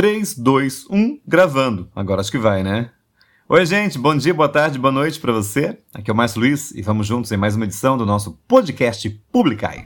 3, 0.00 0.34
2, 0.34 0.86
1, 0.88 1.20
gravando. 1.28 1.90
Agora 1.94 2.22
acho 2.22 2.30
que 2.30 2.38
vai, 2.38 2.62
né? 2.62 2.88
Oi, 3.46 3.66
gente, 3.66 3.98
bom 3.98 4.16
dia, 4.16 4.32
boa 4.32 4.48
tarde, 4.48 4.78
boa 4.78 4.90
noite 4.90 5.20
para 5.20 5.30
você. 5.30 5.78
Aqui 5.92 6.10
é 6.10 6.14
o 6.14 6.16
Márcio 6.16 6.40
Luiz 6.40 6.70
e 6.70 6.80
vamos 6.80 7.06
juntos 7.06 7.30
em 7.32 7.36
mais 7.36 7.54
uma 7.54 7.66
edição 7.66 7.98
do 7.98 8.06
nosso 8.06 8.32
podcast 8.48 9.10
Publicai. 9.30 9.84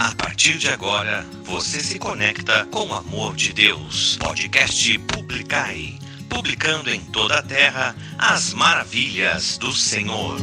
A 0.00 0.12
partir 0.16 0.58
de 0.58 0.70
agora, 0.70 1.24
você 1.44 1.78
se 1.78 2.00
conecta 2.00 2.66
com 2.66 2.84
o 2.88 2.94
amor 2.94 3.36
de 3.36 3.52
Deus. 3.52 4.16
Podcast 4.16 4.98
Publicai 4.98 6.00
publicando 6.32 6.88
em 6.88 6.98
toda 6.98 7.38
a 7.38 7.42
terra 7.42 7.94
as 8.18 8.54
maravilhas 8.54 9.58
do 9.58 9.70
Senhor. 9.70 10.38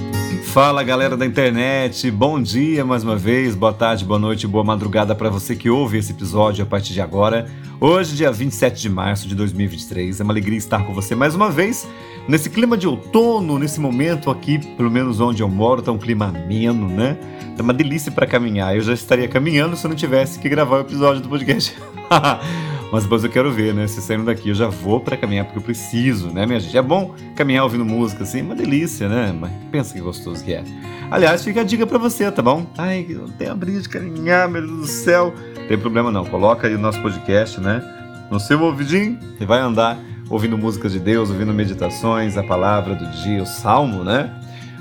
Fala 0.54 0.84
galera 0.84 1.18
da 1.18 1.26
internet, 1.26 2.12
bom 2.12 2.40
dia 2.40 2.86
mais 2.86 3.04
uma 3.04 3.16
vez, 3.16 3.56
boa 3.56 3.74
tarde, 3.74 4.06
boa 4.06 4.20
noite, 4.20 4.46
boa 4.46 4.64
madrugada 4.64 5.16
para 5.16 5.30
você 5.30 5.56
que 5.56 5.68
ouve 5.68 5.98
esse 5.98 6.12
episódio 6.12 6.64
a 6.64 6.68
partir 6.68 6.94
de 6.94 7.02
agora. 7.02 7.50
Hoje, 7.82 8.16
dia 8.16 8.32
27 8.32 8.82
de 8.82 8.90
março 8.90 9.28
de 9.28 9.34
2023, 9.34 10.20
é 10.20 10.24
uma 10.24 10.32
alegria 10.32 10.58
estar 10.58 10.86
com 10.86 10.94
você 10.94 11.16
mais 11.16 11.34
uma 11.34 11.50
vez 11.50 11.88
nesse 12.28 12.52
clima 12.52 12.78
de 12.78 12.88
outono, 12.88 13.58
nesse 13.58 13.80
momento 13.80 14.30
aqui, 14.30 14.60
pelo 14.76 14.92
menos 14.92 15.20
onde 15.20 15.42
eu 15.42 15.50
moro, 15.50 15.82
tá 15.82 15.92
um 15.92 15.98
clima 15.98 16.28
ameno, 16.28 16.88
né? 16.88 17.18
Tá 17.58 17.64
uma 17.64 17.74
delícia 17.74 18.12
para 18.12 18.28
caminhar. 18.28 18.76
Eu 18.76 18.82
já 18.82 18.94
estaria 18.94 19.28
caminhando 19.28 19.76
se 19.76 19.86
eu 19.86 19.90
não 19.90 19.98
tivesse 19.98 20.38
que 20.38 20.48
gravar 20.48 20.78
o 20.78 20.82
episódio 20.82 21.22
do 21.22 21.30
podcast. 21.30 21.76
Mas 22.92 23.04
depois 23.04 23.24
eu 23.24 23.30
quero 23.30 23.52
ver, 23.52 23.74
né? 23.74 23.88
Se 23.88 24.02
saindo 24.02 24.26
daqui 24.26 24.50
eu 24.50 24.56
já 24.56 24.68
vou 24.68 25.00
para 25.00 25.16
caminhar 25.16 25.46
porque 25.46 25.60
eu 25.60 25.64
preciso, 25.64 26.30
né, 26.30 26.46
minha 26.46 26.60
gente? 26.60 26.76
É 26.76 26.82
bom 26.82 27.14
caminhar 27.36 27.64
ouvindo 27.64 27.86
música 27.86 28.24
assim, 28.24 28.42
uma 28.42 28.56
delícia, 28.56 29.08
né? 29.08 29.36
Mas 29.38 29.52
pensa 29.72 29.94
que 29.94 30.00
gostoso 30.00 30.44
que 30.44 30.54
é. 30.54 30.64
Aliás, 31.12 31.44
fica 31.44 31.62
a 31.62 31.64
dica 31.64 31.86
para 31.86 31.98
você, 31.98 32.32
tá 32.32 32.42
bom? 32.42 32.66
Ai, 32.78 33.06
não 33.10 33.30
tenho 33.30 33.56
brilho 33.56 33.82
de 33.82 33.90
caminhar, 33.90 34.50
meu 34.50 34.62
Deus 34.62 34.80
do 34.80 34.88
céu. 34.88 35.34
Tem 35.68 35.78
problema 35.78 36.12
não, 36.12 36.26
coloca 36.26 36.68
aí 36.68 36.74
o 36.74 36.80
nosso 36.80 37.00
podcast, 37.02 37.62
né? 37.62 37.84
No 38.32 38.40
seu 38.40 38.60
ouvidinho 38.62 39.20
e 39.40 39.46
vai 39.46 39.60
andar 39.60 40.00
ouvindo 40.30 40.58
músicas 40.58 40.92
de 40.92 41.00
Deus, 41.00 41.30
ouvindo 41.30 41.54
meditações, 41.54 42.38
a 42.38 42.44
palavra 42.44 42.96
do 42.96 43.06
dia, 43.24 43.42
o 43.42 43.46
salmo, 43.46 44.04
né? 44.04 44.34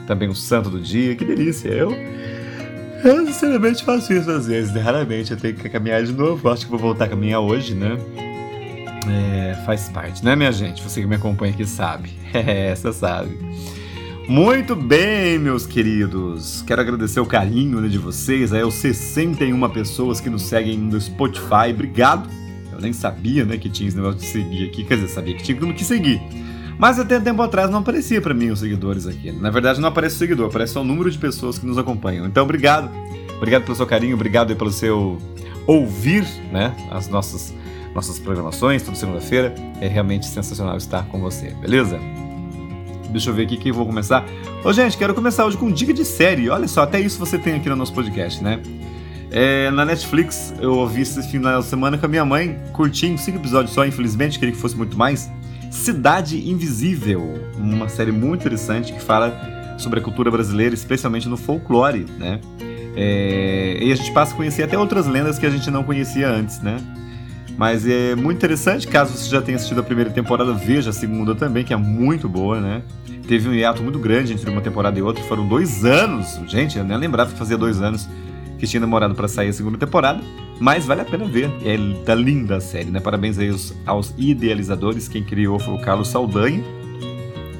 Também 0.06 0.28
o 0.28 0.34
santo 0.34 0.70
do 0.70 0.80
dia, 0.80 1.14
que 1.14 1.24
delícia. 1.24 1.68
Eu 1.68 1.90
eu 3.04 3.26
sinceramente 3.26 3.84
faço 3.84 4.12
isso 4.12 4.30
às 4.30 4.46
vezes, 4.46 4.72
né? 4.72 4.80
raramente 4.80 5.30
eu 5.30 5.36
tenho 5.36 5.54
que 5.54 5.68
caminhar 5.68 6.02
de 6.02 6.12
novo. 6.12 6.48
Acho 6.48 6.64
que 6.64 6.70
vou 6.70 6.80
voltar 6.80 7.04
a 7.04 7.08
caminhar 7.08 7.40
hoje, 7.40 7.74
né? 7.74 7.96
É, 9.08 9.54
faz 9.64 9.88
parte, 9.88 10.24
né, 10.24 10.36
minha 10.36 10.52
gente? 10.52 10.82
Você 10.82 11.00
que 11.00 11.06
me 11.06 11.16
acompanha 11.16 11.52
aqui 11.52 11.64
sabe. 11.64 12.10
É, 12.32 12.74
você 12.74 12.92
sabe. 12.92 13.38
Muito 14.28 14.76
bem, 14.76 15.38
meus 15.38 15.66
queridos. 15.66 16.62
Quero 16.66 16.82
agradecer 16.82 17.18
o 17.18 17.24
carinho 17.24 17.80
né, 17.80 17.88
de 17.88 17.96
vocês. 17.96 18.52
Aí, 18.52 18.62
os 18.62 18.74
61 18.74 19.70
pessoas 19.70 20.20
que 20.20 20.28
nos 20.28 20.42
seguem 20.42 20.76
no 20.76 21.00
Spotify. 21.00 21.70
Obrigado. 21.70 22.28
Eu 22.70 22.78
nem 22.78 22.92
sabia 22.92 23.46
né, 23.46 23.56
que 23.56 23.70
tinha 23.70 23.88
esse 23.88 23.96
negócio 23.96 24.20
de 24.20 24.26
seguir 24.26 24.68
aqui. 24.68 24.84
Quer 24.84 24.96
dizer, 24.96 25.08
sabia 25.08 25.34
que 25.34 25.42
tinha 25.42 25.72
que 25.72 25.82
seguir. 25.82 26.20
Mas 26.78 26.98
até 26.98 27.18
tempo 27.18 27.42
atrás 27.42 27.68
não 27.68 27.80
aparecia 27.80 28.20
para 28.20 28.32
mim 28.32 28.50
os 28.50 28.60
seguidores 28.60 29.06
aqui. 29.06 29.32
Na 29.32 29.50
verdade, 29.50 29.80
não 29.80 29.88
aparece 29.88 30.14
o 30.14 30.18
seguidor, 30.18 30.46
aparece 30.46 30.74
só 30.74 30.80
o 30.80 30.84
número 30.84 31.10
de 31.10 31.18
pessoas 31.18 31.58
que 31.58 31.66
nos 31.66 31.76
acompanham. 31.76 32.24
Então, 32.24 32.44
obrigado. 32.44 32.88
Obrigado 33.36 33.64
pelo 33.64 33.76
seu 33.76 33.86
carinho, 33.86 34.14
obrigado 34.14 34.54
pelo 34.56 34.70
seu 34.70 35.18
ouvir, 35.66 36.24
né? 36.52 36.74
As 36.90 37.08
nossas, 37.08 37.54
nossas 37.94 38.18
programações, 38.18 38.82
toda 38.82 38.96
segunda-feira. 38.96 39.54
É 39.80 39.88
realmente 39.88 40.26
sensacional 40.26 40.76
estar 40.76 41.04
com 41.06 41.20
você, 41.20 41.50
beleza? 41.60 41.98
Deixa 43.10 43.30
eu 43.30 43.34
ver 43.34 43.44
aqui 43.44 43.56
quem 43.56 43.72
vou 43.72 43.86
começar. 43.86 44.24
Ô, 44.64 44.72
gente, 44.72 44.96
quero 44.96 45.14
começar 45.14 45.44
hoje 45.44 45.56
com 45.56 45.70
dica 45.70 45.92
de 45.92 46.04
série. 46.04 46.48
Olha 46.48 46.68
só, 46.68 46.82
até 46.82 47.00
isso 47.00 47.18
você 47.18 47.38
tem 47.38 47.54
aqui 47.54 47.68
no 47.68 47.76
nosso 47.76 47.92
podcast, 47.92 48.42
né? 48.42 48.60
É, 49.30 49.70
na 49.70 49.84
Netflix, 49.84 50.54
eu 50.60 50.74
ouvi 50.74 51.02
esse 51.02 51.22
final 51.28 51.60
de 51.60 51.66
semana 51.66 51.98
com 51.98 52.06
a 52.06 52.08
minha 52.08 52.24
mãe, 52.24 52.58
curti 52.72 53.16
cinco 53.18 53.38
episódios 53.38 53.74
só, 53.74 53.84
infelizmente, 53.84 54.38
queria 54.38 54.54
que 54.54 54.60
fosse 54.60 54.76
muito 54.76 54.96
mais. 54.96 55.30
Cidade 55.70 56.48
Invisível, 56.50 57.34
uma 57.56 57.88
série 57.88 58.12
muito 58.12 58.40
interessante 58.40 58.92
que 58.92 59.00
fala 59.00 59.76
sobre 59.78 60.00
a 60.00 60.02
cultura 60.02 60.30
brasileira, 60.30 60.74
especialmente 60.74 61.28
no 61.28 61.36
folclore, 61.36 62.06
né? 62.18 62.40
É, 62.96 63.78
e 63.80 63.92
a 63.92 63.94
gente 63.94 64.10
passa 64.12 64.34
a 64.34 64.36
conhecer 64.36 64.64
até 64.64 64.76
outras 64.76 65.06
lendas 65.06 65.38
que 65.38 65.46
a 65.46 65.50
gente 65.50 65.70
não 65.70 65.84
conhecia 65.84 66.28
antes, 66.28 66.60
né? 66.60 66.78
Mas 67.56 67.86
é 67.86 68.14
muito 68.14 68.36
interessante, 68.36 68.86
caso 68.86 69.16
você 69.16 69.28
já 69.28 69.42
tenha 69.42 69.56
assistido 69.56 69.80
a 69.80 69.82
primeira 69.82 70.10
temporada, 70.10 70.52
veja 70.52 70.90
a 70.90 70.92
segunda 70.92 71.34
também, 71.34 71.64
que 71.64 71.72
é 71.72 71.76
muito 71.76 72.28
boa, 72.28 72.60
né? 72.60 72.82
Teve 73.26 73.48
um 73.48 73.54
hiato 73.54 73.82
muito 73.82 73.98
grande 73.98 74.32
entre 74.32 74.48
uma 74.48 74.60
temporada 74.60 74.98
e 74.98 75.02
outra, 75.02 75.22
foram 75.24 75.46
dois 75.46 75.84
anos. 75.84 76.40
Gente, 76.46 76.78
eu 76.78 76.84
nem 76.84 76.96
lembrava 76.96 77.30
que 77.30 77.38
fazia 77.38 77.58
dois 77.58 77.80
anos 77.82 78.08
que 78.58 78.66
tinha 78.66 78.80
demorado 78.80 79.14
para 79.14 79.28
sair 79.28 79.48
a 79.48 79.52
segunda 79.52 79.78
temporada, 79.78 80.20
mas 80.60 80.84
vale 80.84 81.02
a 81.02 81.04
pena 81.04 81.24
ver. 81.24 81.50
É 81.64 82.14
linda 82.14 82.56
a 82.56 82.60
série, 82.60 82.90
né? 82.90 83.00
Parabéns 83.00 83.38
aí 83.38 83.48
aos, 83.48 83.74
aos 83.86 84.14
idealizadores. 84.18 85.08
Quem 85.08 85.22
criou 85.22 85.58
foi 85.58 85.74
o 85.74 85.78
Carlos 85.78 86.08
Saldanha, 86.08 86.62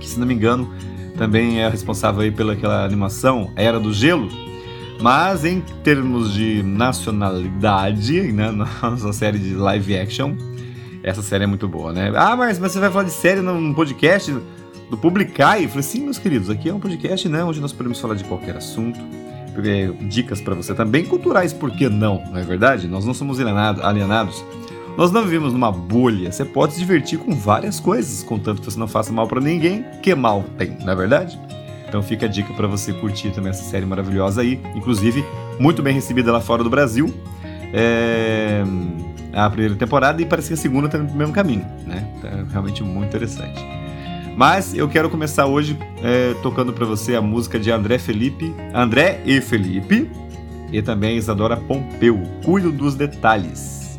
que 0.01 0.09
se 0.09 0.19
não 0.19 0.27
me 0.27 0.35
engano 0.35 0.69
também 1.17 1.61
é 1.61 1.69
responsável 1.69 2.21
aí 2.21 2.31
pela 2.31 2.53
aquela 2.53 2.85
animação 2.85 3.51
Era 3.57 3.79
do 3.81 3.93
Gelo. 3.93 4.29
Mas 5.01 5.45
em 5.45 5.61
termos 5.83 6.33
de 6.35 6.63
nacionalidade, 6.63 8.33
né, 8.33 8.51
nossa 8.83 9.13
série 9.13 9.39
de 9.39 9.55
live 9.55 9.97
action, 9.97 10.35
essa 11.03 11.23
série 11.23 11.45
é 11.45 11.47
muito 11.47 11.69
boa, 11.69 11.93
né? 11.93 12.13
Ah, 12.17 12.35
mas, 12.37 12.59
mas 12.59 12.73
você 12.73 12.81
vai 12.81 12.91
falar 12.91 13.05
de 13.05 13.13
série 13.13 13.41
num 13.41 13.73
podcast 13.75 14.37
do 14.91 14.97
Publicai? 14.97 15.65
Eu 15.65 15.69
falei, 15.69 15.83
sim, 15.83 16.03
meus 16.03 16.19
queridos, 16.19 16.51
aqui 16.51 16.69
é 16.69 16.75
um 16.75 16.81
podcast, 16.81 17.29
né, 17.29 17.45
onde 17.45 17.61
nós 17.61 17.73
podemos 17.73 18.01
falar 18.01 18.15
de 18.15 18.25
qualquer 18.25 18.57
assunto 18.57 18.99
é, 19.67 19.91
dicas 20.03 20.41
para 20.41 20.55
você 20.55 20.75
também, 20.75 21.05
culturais, 21.05 21.53
por 21.53 21.71
que 21.71 21.89
não? 21.89 22.23
Não 22.31 22.39
é 22.39 22.43
verdade? 22.43 22.87
Nós 22.87 23.05
não 23.05 23.15
somos 23.15 23.39
alienados. 23.41 24.45
Nós 24.97 25.13
não 25.13 25.23
vivemos 25.23 25.53
numa 25.53 25.71
bolha. 25.71 26.33
Você 26.33 26.45
pode 26.45 26.75
se 26.75 26.81
divertir 26.81 27.19
com 27.19 27.33
várias 27.33 27.79
coisas, 27.79 28.23
contanto 28.23 28.61
que 28.61 28.71
você 28.71 28.79
não 28.79 28.89
faça 28.89 29.13
mal 29.13 29.29
para 29.29 29.41
ninguém. 29.41 29.85
Que 30.03 30.15
mal 30.15 30.45
tem, 30.57 30.77
não 30.85 30.93
é 30.93 30.97
verdade? 30.97 31.39
Então 31.89 32.03
fica 32.03 32.27
a 32.27 32.29
dica 32.29 32.53
para 32.53 32.67
você 32.67 32.93
curtir 32.93 33.31
também 33.31 33.51
essa 33.51 33.63
série 33.63 33.87
maravilhosa 33.87 34.43
aí. 34.43 34.61
Inclusive, 34.75 35.25
muito 35.59 35.83
bem 35.83 35.95
recebida 35.95 36.31
lá 36.31 36.41
fora 36.41 36.63
do 36.63 36.69
Brasil. 36.69 37.13
É... 37.73 38.63
A 39.33 39.49
primeira 39.49 39.77
temporada 39.77 40.21
e 40.21 40.27
parece 40.27 40.49
que 40.49 40.55
a 40.55 40.57
segunda 40.57 40.87
está 40.87 40.99
no 40.99 41.15
mesmo 41.15 41.33
caminho, 41.33 41.65
né? 41.87 42.07
Tá 42.21 42.29
realmente 42.51 42.83
muito 42.83 43.09
interessante. 43.09 43.65
Mas 44.39 44.73
eu 44.73 44.89
quero 44.89 45.11
começar 45.11 45.47
hoje 45.47 45.77
é, 46.01 46.33
tocando 46.45 46.73
para 46.73 46.87
você 46.87 47.17
a 47.17 47.21
música 47.21 47.59
de 47.59 47.73
André 47.73 47.99
Felipe, 47.99 48.55
André 48.73 49.21
e 49.27 49.41
Felipe, 49.41 50.09
e 50.71 50.81
também 50.81 51.17
Isadora 51.17 51.57
Pompeu, 51.57 52.23
Cuido 52.45 52.71
dos 52.71 52.95
Detalhes. 52.95 53.99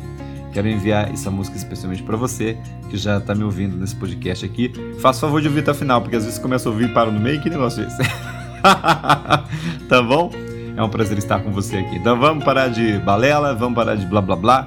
Quero 0.50 0.66
enviar 0.66 1.12
essa 1.12 1.30
música 1.30 1.58
especialmente 1.58 2.02
para 2.02 2.16
você, 2.16 2.56
que 2.88 2.96
já 2.96 3.18
está 3.18 3.34
me 3.34 3.44
ouvindo 3.44 3.76
nesse 3.76 3.94
podcast 3.94 4.46
aqui. 4.46 4.72
Faça 4.98 5.20
favor 5.20 5.42
de 5.42 5.48
ouvir 5.48 5.60
até 5.60 5.72
o 5.72 5.74
final, 5.74 6.00
porque 6.00 6.16
às 6.16 6.24
vezes 6.24 6.38
começa 6.38 6.70
a 6.70 6.72
ouvir 6.72 6.88
e 6.88 6.94
para 6.94 7.10
no 7.10 7.20
meio, 7.20 7.38
que 7.42 7.50
negócio 7.50 7.84
é 7.84 7.86
esse? 7.86 7.98
tá 9.90 10.02
bom? 10.02 10.30
É 10.74 10.82
um 10.82 10.88
prazer 10.88 11.18
estar 11.18 11.40
com 11.40 11.50
você 11.50 11.76
aqui. 11.76 11.96
Então 11.96 12.18
vamos 12.18 12.42
parar 12.42 12.68
de 12.68 12.98
balela, 13.00 13.54
vamos 13.54 13.74
parar 13.74 13.94
de 13.94 14.06
blá 14.06 14.22
blá 14.22 14.36
blá. 14.36 14.66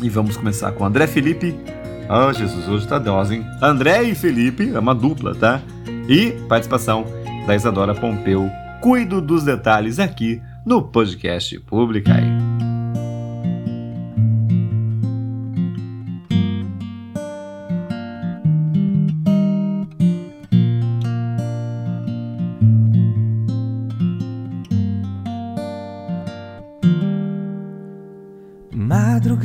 E 0.00 0.08
vamos 0.08 0.36
começar 0.36 0.70
com 0.70 0.84
André 0.84 1.08
Felipe, 1.08 1.56
Oh, 2.10 2.32
Jesus, 2.32 2.66
hoje 2.66 2.88
tá 2.88 2.98
dose, 2.98 3.34
hein? 3.34 3.46
André 3.60 4.02
e 4.04 4.14
Felipe, 4.14 4.70
é 4.74 4.78
uma 4.78 4.94
dupla, 4.94 5.34
tá? 5.34 5.60
E 6.08 6.30
participação 6.48 7.04
da 7.46 7.54
Isadora 7.54 7.94
Pompeu. 7.94 8.50
Cuido 8.80 9.20
dos 9.20 9.44
detalhes 9.44 9.98
aqui 9.98 10.40
no 10.64 10.82
podcast 10.82 11.58
Publicai. 11.60 12.47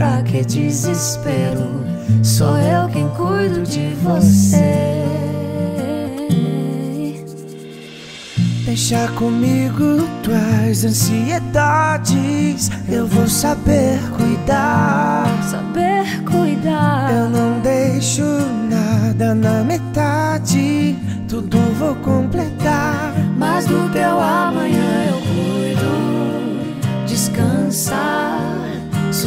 Pra 0.00 0.22
que 0.22 0.42
desespero? 0.42 1.84
Sou 2.22 2.56
eu 2.56 2.88
quem 2.88 3.06
cuido 3.10 3.60
de 3.64 3.94
você. 3.96 5.04
Deixa 8.64 9.08
comigo 9.08 10.08
tuas 10.22 10.86
ansiedades. 10.86 12.70
Eu 12.88 13.06
vou 13.06 13.28
saber 13.28 13.98
cuidar. 14.16 15.26
Saber 15.50 16.24
cuidar. 16.24 17.12
Eu 17.12 17.28
não 17.28 17.60
deixo 17.60 18.24
nada 18.70 19.34
na 19.34 19.62
metade. 19.62 20.96
Tudo 21.28 21.58
vou 21.78 21.94
completar. 21.96 23.12
Mas 23.36 23.66
do 23.66 23.92
teu 23.92 24.18
amanhã 24.18 25.10
eu 25.10 25.20
cuido. 25.20 27.04
Descansa, 27.06 28.59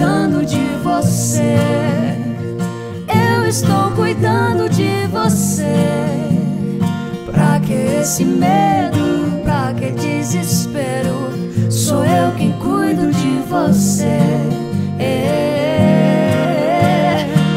cuidando 0.00 0.46
de 0.46 0.64
você. 0.82 1.58
Eu 3.06 3.46
estou 3.46 3.90
cuidando 3.90 4.66
de 4.70 5.06
você. 5.12 5.74
Pra 7.30 7.60
que 7.60 7.74
esse 8.00 8.24
medo? 8.24 9.42
Pra 9.44 9.74
que 9.74 9.90
desespero? 9.90 11.28
Sou 11.70 12.02
eu 12.02 12.32
quem 12.32 12.52
cuido 12.52 13.12
de 13.12 13.42
você. 13.46 14.18
É. 14.98 15.66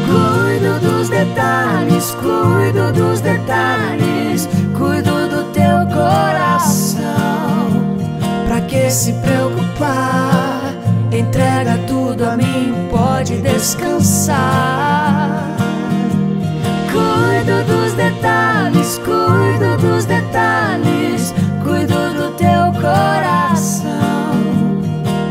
Cuido 0.04 0.78
dos 0.80 1.08
detalhes, 1.08 2.14
cuido 2.20 2.92
dos 2.92 3.22
detalhes, 3.22 4.46
cuido 4.76 5.28
do 5.30 5.44
teu 5.44 5.86
coração. 5.86 7.00
Pra 8.46 8.60
que 8.60 8.90
se 8.90 9.14
preocupar? 9.14 10.33
Descansar. 13.64 15.56
Cuido 16.92 17.64
dos 17.64 17.94
detalhes, 17.94 18.98
cuido 18.98 19.78
dos 19.78 20.04
detalhes, 20.04 21.32
cuido 21.62 22.12
do 22.12 22.36
teu 22.36 22.70
coração. 22.78 23.88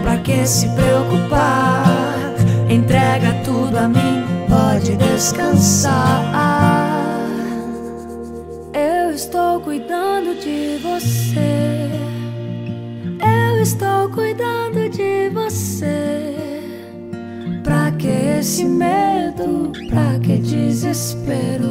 Pra 0.02 0.18
que 0.18 0.48
se 0.48 0.68
preocupar? 0.70 1.84
Entrega 2.68 3.36
tudo 3.46 3.78
a 3.78 3.88
mim, 3.88 4.26
pode 4.50 4.96
descansar. 4.96 6.24
Eu 8.74 9.12
estou 9.12 9.62
cuidando 9.62 10.34
de 10.42 10.80
você. 10.82 11.88
Eu 13.22 13.62
estou 13.62 14.10
cuidando 14.10 14.90
de 14.90 15.30
você. 15.30 16.63
Que 18.04 18.10
esse 18.10 18.66
medo? 18.66 19.72
Pra 19.88 20.20
que 20.20 20.36
desespero? 20.36 21.70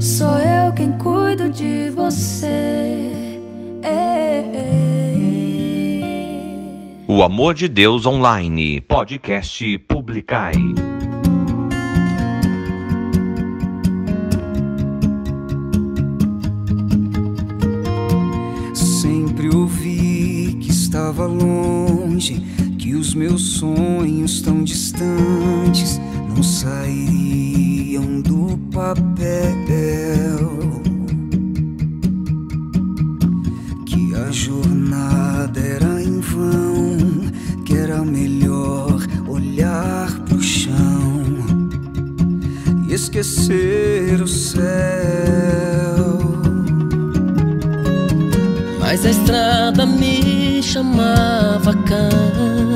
Sou 0.00 0.38
eu 0.38 0.72
quem 0.72 0.92
cuido 0.92 1.50
de 1.50 1.90
você. 1.90 3.10
É, 3.82 4.44
O 7.08 7.24
Amor 7.24 7.54
de 7.54 7.66
Deus 7.66 8.06
Online, 8.06 8.80
podcast 8.82 9.76
Publicai. 9.78 10.52
Sempre 18.72 19.48
ouvi 19.52 20.56
que 20.60 20.70
estava 20.70 21.26
longe, 21.26 22.40
que 22.84 22.94
os 22.94 23.14
meus 23.14 23.40
sonhos 23.40 24.42
tão 24.42 24.62
distantes 24.62 25.98
não 26.28 26.42
sairiam 26.42 28.20
do 28.20 28.58
papel. 28.70 30.82
Que 33.86 34.14
a 34.14 34.30
jornada 34.30 35.58
era 35.58 36.02
em 36.02 36.20
vão, 36.20 36.98
que 37.64 37.74
era 37.74 38.04
melhor 38.04 39.00
olhar 39.28 40.12
pro 40.26 40.42
chão 40.42 41.22
e 42.86 42.92
esquecer 42.92 44.20
o 44.20 44.28
céu. 44.28 44.62
Mas 48.78 49.06
a 49.06 49.10
estrada 49.10 49.86
me 49.86 50.23
chamava 50.74 51.72
caminhar. 51.84 52.74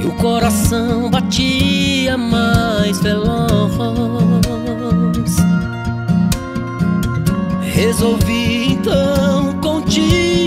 E 0.00 0.06
o 0.06 0.12
coração 0.12 1.10
batia 1.10 2.16
mais 2.16 2.98
veloz. 3.00 3.36
Resolvi 7.74 8.72
então 8.72 9.52
continuar 9.60 10.45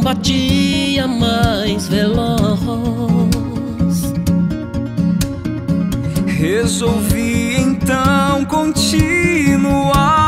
batia 0.00 1.06
mais 1.06 1.86
veloz. 1.88 2.40
Resolvi 6.26 7.56
então 7.58 8.44
continuar 8.46 10.19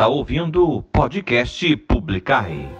está 0.00 0.08
ouvindo 0.08 0.66
o 0.66 0.82
podcast 0.82 1.76
Publicar. 1.76 2.79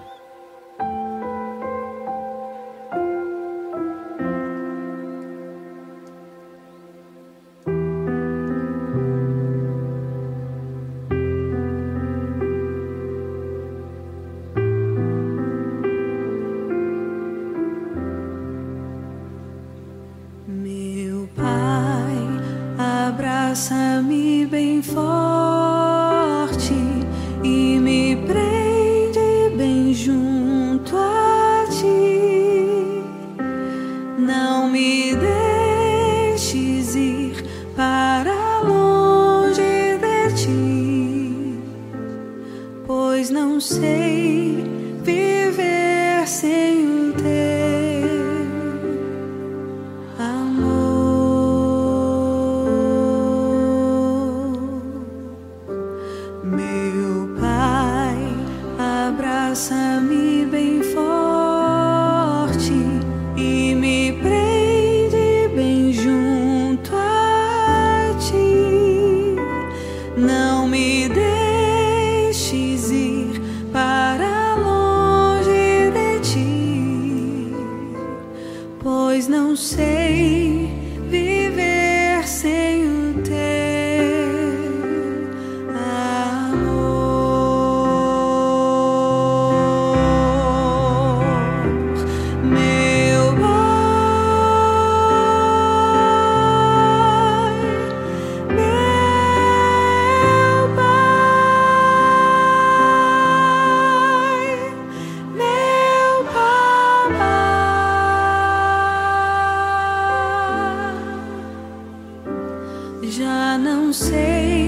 não 113.90 113.92
sei. 113.92 114.59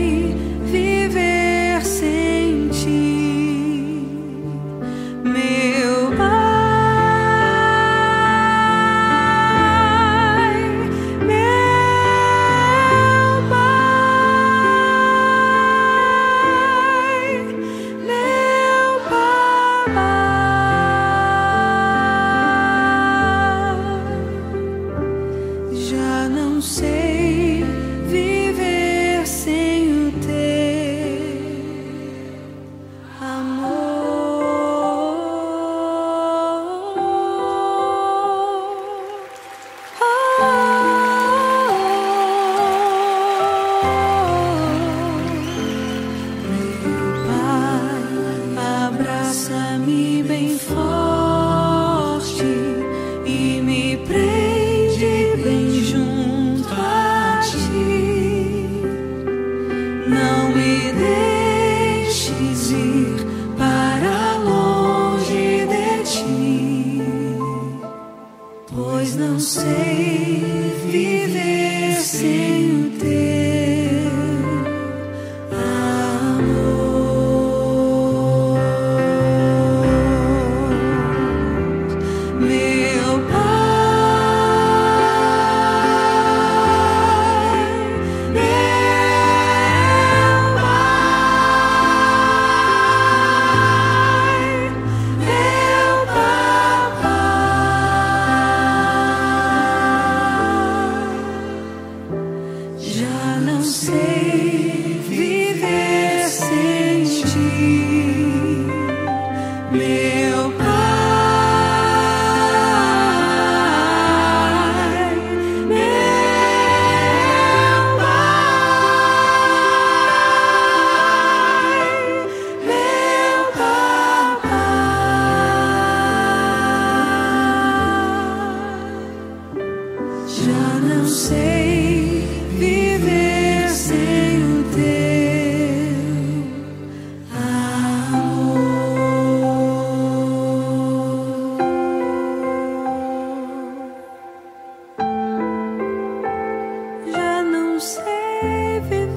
Sem 147.83 148.81
viver 148.83 149.11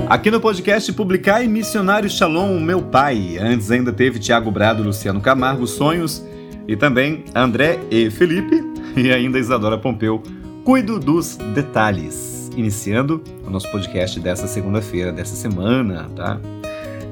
Aqui 0.07 0.29
no 0.29 0.39
podcast 0.39 0.93
Publicar 0.93 1.43
e 1.43 1.47
Missionário 1.47 2.07
Shalom, 2.11 2.59
meu 2.59 2.83
pai. 2.83 3.39
Antes 3.39 3.71
ainda 3.71 3.91
teve 3.91 4.19
Tiago 4.19 4.51
Brado, 4.51 4.83
Luciano 4.83 5.19
Camargo, 5.19 5.65
Sonhos 5.65 6.23
e 6.67 6.77
também 6.77 7.25
André 7.33 7.79
e 7.89 8.11
Felipe 8.11 8.63
e 8.95 9.11
ainda 9.11 9.39
Isadora 9.39 9.79
Pompeu 9.79 10.21
Cuido 10.63 10.99
dos 10.99 11.37
detalhes. 11.55 12.51
Iniciando 12.55 13.23
o 13.45 13.49
nosso 13.49 13.69
podcast 13.71 14.19
dessa 14.19 14.45
segunda-feira, 14.45 15.11
dessa 15.11 15.35
semana, 15.35 16.07
tá? 16.15 16.39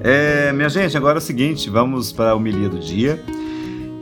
É, 0.04 0.54
minha 0.54 0.70
gente, 0.70 0.96
agora 0.96 1.18
é 1.18 1.20
o 1.20 1.22
seguinte, 1.22 1.68
vamos 1.68 2.12
para 2.12 2.32
a 2.32 2.36
homilia 2.36 2.70
do 2.70 2.78
dia. 2.78 3.20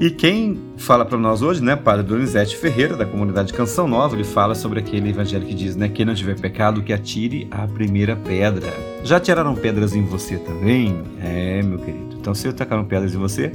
E 0.02 0.10
quem 0.10 0.60
fala 0.76 1.06
para 1.06 1.18
nós 1.18 1.42
hoje, 1.42 1.64
né, 1.64 1.78
Padre 1.78 2.04
Donizete 2.04 2.58
Ferreira, 2.58 2.98
da 2.98 3.06
comunidade 3.06 3.54
Canção 3.54 3.88
Nova, 3.88 4.16
ele 4.16 4.26
fala 4.26 4.54
sobre 4.54 4.80
aquele 4.80 5.10
evangelho 5.10 5.46
que 5.46 5.54
diz, 5.54 5.78
né, 5.78 5.88
quem 5.88 6.06
não 6.06 6.14
tiver 6.14 6.38
pecado, 6.38 6.84
que 6.84 6.92
atire 6.92 7.48
a 7.50 7.66
primeira 7.68 8.18
pedra. 8.18 8.72
Já 9.04 9.18
tiraram 9.18 9.56
pedras 9.56 9.96
em 9.96 10.04
você 10.04 10.38
também? 10.38 11.04
É, 11.22 11.64
meu 11.64 11.80
querido. 11.80 12.18
Então, 12.20 12.36
se 12.36 12.52
tacaram 12.52 12.84
pedras 12.84 13.16
em 13.16 13.18
você, 13.18 13.54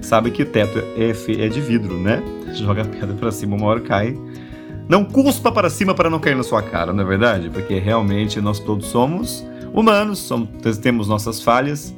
sabe 0.00 0.30
que 0.30 0.42
o 0.42 0.46
teto 0.46 0.78
é, 0.96 1.10
é 1.44 1.48
de 1.48 1.60
vidro, 1.60 1.98
né? 1.98 2.22
Joga 2.54 2.80
a 2.82 2.84
pedra 2.86 3.14
para 3.14 3.30
cima, 3.30 3.54
uma 3.54 3.66
hora 3.66 3.80
cai, 3.80 4.16
não 4.88 5.04
cuspa 5.04 5.50
para 5.50 5.70
cima 5.70 5.94
para 5.94 6.10
não 6.10 6.18
cair 6.18 6.36
na 6.36 6.42
sua 6.42 6.62
cara, 6.62 6.92
não 6.92 7.02
é 7.02 7.06
verdade? 7.06 7.48
Porque 7.50 7.78
realmente 7.78 8.40
nós 8.40 8.58
todos 8.58 8.86
somos 8.86 9.44
humanos, 9.72 10.18
somos, 10.18 10.48
temos 10.78 11.08
nossas 11.08 11.42
falhas, 11.42 11.94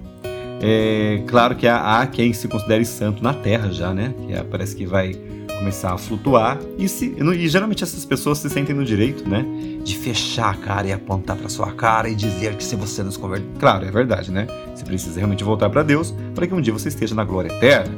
é 0.60 1.22
claro 1.26 1.54
que 1.54 1.66
há, 1.66 2.00
há, 2.00 2.06
quem 2.06 2.32
se 2.32 2.48
considere 2.48 2.84
santo 2.84 3.22
na 3.22 3.34
Terra 3.34 3.70
já, 3.70 3.92
né? 3.92 4.14
Que 4.26 4.32
é, 4.32 4.42
parece 4.42 4.74
que 4.74 4.86
vai 4.86 5.14
começar 5.58 5.92
a 5.92 5.98
flutuar. 5.98 6.58
E, 6.78 6.88
se, 6.88 7.14
e 7.18 7.48
geralmente 7.48 7.82
essas 7.82 8.04
pessoas 8.04 8.38
se 8.38 8.48
sentem 8.48 8.74
no 8.74 8.84
direito, 8.84 9.28
né? 9.28 9.44
De 9.84 9.96
fechar 9.96 10.50
a 10.50 10.54
cara 10.54 10.86
e 10.86 10.92
apontar 10.92 11.36
para 11.36 11.48
sua 11.48 11.72
cara 11.72 12.08
e 12.08 12.14
dizer 12.14 12.56
que 12.56 12.64
se 12.64 12.74
você 12.74 13.02
não 13.02 13.10
se 13.10 13.18
converter. 13.18 13.46
Claro, 13.58 13.84
é 13.84 13.90
verdade, 13.90 14.30
né? 14.30 14.46
Você 14.74 14.84
precisa 14.84 15.18
realmente 15.18 15.44
voltar 15.44 15.68
para 15.68 15.82
Deus 15.82 16.14
para 16.34 16.46
que 16.46 16.54
um 16.54 16.60
dia 16.60 16.72
você 16.72 16.88
esteja 16.88 17.14
na 17.14 17.24
glória 17.24 17.48
eterna. 17.48 17.94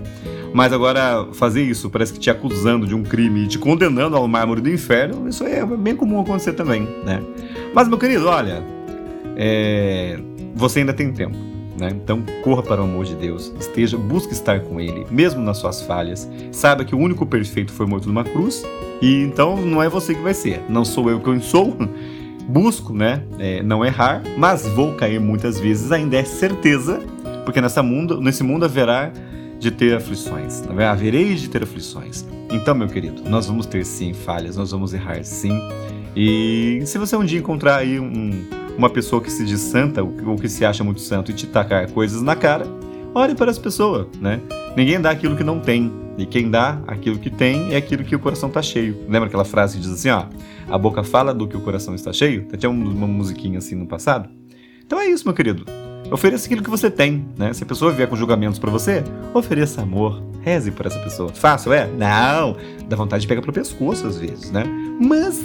Mas 0.52 0.72
agora, 0.72 1.28
fazer 1.32 1.62
isso, 1.62 1.90
parece 1.90 2.12
que 2.12 2.18
te 2.18 2.30
acusando 2.30 2.86
de 2.86 2.94
um 2.94 3.02
crime 3.02 3.44
e 3.44 3.46
te 3.46 3.58
condenando 3.58 4.16
ao 4.16 4.26
mármore 4.26 4.60
do 4.60 4.70
inferno, 4.70 5.28
isso 5.28 5.44
é 5.44 5.64
bem 5.64 5.94
comum 5.94 6.20
acontecer 6.20 6.52
também, 6.54 6.82
né? 7.04 7.22
Mas, 7.74 7.88
meu 7.88 7.98
querido, 7.98 8.26
olha, 8.26 8.62
é... 9.36 10.18
você 10.54 10.80
ainda 10.80 10.92
tem 10.92 11.12
tempo. 11.12 11.36
Né? 11.78 11.90
Então, 11.94 12.24
corra 12.42 12.62
para 12.62 12.80
o 12.80 12.84
amor 12.84 13.04
de 13.04 13.14
Deus, 13.14 13.52
esteja, 13.60 13.96
busque 13.96 14.32
estar 14.32 14.60
com 14.60 14.80
Ele, 14.80 15.06
mesmo 15.10 15.40
nas 15.40 15.58
suas 15.58 15.80
falhas. 15.80 16.28
Saiba 16.50 16.84
que 16.84 16.94
o 16.94 16.98
único 16.98 17.24
perfeito 17.24 17.72
foi 17.72 17.86
morto 17.86 18.08
numa 18.08 18.24
cruz, 18.24 18.64
e 19.00 19.22
então 19.22 19.56
não 19.56 19.80
é 19.80 19.88
você 19.88 20.12
que 20.12 20.20
vai 20.20 20.34
ser. 20.34 20.60
Não 20.68 20.84
sou 20.84 21.08
eu 21.08 21.20
quem 21.20 21.40
sou. 21.40 21.76
Busco, 22.48 22.94
né, 22.94 23.22
é, 23.38 23.62
não 23.62 23.84
errar, 23.84 24.22
mas 24.36 24.66
vou 24.68 24.94
cair 24.94 25.20
muitas 25.20 25.60
vezes, 25.60 25.92
ainda 25.92 26.16
é 26.16 26.24
certeza, 26.24 26.98
porque 27.44 27.60
nessa 27.60 27.82
mundo, 27.82 28.22
nesse 28.22 28.42
mundo 28.42 28.64
haverá 28.64 29.12
de 29.58 29.70
ter 29.70 29.96
aflições, 29.96 30.62
não 30.62 30.80
é? 30.80 30.86
havereis 30.86 31.40
de 31.40 31.48
ter 31.48 31.62
aflições. 31.62 32.24
Então, 32.50 32.74
meu 32.74 32.88
querido, 32.88 33.28
nós 33.28 33.46
vamos 33.46 33.66
ter 33.66 33.84
sim 33.84 34.12
falhas, 34.12 34.56
nós 34.56 34.70
vamos 34.70 34.94
errar 34.94 35.22
sim. 35.24 35.60
E 36.14 36.80
se 36.84 36.98
você 36.98 37.16
um 37.16 37.24
dia 37.24 37.38
encontrar 37.38 37.76
aí 37.76 37.98
um, 37.98 38.46
uma 38.76 38.88
pessoa 38.88 39.20
que 39.20 39.30
se 39.30 39.44
diz 39.44 39.60
santa 39.60 40.02
ou 40.02 40.36
que 40.36 40.48
se 40.48 40.64
acha 40.64 40.82
muito 40.82 41.00
santo 41.00 41.30
e 41.30 41.34
te 41.34 41.46
tacar 41.46 41.90
coisas 41.90 42.22
na 42.22 42.34
cara, 42.34 42.66
olhe 43.14 43.34
para 43.34 43.50
as 43.50 43.58
pessoas, 43.58 44.06
né? 44.20 44.40
Ninguém 44.76 45.00
dá 45.00 45.10
aquilo 45.10 45.36
que 45.36 45.44
não 45.44 45.60
tem. 45.60 45.92
E 46.16 46.26
quem 46.26 46.50
dá 46.50 46.80
aquilo 46.86 47.18
que 47.18 47.30
tem 47.30 47.72
é 47.72 47.76
aquilo 47.76 48.02
que 48.02 48.16
o 48.16 48.18
coração 48.18 48.48
está 48.48 48.60
cheio. 48.60 48.96
Lembra 49.08 49.28
aquela 49.28 49.44
frase 49.44 49.76
que 49.76 49.82
diz 49.82 49.92
assim, 49.92 50.10
ó? 50.10 50.26
A 50.68 50.76
boca 50.76 51.04
fala 51.04 51.32
do 51.32 51.46
que 51.46 51.56
o 51.56 51.60
coração 51.60 51.94
está 51.94 52.12
cheio? 52.12 52.46
Tinha 52.56 52.70
uma 52.70 53.06
musiquinha 53.06 53.58
assim 53.58 53.76
no 53.76 53.86
passado. 53.86 54.28
Então 54.84 55.00
é 55.00 55.06
isso, 55.06 55.24
meu 55.24 55.34
querido. 55.34 55.64
Ofereça 56.10 56.46
aquilo 56.46 56.62
que 56.62 56.70
você 56.70 56.90
tem, 56.90 57.26
né? 57.36 57.52
Se 57.52 57.62
a 57.62 57.66
pessoa 57.66 57.92
vier 57.92 58.08
com 58.08 58.16
julgamentos 58.16 58.58
para 58.58 58.70
você, 58.70 59.04
ofereça 59.34 59.82
amor. 59.82 60.22
Reze 60.40 60.70
por 60.70 60.86
essa 60.86 60.98
pessoa. 61.00 61.30
Fácil, 61.30 61.72
é? 61.72 61.86
Não! 61.86 62.56
Dá 62.88 62.96
vontade 62.96 63.22
de 63.22 63.28
pegar 63.28 63.42
pro 63.42 63.52
pescoço 63.52 64.06
às 64.06 64.16
vezes, 64.16 64.50
né? 64.50 64.64
Mas 65.00 65.38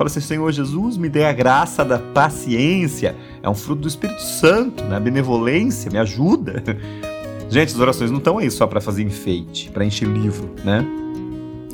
Fala 0.00 0.08
assim, 0.08 0.20
Senhor 0.20 0.50
Jesus, 0.50 0.96
me 0.96 1.10
dê 1.10 1.26
a 1.26 1.32
graça 1.32 1.84
da 1.84 1.98
paciência. 1.98 3.14
É 3.42 3.50
um 3.50 3.54
fruto 3.54 3.82
do 3.82 3.88
Espírito 3.88 4.22
Santo, 4.22 4.82
né? 4.84 4.96
A 4.96 5.00
benevolência, 5.00 5.90
me 5.90 5.98
ajuda. 5.98 6.64
Gente, 7.50 7.74
as 7.74 7.78
orações 7.78 8.10
não 8.10 8.16
estão 8.16 8.38
aí 8.38 8.50
só 8.50 8.66
para 8.66 8.80
fazer 8.80 9.02
enfeite, 9.02 9.68
para 9.68 9.84
encher 9.84 10.08
livro, 10.08 10.54
né? 10.64 10.86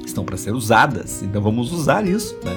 Estão 0.05 0.25
para 0.25 0.37
ser 0.37 0.53
usadas. 0.53 1.23
Então 1.23 1.41
vamos 1.41 1.73
usar 1.73 2.05
isso, 2.05 2.37
né? 2.43 2.51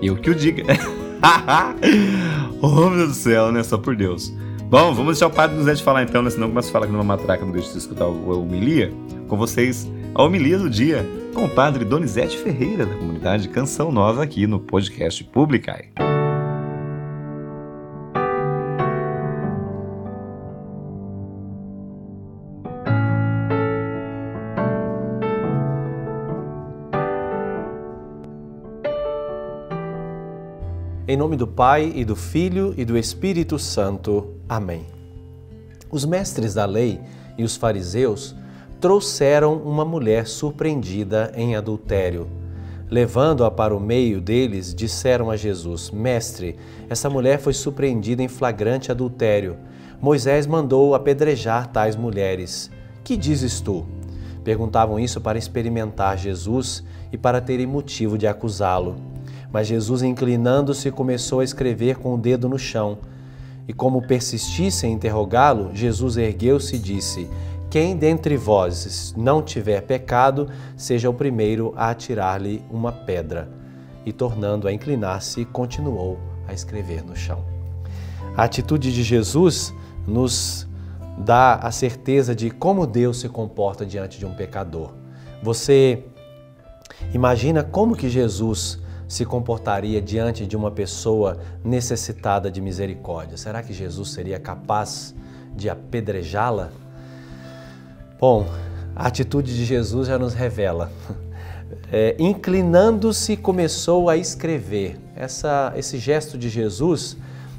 Eu 0.00 0.14
que 0.14 0.30
o 0.30 0.34
diga. 0.36 0.62
oh, 2.62 2.88
meu 2.90 2.98
Deus 2.98 3.08
do 3.08 3.14
céu, 3.14 3.50
né? 3.50 3.64
Só 3.64 3.76
por 3.76 3.96
Deus. 3.96 4.32
Bom, 4.70 4.92
vamos 4.92 5.14
deixar 5.14 5.28
o 5.28 5.30
Padre 5.30 5.56
José 5.56 5.72
de 5.72 5.82
falar 5.82 6.02
então, 6.02 6.20
né? 6.20 6.28
Senão 6.28 6.48
começa 6.48 6.68
a 6.68 6.72
falar 6.72 6.84
que 6.84 6.92
numa 6.92 7.02
matraca 7.02 7.42
não 7.42 7.52
deixa 7.52 7.72
de 7.72 7.78
escutar 7.78 8.06
o 8.06 8.38
homilia. 8.38 8.92
Com 9.26 9.34
vocês, 9.34 9.90
a 10.14 10.22
homilia 10.22 10.58
do 10.58 10.68
dia 10.68 11.06
com 11.34 11.46
o 11.46 11.48
padre 11.48 11.86
Donizete 11.86 12.36
Ferreira, 12.36 12.84
da 12.84 12.94
comunidade 12.94 13.48
Canção 13.48 13.90
Nova, 13.90 14.22
aqui 14.22 14.46
no 14.46 14.60
podcast 14.60 15.24
Publicai. 15.24 15.88
Em 31.06 31.16
nome 31.16 31.36
do 31.36 31.46
Pai 31.46 31.90
e 31.94 32.04
do 32.04 32.14
Filho 32.14 32.74
e 32.76 32.84
do 32.84 32.98
Espírito 32.98 33.58
Santo. 33.58 34.37
Amém. 34.48 34.86
Os 35.90 36.04
mestres 36.04 36.54
da 36.54 36.64
lei 36.64 37.00
e 37.36 37.44
os 37.44 37.56
fariseus 37.56 38.34
trouxeram 38.80 39.54
uma 39.54 39.84
mulher 39.84 40.26
surpreendida 40.26 41.32
em 41.34 41.54
adultério. 41.54 42.28
Levando-a 42.90 43.50
para 43.50 43.76
o 43.76 43.80
meio 43.80 44.20
deles, 44.20 44.74
disseram 44.74 45.30
a 45.30 45.36
Jesus: 45.36 45.90
Mestre, 45.90 46.56
essa 46.88 47.10
mulher 47.10 47.38
foi 47.38 47.52
surpreendida 47.52 48.22
em 48.22 48.28
flagrante 48.28 48.90
adultério. 48.90 49.56
Moisés 50.00 50.46
mandou 50.46 50.94
apedrejar 50.94 51.66
tais 51.66 51.96
mulheres. 51.96 52.70
Que 53.04 53.16
dizes 53.16 53.60
tu? 53.60 53.84
Perguntavam 54.42 54.98
isso 54.98 55.20
para 55.20 55.36
experimentar 55.36 56.16
Jesus 56.16 56.82
e 57.12 57.18
para 57.18 57.40
terem 57.40 57.66
motivo 57.66 58.16
de 58.16 58.26
acusá-lo. 58.26 58.96
Mas 59.52 59.66
Jesus, 59.66 60.02
inclinando-se, 60.02 60.90
começou 60.90 61.40
a 61.40 61.44
escrever 61.44 61.96
com 61.96 62.14
o 62.14 62.18
dedo 62.18 62.48
no 62.48 62.58
chão. 62.58 62.98
E 63.68 63.72
como 63.74 64.02
persistissem 64.02 64.90
em 64.90 64.94
interrogá-lo, 64.94 65.70
Jesus 65.74 66.16
ergueu-se 66.16 66.76
e 66.76 66.78
disse: 66.78 67.28
quem 67.70 67.94
dentre 67.98 68.34
vós 68.34 69.12
não 69.14 69.42
tiver 69.42 69.82
pecado, 69.82 70.48
seja 70.74 71.10
o 71.10 71.14
primeiro 71.14 71.74
a 71.76 71.90
atirar-lhe 71.90 72.64
uma 72.70 72.90
pedra. 72.90 73.50
E 74.06 74.12
tornando 74.12 74.66
a 74.66 74.72
inclinar-se, 74.72 75.44
continuou 75.44 76.18
a 76.46 76.54
escrever 76.54 77.04
no 77.04 77.14
chão. 77.14 77.44
A 78.34 78.44
atitude 78.44 78.90
de 78.90 79.02
Jesus 79.02 79.74
nos 80.06 80.66
dá 81.18 81.56
a 81.56 81.70
certeza 81.70 82.34
de 82.34 82.50
como 82.50 82.86
Deus 82.86 83.20
se 83.20 83.28
comporta 83.28 83.84
diante 83.84 84.18
de 84.18 84.24
um 84.24 84.34
pecador. 84.34 84.94
Você 85.42 86.04
imagina 87.12 87.62
como 87.62 87.94
que 87.94 88.08
Jesus 88.08 88.80
se 89.08 89.24
comportaria 89.24 90.00
diante 90.00 90.46
de 90.46 90.56
uma 90.56 90.70
pessoa 90.70 91.38
necessitada 91.64 92.50
de 92.50 92.60
misericórdia? 92.60 93.38
Será 93.38 93.62
que 93.62 93.72
Jesus 93.72 94.10
seria 94.10 94.38
capaz 94.38 95.14
de 95.56 95.70
apedrejá-la? 95.70 96.70
Bom, 98.20 98.46
a 98.94 99.06
atitude 99.06 99.56
de 99.56 99.64
Jesus 99.64 100.08
já 100.08 100.18
nos 100.18 100.34
revela. 100.34 100.92
É, 101.90 102.16
Inclinando-se, 102.18 103.36
começou 103.36 104.10
a 104.10 104.16
escrever. 104.16 104.98
Essa, 105.16 105.72
esse 105.76 105.98
gesto 105.98 106.36
de 106.36 106.48
Jesus 106.48 107.16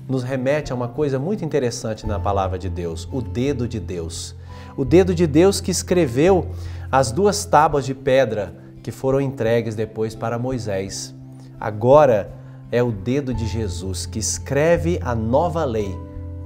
nos 0.07 0.23
remete 0.23 0.71
a 0.71 0.75
uma 0.75 0.87
coisa 0.87 1.17
muito 1.19 1.45
interessante 1.45 2.05
na 2.05 2.19
palavra 2.19 2.57
de 2.57 2.69
Deus: 2.69 3.07
o 3.11 3.21
dedo 3.21 3.67
de 3.67 3.79
Deus. 3.79 4.35
O 4.75 4.83
dedo 4.83 5.13
de 5.13 5.25
Deus 5.25 5.61
que 5.61 5.71
escreveu 5.71 6.49
as 6.91 7.11
duas 7.11 7.45
tábuas 7.45 7.85
de 7.85 7.93
pedra 7.93 8.53
que 8.81 8.91
foram 8.91 9.21
entregues 9.21 9.75
depois 9.75 10.15
para 10.15 10.39
Moisés. 10.39 11.15
Agora 11.59 12.31
é 12.71 12.81
o 12.81 12.91
dedo 12.91 13.33
de 13.33 13.47
Jesus 13.47 14.05
que 14.05 14.19
escreve 14.19 14.99
a 15.01 15.13
nova 15.13 15.65
lei, 15.65 15.97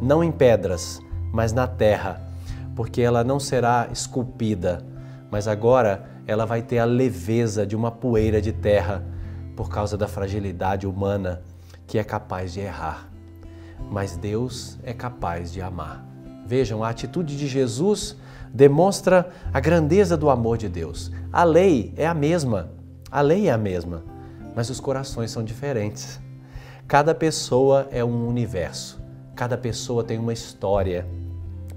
não 0.01 0.23
em 0.23 0.31
pedras, 0.31 0.99
mas 1.31 1.53
na 1.53 1.67
terra 1.67 2.33
porque 2.75 3.01
ela 3.01 3.23
não 3.23 3.39
será 3.39 3.87
esculpida, 3.91 4.83
mas 5.29 5.47
agora 5.47 6.05
ela 6.25 6.45
vai 6.45 6.61
ter 6.61 6.79
a 6.79 6.85
leveza 6.85 7.65
de 7.65 7.75
uma 7.75 7.91
poeira 7.91 8.41
de 8.41 8.51
terra 8.51 9.03
por 9.55 9.69
causa 9.69 9.97
da 9.97 10.07
fragilidade 10.07 10.87
humana 10.87 11.41
que 11.85 11.97
é 11.99 12.03
capaz 12.03 12.53
de 12.53 12.61
errar. 12.61 13.09
Mas 13.91 14.15
Deus 14.15 14.79
é 14.83 14.93
capaz 14.93 15.51
de 15.51 15.61
amar. 15.61 16.05
Vejam, 16.45 16.83
a 16.83 16.89
atitude 16.89 17.37
de 17.37 17.47
Jesus 17.47 18.15
demonstra 18.53 19.29
a 19.53 19.59
grandeza 19.59 20.15
do 20.15 20.29
amor 20.29 20.57
de 20.57 20.69
Deus. 20.69 21.11
A 21.31 21.43
lei 21.43 21.93
é 21.97 22.07
a 22.07 22.13
mesma, 22.13 22.69
a 23.11 23.21
lei 23.21 23.47
é 23.47 23.51
a 23.51 23.57
mesma, 23.57 24.03
mas 24.55 24.69
os 24.69 24.79
corações 24.79 25.31
são 25.31 25.43
diferentes. 25.43 26.19
Cada 26.87 27.15
pessoa 27.15 27.87
é 27.91 28.03
um 28.03 28.27
universo, 28.27 29.01
cada 29.35 29.57
pessoa 29.57 30.03
tem 30.03 30.17
uma 30.17 30.33
história 30.33 31.07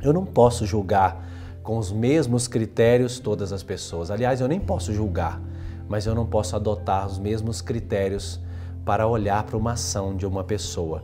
eu 0.02 0.12
não 0.12 0.24
posso 0.24 0.64
julgar 0.66 1.24
com 1.62 1.78
os 1.78 1.90
mesmos 1.90 2.46
critérios 2.46 3.18
todas 3.18 3.52
as 3.52 3.62
pessoas. 3.62 4.10
Aliás, 4.10 4.40
eu 4.40 4.48
nem 4.48 4.60
posso 4.60 4.92
julgar, 4.92 5.40
mas 5.88 6.06
eu 6.06 6.14
não 6.14 6.26
posso 6.26 6.54
adotar 6.54 7.06
os 7.06 7.18
mesmos 7.18 7.60
critérios 7.60 8.40
para 8.84 9.06
olhar 9.06 9.42
para 9.42 9.56
uma 9.56 9.72
ação 9.72 10.14
de 10.14 10.24
uma 10.26 10.44
pessoa. 10.44 11.02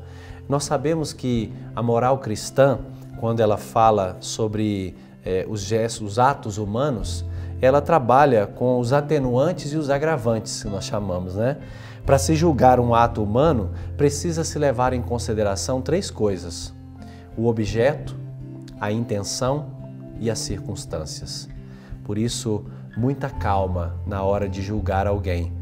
Nós 0.49 0.65
sabemos 0.65 1.13
que 1.13 1.53
a 1.75 1.83
moral 1.83 2.19
cristã, 2.19 2.79
quando 3.19 3.41
ela 3.41 3.57
fala 3.57 4.17
sobre 4.21 4.95
eh, 5.25 5.47
os 5.49 5.63
gestos, 5.63 6.13
os 6.13 6.19
atos 6.19 6.59
humanos, 6.59 7.25
ela 7.63 7.81
trabalha 7.81 8.47
com 8.47 8.81
os 8.81 8.93
atenuantes 8.93 9.73
e 9.73 9.77
os 9.77 9.89
agravantes, 9.89 10.63
que 10.63 10.69
nós 10.69 10.85
chamamos, 10.85 11.37
né? 11.37 11.59
Para 12.05 12.19
se 12.19 12.35
julgar 12.35 12.81
um 12.81 12.93
ato 12.93 13.23
humano, 13.23 13.71
precisa 13.97 14.43
se 14.43 14.59
levar 14.59 14.93
em 14.93 15.01
consideração 15.01 15.81
três 15.81 16.11
coisas: 16.11 16.75
o 17.37 17.47
objeto, 17.47 18.17
a 18.81 18.91
intenção 18.91 19.67
e 20.19 20.29
as 20.29 20.41
circunstâncias. 20.41 21.49
Por 22.03 22.19
isso, 22.19 22.65
muita 22.97 23.31
calma 23.31 23.95
na 24.05 24.23
hora 24.25 24.49
de 24.49 24.61
julgar 24.61 25.07
alguém. 25.07 25.53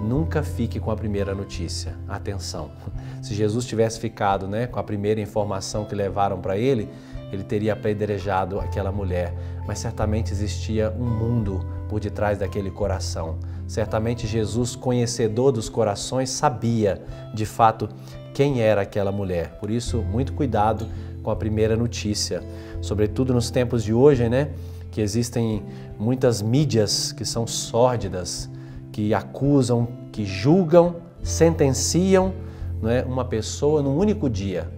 Nunca 0.00 0.44
fique 0.44 0.78
com 0.78 0.92
a 0.92 0.96
primeira 0.96 1.34
notícia. 1.34 1.96
Atenção. 2.08 2.70
Se 3.20 3.34
Jesus 3.34 3.66
tivesse 3.66 3.98
ficado, 3.98 4.46
né, 4.46 4.68
com 4.68 4.78
a 4.78 4.82
primeira 4.84 5.20
informação 5.20 5.84
que 5.84 5.94
levaram 5.94 6.40
para 6.40 6.56
ele, 6.56 6.88
ele 7.32 7.44
teria 7.44 7.72
apedrejado 7.72 8.58
aquela 8.58 8.90
mulher. 8.90 9.34
Mas 9.66 9.78
certamente 9.78 10.32
existia 10.32 10.90
um 10.98 11.04
mundo 11.04 11.64
por 11.88 12.00
detrás 12.00 12.38
daquele 12.38 12.70
coração. 12.70 13.38
Certamente 13.66 14.26
Jesus, 14.26 14.74
conhecedor 14.74 15.52
dos 15.52 15.68
corações, 15.68 16.30
sabia 16.30 17.02
de 17.34 17.44
fato 17.44 17.88
quem 18.32 18.60
era 18.60 18.82
aquela 18.82 19.12
mulher. 19.12 19.58
Por 19.60 19.70
isso, 19.70 19.98
muito 19.98 20.32
cuidado 20.32 20.86
com 21.22 21.30
a 21.30 21.36
primeira 21.36 21.76
notícia. 21.76 22.42
Sobretudo 22.80 23.34
nos 23.34 23.50
tempos 23.50 23.84
de 23.84 23.92
hoje, 23.92 24.28
né? 24.28 24.50
Que 24.90 25.00
existem 25.00 25.62
muitas 25.98 26.40
mídias 26.40 27.12
que 27.12 27.24
são 27.24 27.46
sórdidas, 27.46 28.48
que 28.90 29.12
acusam, 29.12 29.88
que 30.10 30.24
julgam, 30.24 30.96
sentenciam 31.22 32.32
né, 32.80 33.04
uma 33.04 33.24
pessoa 33.24 33.82
num 33.82 33.96
único 33.96 34.30
dia. 34.30 34.77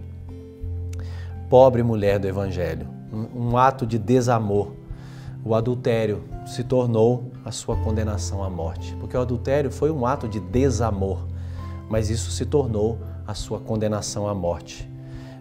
Pobre 1.51 1.83
mulher 1.83 2.17
do 2.17 2.29
Evangelho, 2.29 2.87
um, 3.11 3.57
ato 3.57 3.85
de 3.85 3.99
desamor. 3.99 4.71
O 5.43 5.53
adultério 5.53 6.23
se 6.45 6.63
tornou 6.63 7.29
a 7.43 7.51
sua 7.51 7.75
condenação 7.75 8.41
à 8.41 8.49
morte, 8.49 8.95
porque 9.01 9.17
o 9.17 9.19
adultério 9.19 9.69
foi 9.69 9.91
um 9.91 10.05
ato 10.05 10.29
de 10.29 10.39
desamor, 10.39 11.27
mas 11.89 12.09
isso 12.09 12.31
se 12.31 12.45
tornou 12.45 12.99
a 13.27 13.33
sua 13.33 13.59
condenação 13.59 14.29
à 14.29 14.33
morte. 14.33 14.89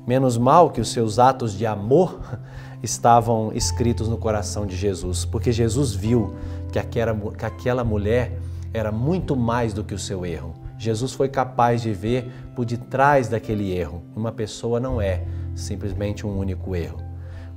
Menos 0.05 0.37
mal 0.37 0.70
que 0.70 0.81
os 0.81 0.90
seus 0.90 1.20
atos 1.20 1.57
de 1.57 1.64
amor 1.64 2.18
estavam 2.83 3.53
escritos 3.55 4.09
no 4.09 4.18
coração 4.18 4.66
de 4.66 4.77
Jesus, 4.77 5.25
porque 5.25 5.53
Jesus 5.53 5.94
viu 5.94 6.35
que 6.73 6.81
aquela, 6.81 7.14
que 7.14 7.44
aquela 7.44 7.85
mulher 7.85 8.37
era 8.75 8.90
muito 8.90 9.37
mais 9.37 9.73
do 9.73 9.85
que 9.85 9.94
o 9.94 9.99
seu 9.99 10.27
erro. 10.27 10.57
Jesus 10.77 11.12
foi 11.12 11.29
capaz 11.29 11.83
de 11.83 11.92
ver 11.92 12.33
por 12.57 12.64
detrás 12.64 13.29
daquele 13.29 13.70
erro. 13.70 14.03
Uma 14.16 14.33
pessoa 14.33 14.81
não 14.81 15.01
é 15.01 15.23
simplesmente 15.61 16.27
um 16.27 16.38
único 16.38 16.75
erro. 16.75 16.99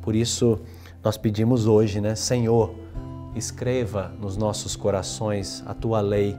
Por 0.01 0.15
isso, 0.15 0.59
nós 1.03 1.17
pedimos 1.17 1.65
hoje, 1.65 1.99
né, 1.99 2.15
Senhor, 2.15 2.73
escreva 3.35 4.11
nos 4.19 4.37
nossos 4.37 4.75
corações 4.75 5.63
a 5.65 5.73
tua 5.73 6.01
lei 6.01 6.37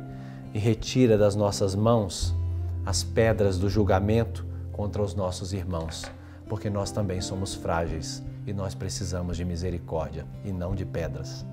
e 0.52 0.58
retira 0.58 1.18
das 1.18 1.34
nossas 1.34 1.74
mãos 1.74 2.34
as 2.86 3.02
pedras 3.02 3.58
do 3.58 3.68
julgamento 3.68 4.46
contra 4.72 5.02
os 5.02 5.14
nossos 5.14 5.52
irmãos, 5.52 6.04
porque 6.48 6.68
nós 6.68 6.90
também 6.90 7.20
somos 7.20 7.54
frágeis 7.54 8.22
e 8.46 8.52
nós 8.52 8.74
precisamos 8.74 9.36
de 9.36 9.44
misericórdia 9.44 10.26
e 10.44 10.52
não 10.52 10.74
de 10.74 10.84
pedras. 10.84 11.44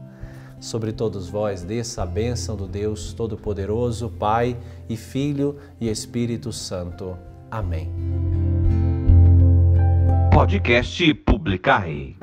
Sobre 0.59 0.91
todos 0.91 1.27
vós 1.27 1.63
desça 1.63 2.03
a 2.03 2.05
bênção 2.05 2.55
do 2.55 2.67
Deus 2.67 3.13
Todo-Poderoso, 3.13 4.09
Pai 4.09 4.55
e 4.87 4.95
Filho 4.95 5.57
e 5.79 5.89
Espírito 5.89 6.53
Santo. 6.53 7.17
Amém. 7.49 8.50
Podcast 10.33 11.13
Publicai. 11.25 12.15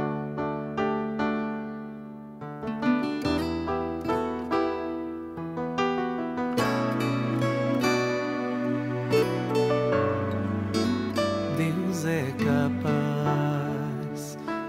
Deus 11.57 12.07
é 12.07 12.25
capaz 12.43 12.79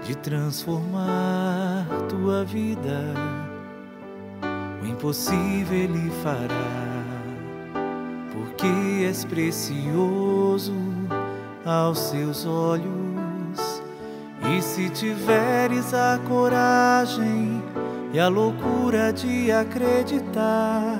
de 0.04 0.14
transformar 0.18 1.86
tua 2.10 2.44
vida. 2.44 3.14
O 4.82 4.86
impossível 4.86 5.78
Ele 5.78 6.10
fará, 6.22 6.44
porque 8.32 9.06
és 9.06 9.24
precioso 9.24 10.74
aos 11.64 11.98
seus 11.98 12.44
olhos. 12.44 12.99
E 14.50 14.60
se 14.60 14.90
tiveres 14.90 15.94
a 15.94 16.18
coragem 16.26 17.62
e 18.12 18.18
a 18.18 18.26
loucura 18.26 19.12
de 19.12 19.52
acreditar, 19.52 20.98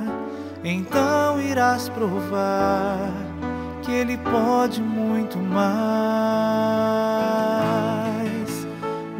então 0.62 1.40
irás 1.40 1.88
provar 1.88 3.10
que 3.82 3.90
Ele 3.90 4.16
pode 4.18 4.80
muito 4.80 5.36
mais. 5.36 5.80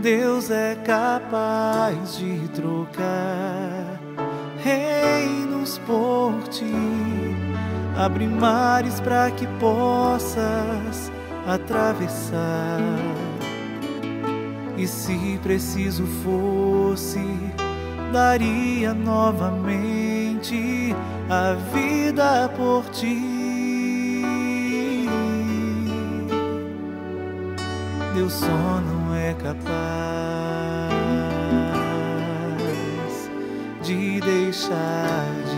Deus 0.01 0.49
é 0.49 0.77
capaz 0.77 2.17
de 2.17 2.49
trocar 2.51 4.01
reinos 4.63 5.79
por 5.79 6.35
ti, 6.51 6.73
abre 7.97 8.29
mares 8.29 9.01
para 9.01 9.29
que 9.33 9.47
possas 9.59 11.11
atravessar. 11.47 12.79
E 14.81 14.87
se 14.87 15.39
preciso 15.43 16.07
fosse, 16.25 17.21
daria 18.11 18.95
novamente 18.95 20.57
a 21.29 21.53
vida 21.71 22.49
por 22.57 22.85
ti. 22.91 24.25
Deus 28.15 28.33
só 28.33 28.81
não 28.81 29.15
é 29.15 29.35
capaz 29.35 29.71
de 33.83 34.19
deixar 34.23 35.27
de 35.45 35.50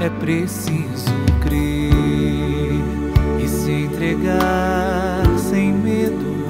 É 0.00 0.08
preciso 0.08 1.12
crer 1.42 1.92
e 3.38 3.46
se 3.46 3.70
entregar 3.70 5.22
sem 5.36 5.74
medo. 5.74 6.46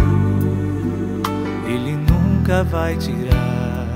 Ele 1.67 1.97
nunca 1.97 2.63
vai 2.63 2.97
tirar 2.97 3.89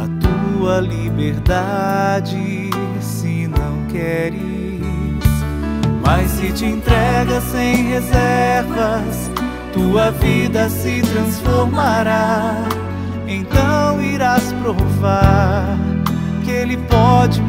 a 0.00 0.08
tua 0.18 0.80
liberdade 0.80 2.70
se 3.02 3.46
não 3.48 3.86
queres. 3.88 4.40
Mas 6.02 6.30
se 6.30 6.52
te 6.52 6.64
entrega 6.64 7.38
sem 7.42 7.88
reservas, 7.88 9.30
tua 9.74 10.10
vida 10.10 10.70
se 10.70 11.02
transformará. 11.02 12.64
Então 13.28 14.00
irás 14.02 14.54
provar 14.54 15.76
que 16.44 16.50
Ele 16.50 16.78
pode 16.78 17.42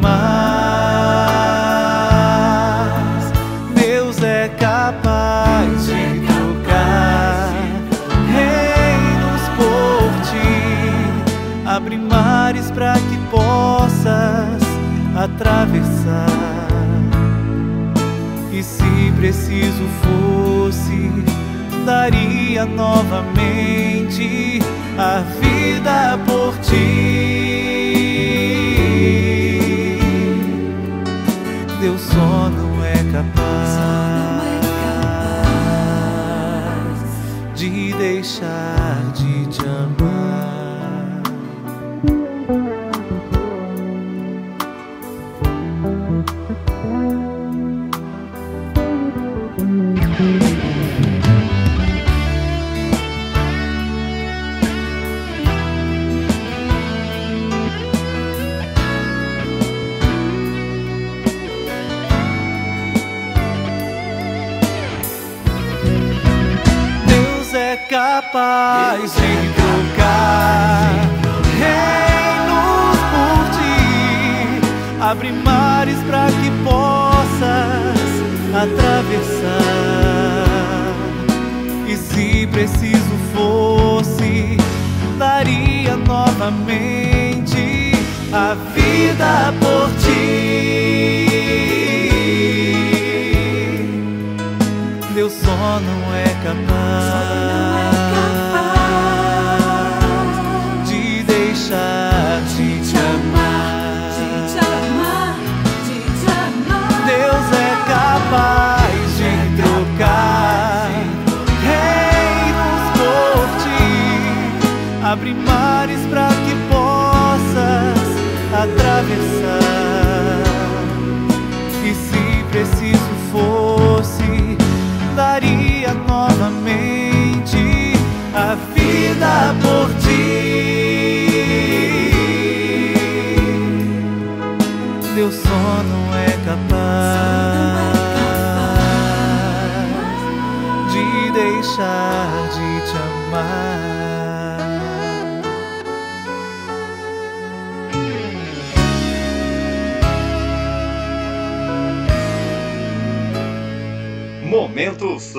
mais. 0.00 0.20
Deus 3.74 4.22
é 4.22 4.48
capaz 4.48 5.86
de 5.86 6.20
trocar 6.26 7.52
reinos 8.32 9.42
por 9.56 10.10
ti, 10.30 11.66
abre 11.66 11.96
mares 11.96 12.70
para 12.70 12.94
que 12.94 13.16
possas 13.30 14.62
atravessar. 15.16 16.26
E 18.52 18.62
se 18.62 19.12
preciso 19.16 19.84
fosse, 20.02 21.10
daria 21.84 22.64
novamente 22.64 24.60
a 24.98 25.20
vida 25.40 26.18
por 26.26 26.56
ti. 26.58 27.49
Só 32.12 32.48
não 32.50 32.84
é 32.84 33.04
capaz 33.12 33.70
de 37.54 37.92
deixar 37.94 39.12
de 39.14 39.46
te 39.46 39.60
amar. 39.60 40.19
rising 68.90 69.39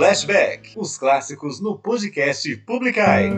Flashback, 0.02 0.74
os 0.76 0.98
clássicos 0.98 1.62
no 1.62 1.78
podcast 1.78 2.58
Publicai. 2.66 3.30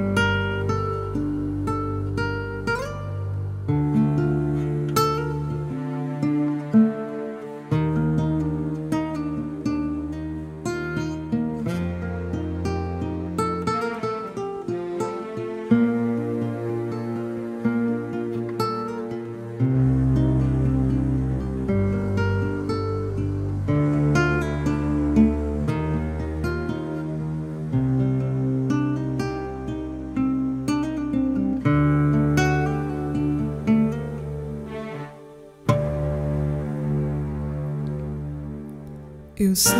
Eu 39.36 39.56
sei 39.56 39.76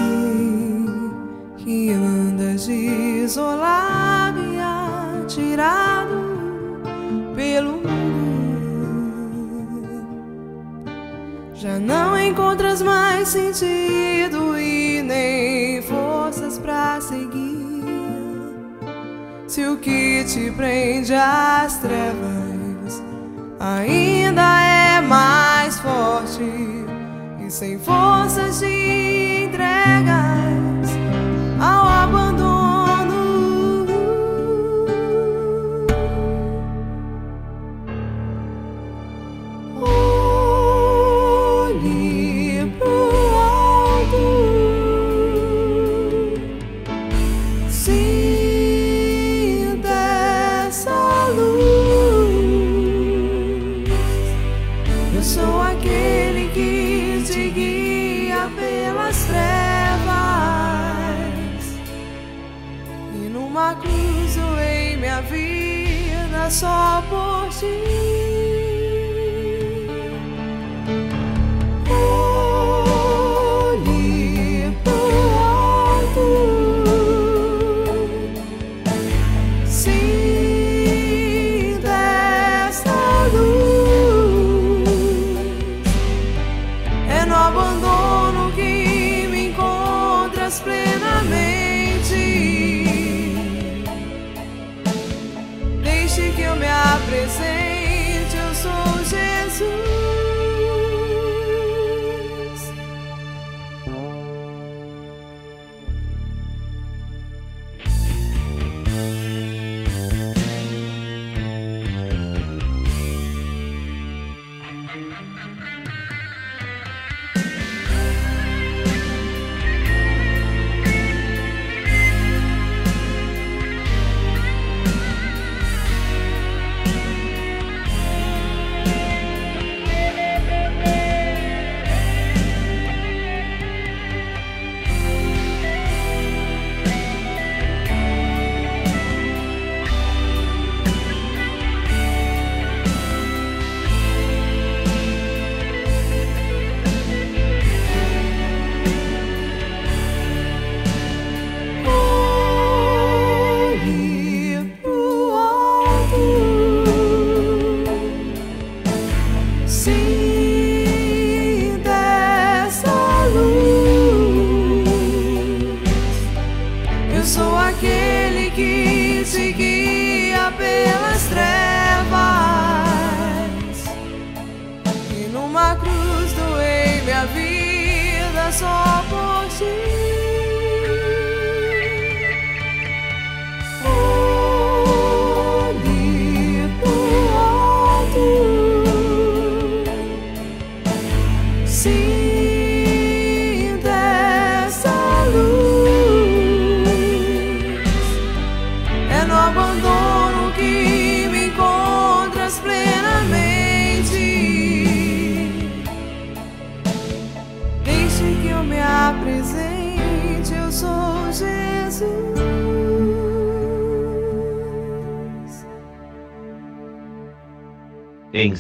que 1.58 1.92
andas 1.92 2.68
isolado 2.68 4.40
e 4.52 4.58
atirado 4.58 6.18
pelo 7.36 7.74
mundo. 7.74 7.84
Já 11.54 11.78
não 11.78 12.20
encontras 12.20 12.82
mais 12.82 13.28
sentido 13.28 14.58
e 14.58 15.04
nem 15.04 15.84
forças 15.84 16.58
para 16.58 17.00
seguir. 17.00 17.84
Se 19.48 19.68
o 19.68 19.78
que 19.78 20.24
te 20.24 20.50
prende 20.50 21.14
às 21.14 21.78
trevas 21.78 23.04
ainda 23.60 24.98
é 24.98 25.00
mais 25.00 25.80
forte 25.80 26.42
e 27.46 27.52
sem 27.52 27.78
forças 27.78 28.62
de 28.62 28.83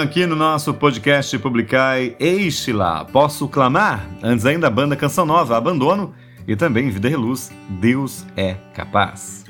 aqui 0.00 0.26
no 0.26 0.34
nosso 0.34 0.72
podcast 0.72 1.38
Publicai 1.38 2.16
Eixe 2.18 2.72
lá, 2.72 3.04
Posso 3.04 3.46
Clamar? 3.46 4.08
Antes 4.22 4.46
ainda 4.46 4.66
a 4.66 4.70
banda 4.70 4.96
Canção 4.96 5.26
Nova, 5.26 5.56
Abandono 5.56 6.14
e 6.48 6.56
também 6.56 6.88
Vida 6.88 7.08
e 7.08 7.14
Luz, 7.14 7.52
Deus 7.68 8.24
é 8.36 8.54
Capaz. 8.74 9.44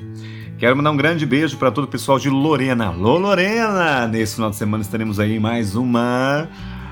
Quero 0.57 0.75
mandar 0.75 0.91
um 0.91 0.97
grande 0.97 1.25
beijo 1.25 1.57
para 1.57 1.71
todo 1.71 1.85
o 1.85 1.87
pessoal 1.87 2.19
de 2.19 2.29
Lorena. 2.29 2.87
Alô, 2.87 3.17
Lorena! 3.17 4.07
Nesse 4.07 4.35
final 4.35 4.49
de 4.49 4.57
semana 4.57 4.83
estaremos 4.83 5.19
aí 5.19 5.39
mais 5.39 5.75
uma 5.75 6.49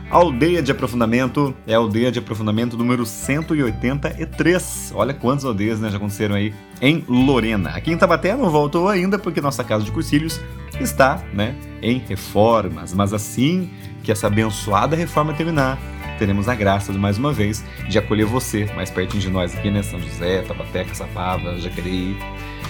aldeia 0.09 0.61
de 0.61 0.71
aprofundamento 0.71 1.55
é 1.67 1.75
a 1.75 1.77
aldeia 1.77 2.11
de 2.11 2.19
aprofundamento 2.19 2.75
número 2.75 3.05
183. 3.05 4.91
Olha 4.95 5.13
quantas 5.13 5.45
aldeias 5.45 5.79
né, 5.79 5.89
já 5.89 5.97
aconteceram 5.97 6.35
aí 6.35 6.53
em 6.81 7.03
Lorena. 7.07 7.69
Aqui 7.69 7.91
em 7.91 7.97
Tabaté 7.97 8.35
não 8.35 8.49
voltou 8.49 8.87
ainda 8.87 9.19
porque 9.19 9.39
nossa 9.39 9.63
casa 9.63 9.83
de 9.83 9.91
cursilhos 9.91 10.41
está 10.79 11.21
né, 11.33 11.55
em 11.81 11.99
reformas, 11.99 12.93
mas 12.93 13.13
assim 13.13 13.69
que 14.03 14.11
essa 14.11 14.27
abençoada 14.27 14.95
reforma 14.95 15.33
terminar, 15.33 15.77
teremos 16.17 16.49
a 16.49 16.55
graça, 16.55 16.91
mais 16.93 17.17
uma 17.17 17.31
vez, 17.31 17.63
de 17.87 17.97
acolher 17.97 18.25
você 18.25 18.65
mais 18.75 18.89
pertinho 18.89 19.21
de 19.21 19.29
nós 19.29 19.55
aqui, 19.55 19.69
né? 19.69 19.83
São 19.83 19.99
José, 19.99 20.41
Tabaté, 20.41 20.83
Caçapava, 20.85 21.57
Jacareí, 21.59 22.17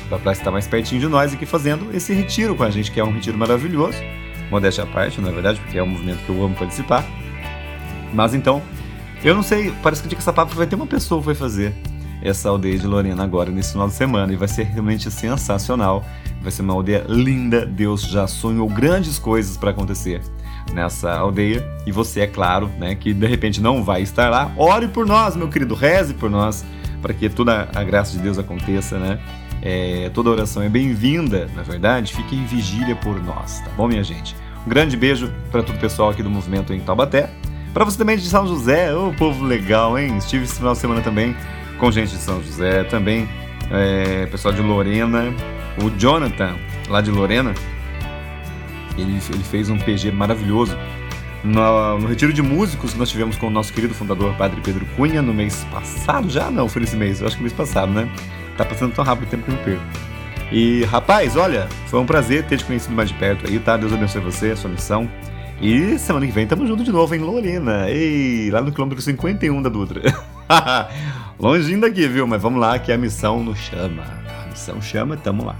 para 0.09 0.31
estar 0.31 0.51
mais 0.51 0.67
pertinho 0.67 0.99
de 0.99 1.07
nós 1.07 1.33
aqui 1.33 1.45
fazendo 1.45 1.95
esse 1.95 2.13
retiro 2.13 2.55
com 2.55 2.63
a 2.63 2.69
gente, 2.69 2.91
que 2.91 2.99
é 2.99 3.03
um 3.03 3.13
retiro 3.13 3.37
maravilhoso. 3.37 3.97
Modéstia 4.49 4.83
à 4.83 4.87
parte, 4.87 5.21
na 5.21 5.29
é 5.29 5.31
verdade, 5.31 5.59
porque 5.59 5.77
é 5.77 5.83
um 5.83 5.87
movimento 5.87 6.23
que 6.25 6.29
eu 6.29 6.43
amo 6.43 6.55
participar. 6.55 7.05
Mas 8.14 8.34
então, 8.34 8.62
eu 9.24 9.36
não 9.36 9.43
sei, 9.43 9.74
parece 9.84 10.01
que 10.01 10.07
de 10.07 10.16
Caçapava 10.16 10.53
vai 10.53 10.68
ter 10.68 10.76
uma 10.76 10.88
pessoa 10.88 11.20
que 11.20 11.26
vai 11.26 11.36
fazer 11.36 11.74
essa 12.22 12.49
aldeia 12.49 12.78
de 12.78 12.86
Lorena 12.86 13.24
agora 13.24 13.49
nesse 13.49 13.72
final 13.72 13.88
de 13.88 13.93
semana 13.93 14.32
e 14.34 14.36
vai 14.36 14.47
ser 14.47 14.64
realmente 14.64 15.10
sensacional. 15.10 16.03
Vai 16.41 16.51
ser 16.51 16.62
uma 16.62 16.74
aldeia 16.74 17.05
linda. 17.07 17.66
Deus 17.66 18.03
já 18.03 18.28
sonhou 18.28 18.68
grandes 18.68 19.18
coisas 19.18 19.57
para 19.57 19.72
acontecer 19.72 20.22
nessa 20.74 21.12
aldeia 21.12 21.66
e 21.86 21.91
você, 21.91 22.22
é 22.22 22.28
claro, 22.28 22.70
né, 22.78 22.95
que 22.95 23.14
de 23.14 23.28
repente 23.28 23.62
não 23.62 23.84
vai 23.84 24.01
estar 24.01 24.30
lá. 24.30 24.51
Ore 24.57 24.88
por 24.88 25.05
nós, 25.05 25.36
meu 25.36 25.47
querido, 25.47 25.76
reze 25.76 26.14
por 26.14 26.30
nós 26.30 26.66
para 27.01 27.14
que 27.14 27.30
toda 27.30 27.70
a 27.74 27.84
graça 27.84 28.12
de 28.12 28.20
Deus 28.20 28.38
aconteça, 28.38 28.97
né? 28.97 29.20
É, 29.62 30.10
toda 30.14 30.30
oração 30.30 30.64
é 30.64 30.70
bem-vinda, 30.70 31.49
na 31.55 31.64
verdade. 31.64 32.14
Fique 32.14 32.36
em 32.36 32.45
vigília 32.45 32.95
por 32.95 33.22
nós, 33.22 33.60
tá 33.60 33.72
bom, 33.76 33.88
minha 33.88 34.03
gente? 34.03 34.36
Um 34.66 34.70
grande 34.70 34.95
beijo 34.95 35.34
para 35.51 35.64
todo 35.64 35.76
o 35.76 35.80
pessoal 35.80 36.10
aqui 36.10 36.22
do 36.22 36.30
movimento 36.30 36.74
em 36.74 36.80
Taubaté. 36.80 37.30
Para 37.74 37.86
você 37.86 37.97
também 37.97 38.17
de 38.17 38.28
São 38.28 38.47
José, 38.47 38.93
ô 38.93 39.09
oh, 39.09 39.13
povo 39.13 39.45
legal, 39.45 39.97
hein? 39.97 40.17
Estive 40.17 40.43
esse 40.43 40.55
final 40.55 40.74
de 40.74 40.80
semana 40.80 41.01
também 41.01 41.36
com 41.78 41.91
gente 41.91 42.09
de 42.09 42.17
São 42.17 42.41
José, 42.41 42.84
também 42.86 43.30
é, 43.72 44.26
pessoal 44.26 44.53
de 44.53 44.61
Lorena, 44.61 45.34
o 45.82 45.89
Jonathan, 45.97 46.55
lá 46.88 46.99
de 46.99 47.11
Lorena, 47.11 47.53
ele, 48.97 49.20
ele 49.34 49.43
fez 49.43 49.70
um 49.70 49.78
PG 49.78 50.11
maravilhoso 50.11 50.78
no, 51.43 51.99
no, 51.99 52.07
retiro 52.07 52.34
de 52.34 52.41
músicos 52.41 52.91
que 52.93 52.99
nós 52.99 53.09
tivemos 53.09 53.38
com 53.38 53.47
o 53.47 53.49
nosso 53.49 53.72
querido 53.72 53.93
fundador, 53.93 54.34
Padre 54.36 54.59
Pedro 54.61 54.86
Cunha, 54.97 55.22
no 55.22 55.34
mês 55.34 55.65
passado 55.72 56.30
já? 56.30 56.51
Não, 56.51 56.67
foi 56.67 56.82
nesse 56.82 56.97
mês, 56.97 57.22
eu 57.22 57.28
acho 57.28 57.38
que 57.38 57.43
mês 57.43 57.53
passado, 57.53 57.91
né? 57.91 58.09
Tá 58.57 58.65
passando 58.65 58.93
tão 58.93 59.05
rápido 59.05 59.28
o 59.28 59.30
tempo 59.30 59.43
que 59.43 59.51
eu 59.51 59.57
perco. 59.57 59.84
E, 60.51 60.84
rapaz, 60.86 61.38
olha, 61.38 61.70
foi 61.88 61.99
um 61.99 62.05
prazer 62.05 62.43
ter 62.43 62.57
te 62.57 62.65
conhecido 62.65 62.93
mais 62.93 63.09
de 63.09 63.15
perto 63.15 63.47
aí, 63.47 63.59
tá? 63.59 63.78
Deus 63.78 63.93
abençoe 63.93 64.22
você, 64.22 64.51
a 64.51 64.55
sua 64.55 64.70
missão. 64.70 65.09
E 65.62 65.99
semana 65.99 66.26
que 66.26 66.32
vem 66.32 66.47
tamo 66.47 66.66
junto 66.66 66.86
de 66.86 66.91
novo 66.91 67.14
em 67.14 67.20
Lorena. 67.20 67.89
Ei, 67.89 68.49
lá 68.49 68.62
no 68.62 68.72
quilômetro 68.72 69.01
51 69.01 69.62
da 69.62 69.70
Dutra. 69.70 70.01
Longinho 71.38 71.82
daqui, 71.82 72.07
viu? 72.07 72.26
Mas 72.26 72.41
vamos 72.41 72.62
lá, 72.62 72.80
que 72.80 72.93
a 72.93 72.97
missão 72.97 73.43
nos 73.43 73.60
chama. 73.60 74.03
A 74.45 74.49
missão 74.49 74.82
chama, 74.82 75.18
tamo 75.18 75.45
lá. 75.45 75.57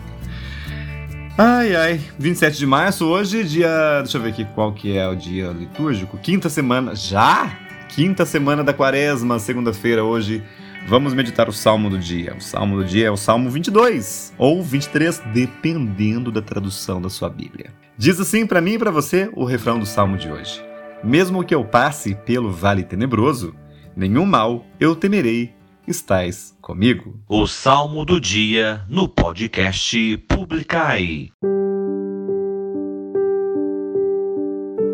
Ai, 1.38 1.76
ai, 1.76 2.02
27 2.18 2.58
de 2.58 2.66
março, 2.66 3.06
hoje, 3.06 3.44
dia. 3.44 4.02
Deixa 4.02 4.18
eu 4.18 4.22
ver 4.22 4.30
aqui 4.30 4.46
qual 4.56 4.72
que 4.72 4.98
é 4.98 5.06
o 5.06 5.16
dia 5.16 5.48
litúrgico. 5.50 6.18
Quinta 6.18 6.50
semana. 6.50 6.96
Já? 6.96 7.58
Quinta 7.90 8.26
semana 8.26 8.64
da 8.64 8.74
quaresma, 8.74 9.38
segunda-feira, 9.38 10.04
hoje. 10.04 10.42
Vamos 10.88 11.14
meditar 11.14 11.48
o 11.48 11.54
salmo 11.54 11.90
do 11.90 12.00
dia. 12.00 12.36
O 12.36 12.42
salmo 12.42 12.78
do 12.78 12.86
dia 12.86 13.08
é 13.08 13.12
o 13.12 13.18
salmo 13.18 13.50
22 13.50 14.34
ou 14.38 14.64
23, 14.64 15.22
dependendo 15.34 16.32
da 16.32 16.42
tradução 16.42 17.02
da 17.02 17.10
sua 17.10 17.30
Bíblia. 17.30 17.72
Diz 17.98 18.20
assim 18.20 18.46
para 18.46 18.62
mim 18.62 18.74
e 18.74 18.80
para 18.80 18.92
você 18.92 19.30
o 19.36 19.44
refrão 19.44 19.78
do 19.80 19.86
salmo 19.86 20.18
de 20.18 20.32
hoje: 20.32 20.64
Mesmo 21.04 21.44
que 21.44 21.54
eu 21.54 21.64
passe 21.64 22.16
pelo 22.16 22.52
vale 22.52 22.84
tenebroso, 22.84 23.54
nenhum 23.96 24.26
mal 24.26 24.66
eu 24.80 24.96
temerei, 24.96 25.54
estais 25.88 26.56
comigo. 26.62 27.20
O 27.28 27.46
Salmo 27.46 28.06
do 28.06 28.20
Dia 28.20 28.86
no 28.90 29.08
podcast 29.08 30.18
Publicai. 30.28 31.30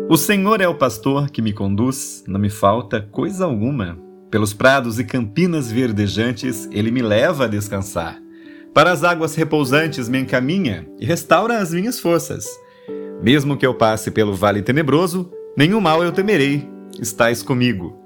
O 0.08 0.16
Senhor 0.16 0.60
é 0.60 0.68
o 0.68 0.74
pastor 0.74 1.30
que 1.30 1.42
me 1.42 1.52
conduz, 1.52 2.22
não 2.28 2.38
me 2.38 2.48
falta 2.48 3.00
coisa 3.00 3.44
alguma. 3.44 4.05
Pelos 4.30 4.52
prados 4.52 4.98
e 4.98 5.04
campinas 5.04 5.70
verdejantes, 5.70 6.68
ele 6.72 6.90
me 6.90 7.00
leva 7.00 7.44
a 7.44 7.48
descansar. 7.48 8.20
Para 8.74 8.90
as 8.90 9.04
águas 9.04 9.34
repousantes 9.34 10.08
me 10.08 10.18
encaminha 10.18 10.86
e 10.98 11.06
restaura 11.06 11.58
as 11.58 11.72
minhas 11.72 12.00
forças. 12.00 12.44
Mesmo 13.22 13.56
que 13.56 13.64
eu 13.64 13.74
passe 13.74 14.10
pelo 14.10 14.34
vale 14.34 14.62
tenebroso, 14.62 15.30
nenhum 15.56 15.80
mal 15.80 16.02
eu 16.02 16.12
temerei, 16.12 16.68
estais 17.00 17.42
comigo. 17.42 17.96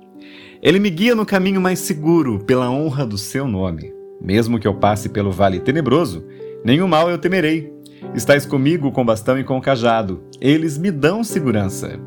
Ele 0.62 0.79
me 0.79 0.91
guia 0.91 1.14
no 1.14 1.25
caminho 1.25 1.61
mais 1.61 1.79
seguro, 1.79 2.39
pela 2.45 2.71
honra 2.71 3.07
do 3.07 3.16
seu 3.16 3.49
nome. 3.49 3.93
Mesmo 4.21 4.61
que 4.61 4.68
eu 4.68 4.75
passe 4.75 5.09
pelo 5.09 5.33
vale 5.33 5.59
tenebroso, 5.59 6.25
nenhum 6.62 6.87
mal 6.87 7.11
eu 7.11 7.16
temerei. 7.16 7.73
Estais 8.14 8.45
comigo 8.45 8.93
com 8.93 9.05
bastão 9.05 9.39
e 9.39 9.45
com 9.45 9.59
cajado, 9.61 10.23
eles 10.39 10.77
me 10.77 10.91
dão 10.91 11.25
segurança. 11.25 11.99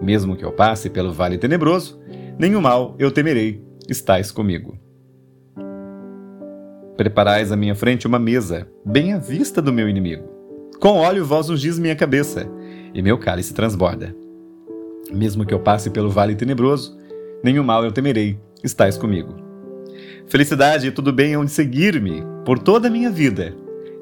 Mesmo 0.00 0.36
que 0.36 0.44
eu 0.44 0.52
passe 0.52 0.88
pelo 0.88 1.12
vale 1.12 1.36
tenebroso, 1.36 2.00
nenhum 2.38 2.60
mal 2.60 2.94
eu 2.98 3.10
temerei. 3.10 3.62
Estais 3.88 4.30
comigo. 4.30 4.78
Preparais 6.96 7.50
à 7.50 7.56
minha 7.56 7.74
frente 7.74 8.06
uma 8.06 8.18
mesa, 8.18 8.68
bem 8.84 9.12
à 9.12 9.18
vista 9.18 9.62
do 9.62 9.72
meu 9.72 9.88
inimigo. 9.88 10.24
Com 10.80 10.98
óleo 10.98 11.24
vós 11.24 11.48
ungis 11.48 11.78
minha 11.78 11.96
cabeça, 11.96 12.48
e 12.94 13.02
meu 13.02 13.18
cálice 13.18 13.54
transborda. 13.54 14.14
Mesmo 15.12 15.46
que 15.46 15.54
eu 15.54 15.60
passe 15.60 15.90
pelo 15.90 16.10
vale 16.10 16.34
tenebroso, 16.34 16.96
nenhum 17.42 17.64
mal 17.64 17.84
eu 17.84 17.92
temerei, 17.92 18.38
estais 18.62 18.96
comigo. 18.98 19.34
Felicidade 20.26 20.86
e 20.86 20.90
tudo 20.90 21.12
bem 21.12 21.36
onde 21.36 21.50
seguir-me 21.50 22.22
por 22.44 22.58
toda 22.58 22.88
a 22.88 22.90
minha 22.90 23.10
vida, 23.10 23.54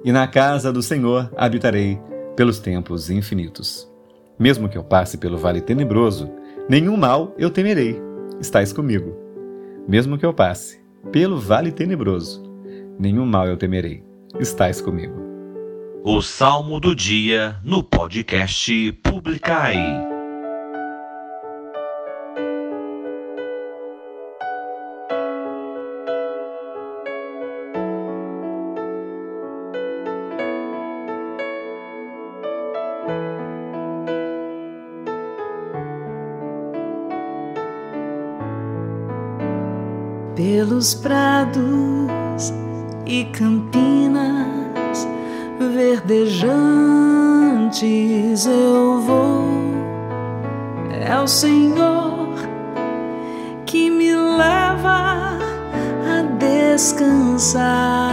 e 0.05 0.11
na 0.11 0.27
casa 0.27 0.73
do 0.73 0.83
Senhor 0.83 1.31
habitarei 1.37 1.99
pelos 2.35 2.59
tempos 2.59 3.09
infinitos. 3.09 3.89
Mesmo 4.39 4.69
que 4.69 4.77
eu 4.77 4.85
passe 4.85 5.17
pelo 5.17 5.39
vale 5.39 5.61
tenebroso, 5.61 6.31
nenhum 6.69 6.97
mal 6.97 7.35
eu 7.39 7.51
temerei, 7.51 8.06
estais 8.41 8.73
comigo. 8.73 9.15
Mesmo 9.89 10.19
que 10.19 10.27
eu 10.27 10.35
passe 10.35 10.81
pelo 11.13 11.39
vale 11.39 11.71
tenebroso, 11.71 12.43
nenhum 12.99 13.25
mal 13.25 13.47
eu 13.47 13.57
temerei, 13.57 14.03
estais 14.41 14.81
comigo. 14.81 15.15
O 16.05 16.21
Salmo 16.23 16.79
do 16.81 16.95
Dia 16.95 17.57
no 17.65 17.83
podcast 17.83 18.93
Publicai. 19.03 20.16
Pelos 40.77 40.95
prados 40.95 42.53
e 43.07 43.25
campinas 43.27 45.09
verdejantes 45.73 46.45
eu 48.47 49.01
vou. 49.01 49.47
É 51.01 51.19
o 51.19 51.27
Senhor 51.27 52.29
que 53.65 53.89
me 53.91 54.15
leva 54.15 55.39
a 56.11 56.23
descansar 56.39 58.13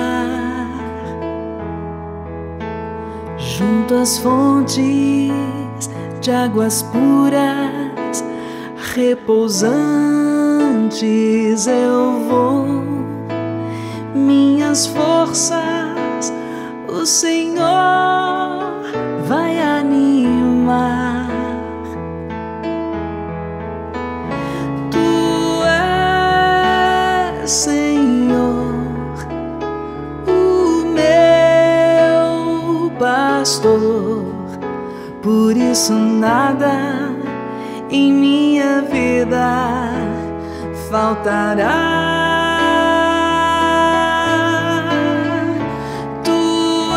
junto 3.38 3.96
às 3.96 4.18
fontes 4.20 5.34
de 6.22 6.32
águas 6.32 6.82
puras 6.84 8.24
repousando 8.96 10.23
antes 10.94 11.66
eu 11.66 12.20
vou, 12.30 12.68
minhas 14.14 14.86
forças 14.86 16.32
o 16.88 17.04
Senhor 17.04 17.64
vai 19.28 19.60
animar. 19.60 21.28
Tu 24.92 25.64
és 27.42 27.50
Senhor, 27.50 28.76
o 30.28 30.86
meu 30.94 32.92
pastor, 33.00 34.26
por 35.24 35.58
isso 35.58 35.94
nada 35.94 37.10
em 37.90 38.14
minha 38.14 38.84
vida 38.84 40.03
faltará. 40.94 41.74
tu 46.24 46.94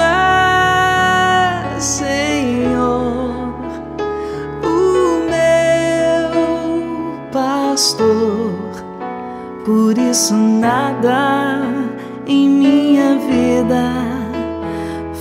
senhor 1.80 3.54
o 4.62 4.76
meu 5.32 6.36
pastor, 7.32 8.52
Por 9.64 9.96
isso 9.96 10.34
nada 10.34 11.62
em 12.26 12.50
minha 12.50 13.16
vida 13.16 13.84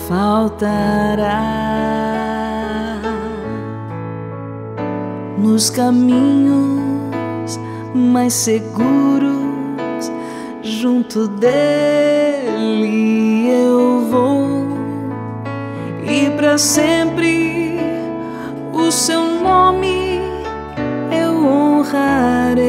faltará 0.09 1.41
nos 5.38 5.69
caminhos 5.69 6.84
mais 7.95 8.33
seguros 8.33 10.11
junto 10.61 11.29
dele 11.29 12.35
eu 13.49 14.01
vou 14.11 14.67
e 16.03 16.29
para 16.31 16.57
sempre 16.57 17.79
o 18.73 18.91
seu 18.91 19.21
nome 19.41 20.19
eu 21.11 21.33
honrarei. 21.45 22.65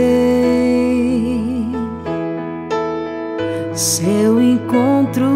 Se 3.74 4.04
eu 4.08 4.40
encontro 4.40 5.26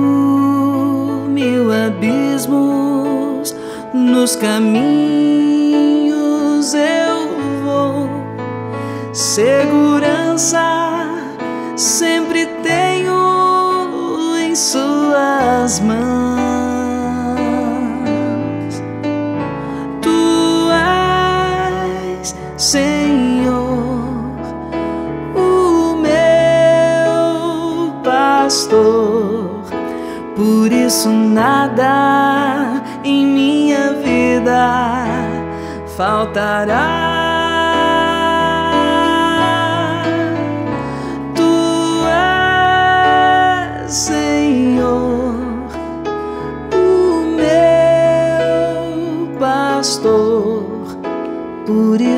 mil 1.28 1.72
abismos 1.72 3.54
nos 3.92 4.36
caminhos, 4.36 4.99
Segurança 9.40 10.68
sempre 11.74 12.44
tenho 12.62 14.36
em 14.36 14.54
Suas 14.54 15.80
mãos. 15.80 16.40
Senhor, 22.58 24.12
o 25.34 25.96
meu 25.96 27.14
pastor. 28.04 29.62
Por 30.36 30.70
isso 30.70 31.08
nada 31.08 32.82
em 33.02 33.24
minha 33.24 33.94
vida 33.94 35.06
faltará. 35.96 37.09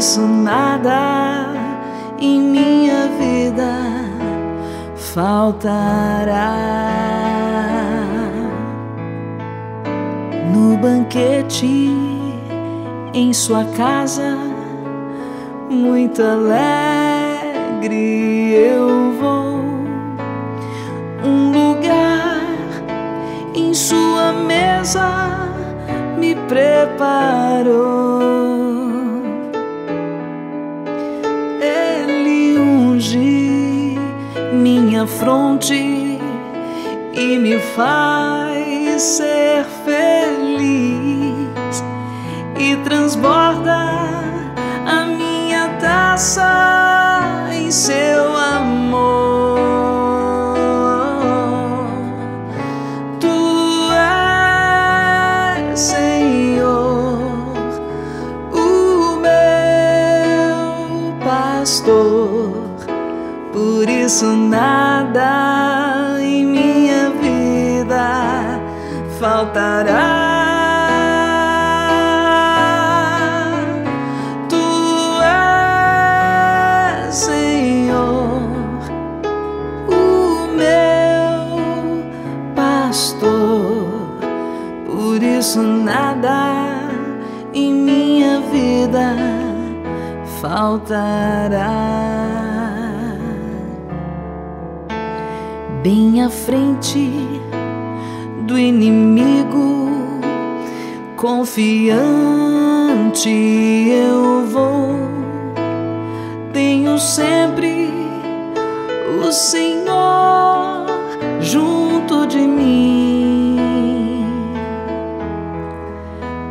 Isso 0.03 0.27
nada 0.27 1.55
em 2.19 2.41
minha 2.41 3.07
vida 3.21 3.73
faltará. 4.97 6.57
No 10.53 10.77
banquete 10.77 11.89
em 13.15 13.33
sua 13.33 13.65
casa, 13.77 14.37
muito 15.71 16.21
alegre 16.21 17.95
eu 18.55 19.13
vou. 19.21 19.61
Um 21.25 21.53
lugar 21.53 22.41
em 23.55 23.73
sua 23.73 24.33
mesa 24.33 25.49
me 26.19 26.35
preparou. 26.35 28.02
Fronte 35.53 36.19
e 37.13 37.39
me 37.39 37.59
faz 37.59 39.03
ser 39.03 39.65
feliz 39.85 41.51
e 42.59 42.77
transborda 42.85 43.77
a 44.87 45.05
minha 45.05 45.69
taça 45.81 47.49
em 47.53 47.71
seu 47.71 48.12
confiante 101.53 103.29
eu 103.29 104.47
vou. 104.47 104.97
Tenho 106.51 106.99
sempre 106.99 107.91
o 109.23 109.31
Senhor 109.31 110.87
junto 111.41 112.27
de 112.27 112.39
mim. 112.39 113.59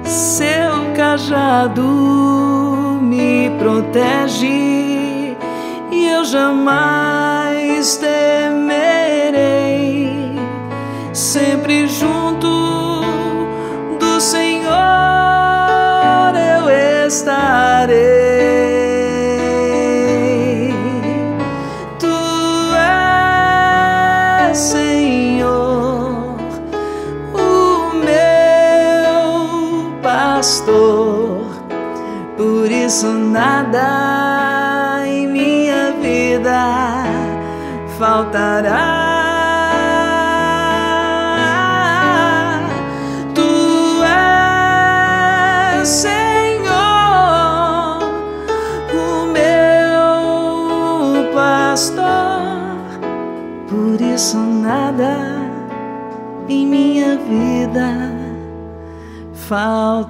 Seu 0.03 0.93
cajado 0.95 1.81
me 3.01 3.49
protege 3.57 4.70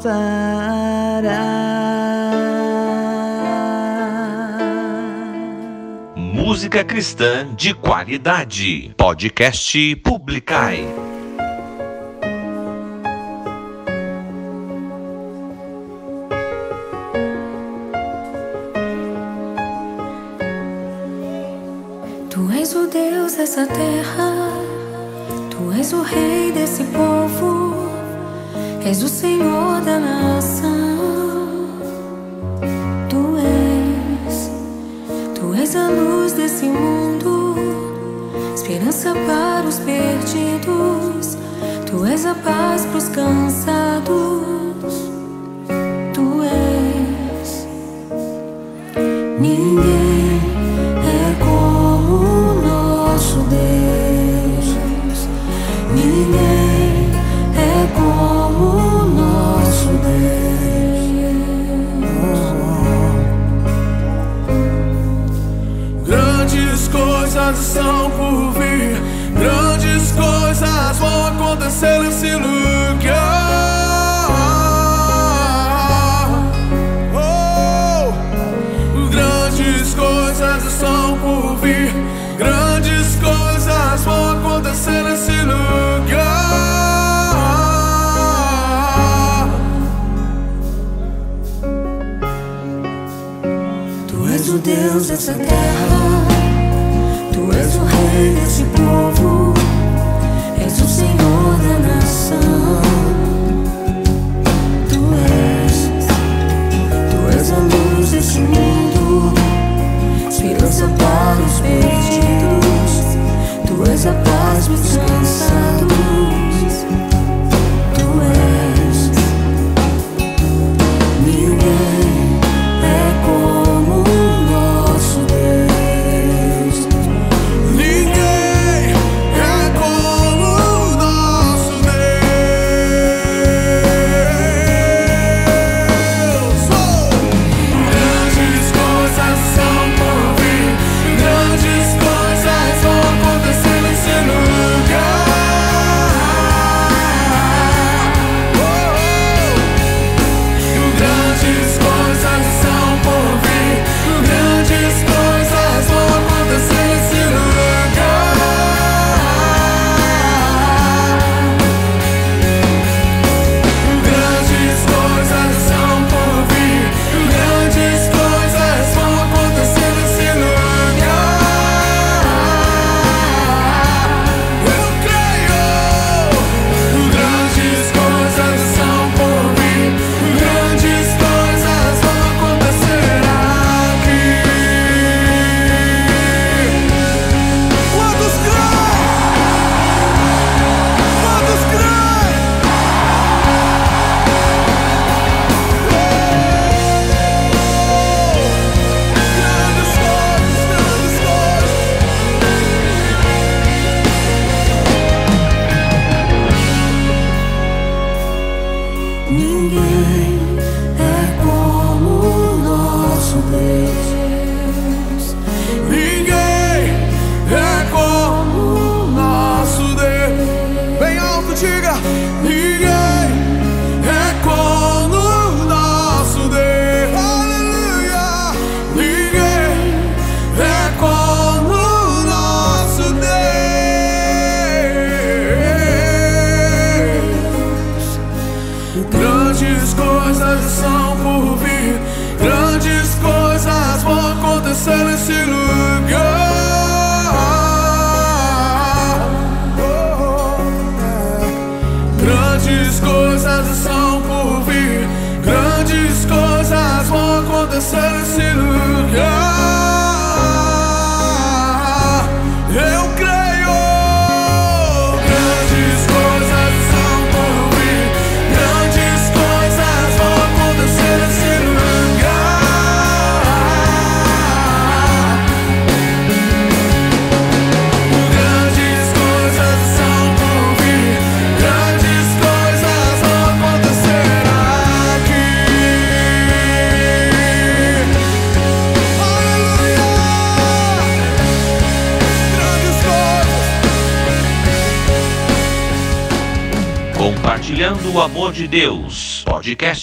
faltará. 0.01 1.41
Música 6.15 6.83
cristã 6.83 7.47
de 7.55 7.73
qualidade. 7.73 8.93
Podcast 8.97 9.95
Publicai. 9.97 10.87
Tu 22.29 22.51
és 22.59 22.73
o 22.75 22.87
Deus 22.87 23.35
dessa 23.35 23.67
terra, 23.67 24.51
tu 25.49 25.71
és 25.77 25.93
o 25.93 26.01
Rei 26.01 26.51
desse 26.51 26.83
povo, 26.85 27.10
és 28.85 29.03
o 29.03 29.07
Senhor 29.07 29.81
da 29.81 29.99
nação. 29.99 30.69
Tu 33.09 33.37
és, 34.27 34.51
tu 35.35 35.53
és 35.53 35.75
a 35.75 35.87
luz 35.89 36.33
desse 36.33 36.65
mundo, 36.65 37.55
esperança 38.55 39.13
para 39.13 39.67
os 39.67 39.79
perdidos. 39.79 41.37
Tu 41.85 42.05
és 42.05 42.25
a 42.25 42.33
paz 42.33 42.85
pros 42.85 43.09
cansados. 43.09 43.70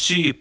Podcast 0.09 0.38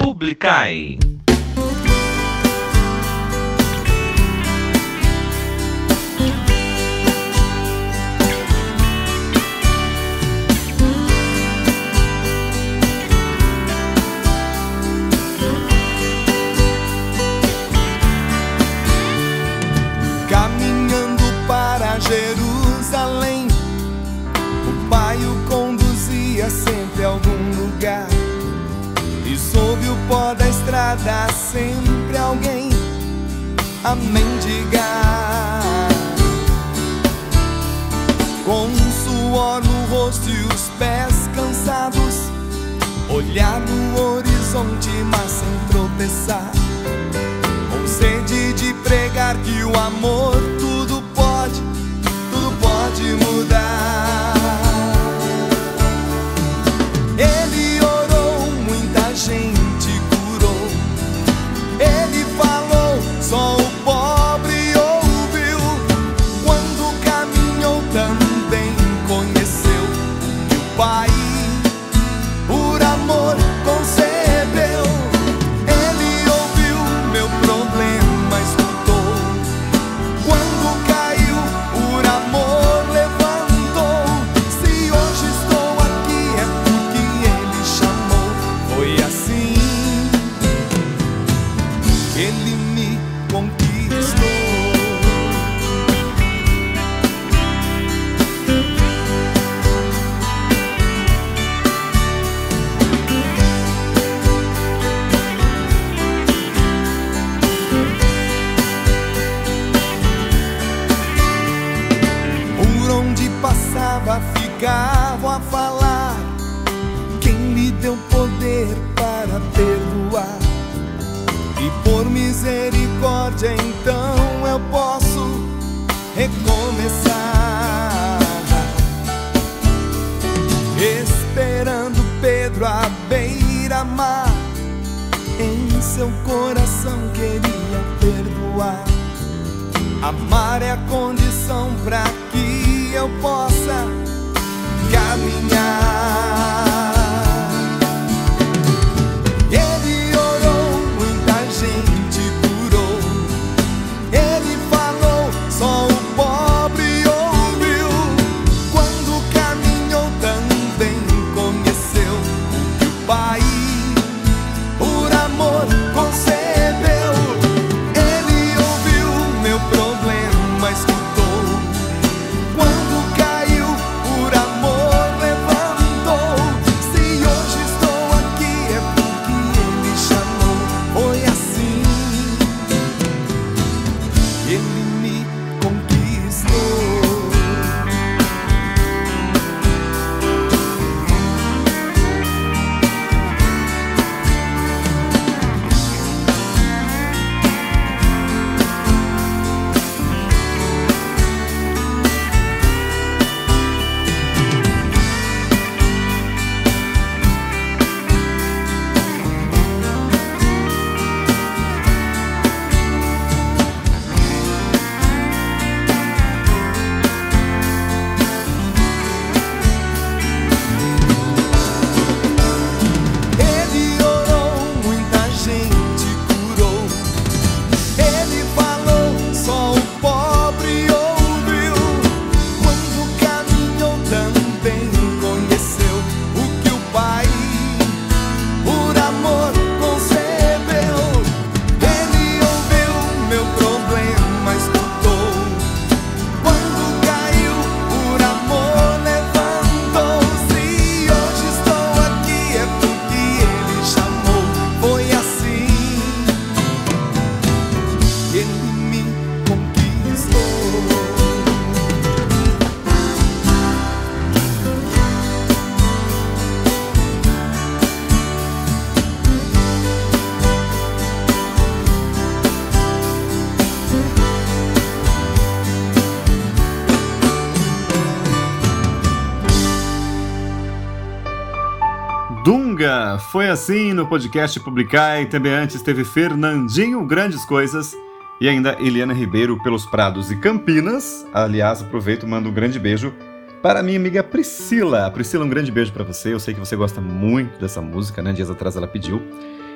Foi 283.38 283.50
assim 283.50 283.94
no 283.94 284.08
podcast 284.08 284.60
Publicar 284.60 285.22
e 285.22 285.28
também 285.28 285.54
antes 285.54 285.84
teve 285.84 286.04
Fernandinho 286.04 287.06
Grandes 287.06 287.46
Coisas 287.46 287.96
e 288.42 288.50
ainda 288.50 288.76
Eliana 288.80 289.14
Ribeiro 289.14 289.62
pelos 289.62 289.86
Prados 289.86 290.32
e 290.32 290.36
Campinas. 290.36 291.24
Aliás, 291.32 291.80
aproveito 291.80 292.24
e 292.24 292.26
mando 292.26 292.50
um 292.50 292.52
grande 292.52 292.80
beijo 292.80 293.14
para 293.62 293.84
minha 293.84 294.00
amiga 294.00 294.24
Priscila. 294.24 295.12
Priscila, 295.12 295.46
um 295.46 295.50
grande 295.50 295.72
beijo 295.72 295.94
para 295.94 296.04
você. 296.04 296.34
Eu 296.34 296.40
sei 296.40 296.56
que 296.56 296.60
você 296.60 296.76
gosta 296.76 297.00
muito 297.00 297.60
dessa 297.60 297.80
música, 297.80 298.24
né? 298.24 298.34
Dias 298.34 298.50
atrás 298.50 298.76
ela 298.76 298.88
pediu. 298.88 299.22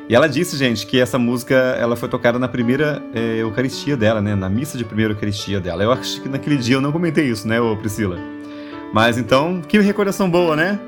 E 0.10 0.16
ela 0.16 0.28
disse, 0.28 0.58
gente, 0.58 0.88
que 0.88 1.00
essa 1.00 1.20
música 1.20 1.54
ela 1.54 1.96
foi 1.96 2.10
tocada 2.10 2.40
na 2.40 2.48
primeira 2.48 3.00
eh, 3.14 3.42
Eucaristia 3.42 3.96
dela, 3.96 4.24
né? 4.24 4.34
Na 4.34 4.50
missa 4.50 4.76
de 4.76 4.84
primeira 4.84 5.14
Eucaristia 5.14 5.60
dela. 5.60 5.84
Eu 5.84 5.92
acho 5.92 6.20
que 6.20 6.28
naquele 6.28 6.58
dia 6.58 6.78
eu 6.78 6.82
não 6.82 6.92
comentei 6.92 7.28
isso, 7.28 7.48
né, 7.48 7.62
ô 7.62 7.78
Priscila? 7.78 8.18
Mas 8.92 9.20
então, 9.20 9.62
que 9.62 9.78
recordação 9.80 10.28
boa, 10.28 10.56
né? 10.56 10.80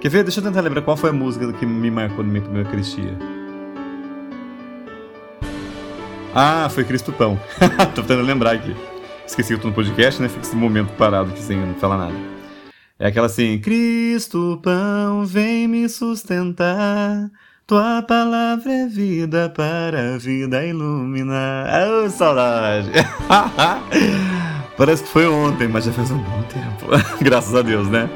Quer 0.00 0.10
ver? 0.10 0.22
Deixa 0.22 0.38
eu 0.38 0.44
tentar 0.44 0.60
lembrar 0.60 0.82
qual 0.82 0.96
foi 0.96 1.10
a 1.10 1.12
música 1.12 1.52
que 1.52 1.66
me 1.66 1.90
marcou 1.90 2.24
na 2.24 2.30
minha 2.30 2.42
primeira 2.42 2.68
Eucaristia. 2.68 3.18
Ah, 6.32 6.68
foi 6.70 6.84
Cristo 6.84 7.12
Pão. 7.12 7.38
tô 7.96 8.02
tentando 8.02 8.22
lembrar 8.22 8.52
aqui. 8.52 8.76
Esqueci 9.26 9.48
que 9.48 9.54
eu 9.54 9.58
tô 9.58 9.68
no 9.68 9.74
podcast, 9.74 10.22
né? 10.22 10.28
Fica 10.28 10.42
esse 10.42 10.54
momento 10.54 10.92
parado 10.92 11.30
aqui 11.30 11.42
sem 11.42 11.74
falar 11.80 11.98
nada. 11.98 12.14
É 12.96 13.08
aquela 13.08 13.26
assim: 13.26 13.58
Cristo 13.58 14.60
Pão, 14.62 15.26
vem 15.26 15.66
me 15.66 15.88
sustentar. 15.88 17.28
Tua 17.66 18.00
palavra 18.02 18.72
é 18.72 18.86
vida 18.86 19.50
para 19.50 20.14
a 20.14 20.18
vida 20.18 20.64
iluminar. 20.64 21.66
Oh, 21.88 22.08
saudade! 22.08 22.90
Parece 24.78 25.02
que 25.02 25.08
foi 25.08 25.26
ontem, 25.26 25.66
mas 25.66 25.84
já 25.84 25.92
faz 25.92 26.10
um 26.12 26.18
bom 26.18 26.42
tempo. 26.44 26.86
Graças 27.20 27.54
a 27.54 27.62
Deus, 27.62 27.88
né? 27.88 28.08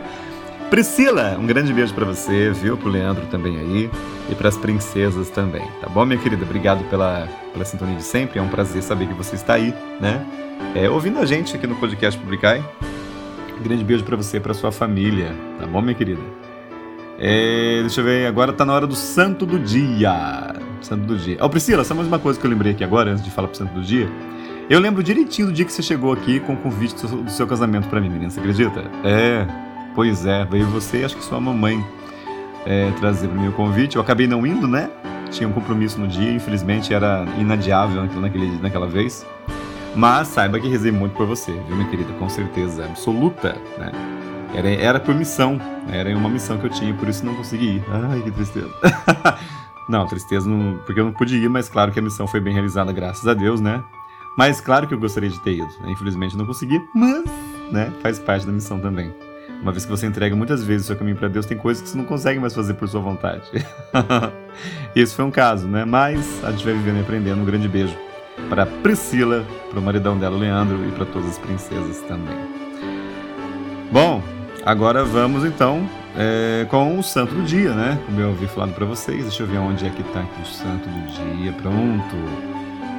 Priscila, 0.73 1.37
um 1.39 1.45
grande 1.45 1.71
beijo 1.71 1.93
para 1.93 2.07
você, 2.07 2.51
viu? 2.51 2.79
Pro 2.79 2.89
Leandro 2.89 3.27
também 3.27 3.59
aí 3.59 3.91
e 4.31 4.35
para 4.35 4.49
as 4.49 4.57
princesas 4.57 5.29
também, 5.29 5.61
tá 5.83 5.87
bom, 5.87 6.03
minha 6.07 6.19
querida? 6.19 6.45
Obrigado 6.47 6.83
pela, 6.85 7.29
pela 7.53 7.63
sintonia 7.63 7.97
de 7.97 8.03
sempre, 8.03 8.39
é 8.39 8.43
um 8.43 8.49
prazer 8.49 8.83
saber 8.83 9.07
que 9.07 9.13
você 9.13 9.35
está 9.35 9.53
aí, 9.53 9.75
né? 10.01 10.25
É, 10.75 10.89
ouvindo 10.89 11.19
a 11.19 11.27
gente 11.27 11.55
aqui 11.55 11.67
no 11.67 11.75
podcast 11.75 12.19
Publicai. 12.19 12.65
Um 13.61 13.63
grande 13.63 13.85
beijo 13.85 14.03
para 14.03 14.17
você 14.17 14.39
e 14.39 14.41
para 14.41 14.55
sua 14.55 14.73
família, 14.73 15.35
tá 15.61 15.67
bom, 15.67 15.83
minha 15.83 15.95
querida? 15.95 16.23
É, 17.19 17.81
deixa 17.83 18.01
eu 18.01 18.05
ver, 18.07 18.27
agora 18.27 18.51
tá 18.51 18.65
na 18.65 18.73
hora 18.73 18.87
do 18.87 18.97
santo 18.97 19.45
do 19.45 19.59
dia. 19.59 20.55
Santo 20.81 21.05
do 21.05 21.19
dia. 21.19 21.37
Ó, 21.39 21.45
oh, 21.45 21.51
Priscila, 21.51 21.85
só 21.85 21.95
mais 21.95 22.09
uma 22.09 22.19
coisa 22.19 22.41
que 22.41 22.47
eu 22.47 22.51
lembrei 22.51 22.73
aqui 22.73 22.83
agora, 22.83 23.11
antes 23.11 23.23
de 23.23 23.31
falar 23.31 23.49
pro 23.49 23.59
santo 23.59 23.75
do 23.75 23.83
dia. 23.83 24.09
Eu 24.71 24.81
lembro 24.81 25.03
direitinho 25.03 25.49
do 25.49 25.53
dia 25.53 25.67
que 25.67 25.73
você 25.73 25.83
chegou 25.83 26.15
aqui 26.15 26.41
com 26.41 26.55
o 26.55 26.57
convite 26.57 26.95
do 27.07 27.31
seu, 27.31 27.47
casamento 27.47 27.89
para 27.89 28.01
mim, 28.01 28.09
menina, 28.09 28.31
você 28.31 28.41
acredita? 28.41 28.91
É, 29.05 29.47
pois 29.95 30.27
é, 30.27 30.45
veio 30.45 30.67
você 30.67 31.01
e 31.01 31.05
acho 31.05 31.17
que 31.17 31.25
sua 31.25 31.41
mamãe 31.41 31.85
é, 32.67 32.91
trazer 32.93 33.29
para 33.29 33.41
mim 33.41 33.49
o 33.49 33.53
convite. 33.53 33.97
Eu 33.97 34.03
acabei 34.03 34.27
não 34.27 34.47
indo, 34.47 34.67
né? 34.67 34.91
Tinha 35.31 35.49
um 35.49 35.53
compromisso 35.53 35.99
no 35.99 36.07
dia, 36.07 36.31
infelizmente 36.33 36.93
era 36.93 37.25
inadiável 37.39 38.05
naquele, 38.21 38.59
naquela 38.61 38.87
vez. 38.87 39.27
Mas 39.95 40.29
saiba 40.29 40.59
que 40.59 40.69
rezei 40.69 40.91
muito 40.91 41.15
por 41.15 41.27
você, 41.27 41.53
viu, 41.53 41.77
minha 41.77 41.89
querida? 41.89 42.13
Com 42.15 42.29
certeza 42.29 42.85
absoluta, 42.85 43.57
né? 43.79 43.93
Era, 44.55 44.69
era 44.69 45.01
por 45.01 45.15
missão, 45.15 45.57
né? 45.87 45.99
era 45.99 46.17
uma 46.17 46.29
missão 46.29 46.59
que 46.59 46.67
eu 46.67 46.71
tinha, 46.71 46.93
por 46.95 47.09
isso 47.09 47.25
não 47.25 47.35
consegui 47.35 47.77
ir. 47.77 47.85
Ai, 48.11 48.21
que 48.21 48.31
tristeza. 48.31 48.71
não, 49.89 50.07
tristeza 50.07 50.49
não, 50.49 50.79
porque 50.85 51.01
eu 51.01 51.05
não 51.07 51.13
pude 51.13 51.37
ir, 51.37 51.49
mas 51.49 51.69
claro 51.69 51.91
que 51.91 51.99
a 51.99 52.03
missão 52.03 52.27
foi 52.27 52.41
bem 52.41 52.53
realizada, 52.53 52.93
graças 52.93 53.27
a 53.27 53.33
Deus, 53.33 53.61
né? 53.61 53.83
Mas 54.37 54.61
claro 54.61 54.87
que 54.87 54.95
eu 54.95 54.99
gostaria 54.99 55.29
de 55.29 55.41
ter 55.41 55.57
ido. 55.57 55.69
Infelizmente 55.87 56.37
não 56.37 56.47
consegui, 56.47 56.81
mas, 56.95 57.25
né, 57.71 57.93
faz 58.03 58.19
parte 58.19 58.47
da 58.47 58.53
missão 58.53 58.79
também. 58.79 59.13
Uma 59.63 59.71
vez 59.71 59.85
que 59.85 59.91
você 59.93 60.07
entrega 60.09 60.35
muitas 60.35 60.65
vezes 60.65 60.83
o 60.83 60.87
seu 60.89 60.97
caminho 60.97 61.17
para 61.17 61.29
Deus, 61.29 61.47
tem 61.47 61.57
coisas 61.57 61.81
que 61.81 61.89
você 61.89 61.97
não 61.97 62.05
consegue 62.05 62.41
mais 62.41 62.53
fazer 62.53 62.75
por 62.75 62.89
sua 62.89 63.01
vontade. 63.01 63.45
Esse 64.95 65.15
foi 65.15 65.25
um 65.25 65.31
caso, 65.31 65.69
né? 65.69 65.85
Mas 65.85 66.43
a 66.45 66.51
gente 66.51 66.65
vai 66.65 66.75
vivendo 66.75 66.97
e 66.97 67.01
aprendendo. 67.01 67.41
Um 67.41 67.45
grande 67.45 67.69
beijo 67.69 67.97
para 68.49 68.67
Priscila, 68.67 69.47
para 69.71 69.79
o 69.79 69.83
maridão 69.83 70.19
dela, 70.19 70.37
Leandro, 70.37 70.85
e 70.85 70.91
para 70.91 71.07
todas 71.07 71.29
as 71.29 71.39
princesas 71.39 72.01
também. 72.09 72.37
Bom, 73.93 74.21
agora 74.67 75.05
vamos 75.05 75.45
então 75.45 75.89
é, 76.17 76.67
com 76.69 76.99
o 76.99 77.03
santo 77.03 77.33
do 77.33 77.43
dia, 77.45 77.73
né? 77.73 78.01
Como 78.05 78.21
eu 78.21 78.31
ouvi 78.31 78.49
falado 78.49 78.75
para 78.75 78.85
vocês. 78.85 79.23
Deixa 79.23 79.45
eu 79.45 79.47
ver 79.47 79.59
onde 79.59 79.87
é 79.87 79.91
que 79.91 80.03
está 80.03 80.23
aqui 80.23 80.43
o 80.43 80.47
santo 80.47 80.89
do 80.89 81.07
dia. 81.07 81.53
Pronto. 81.53 82.17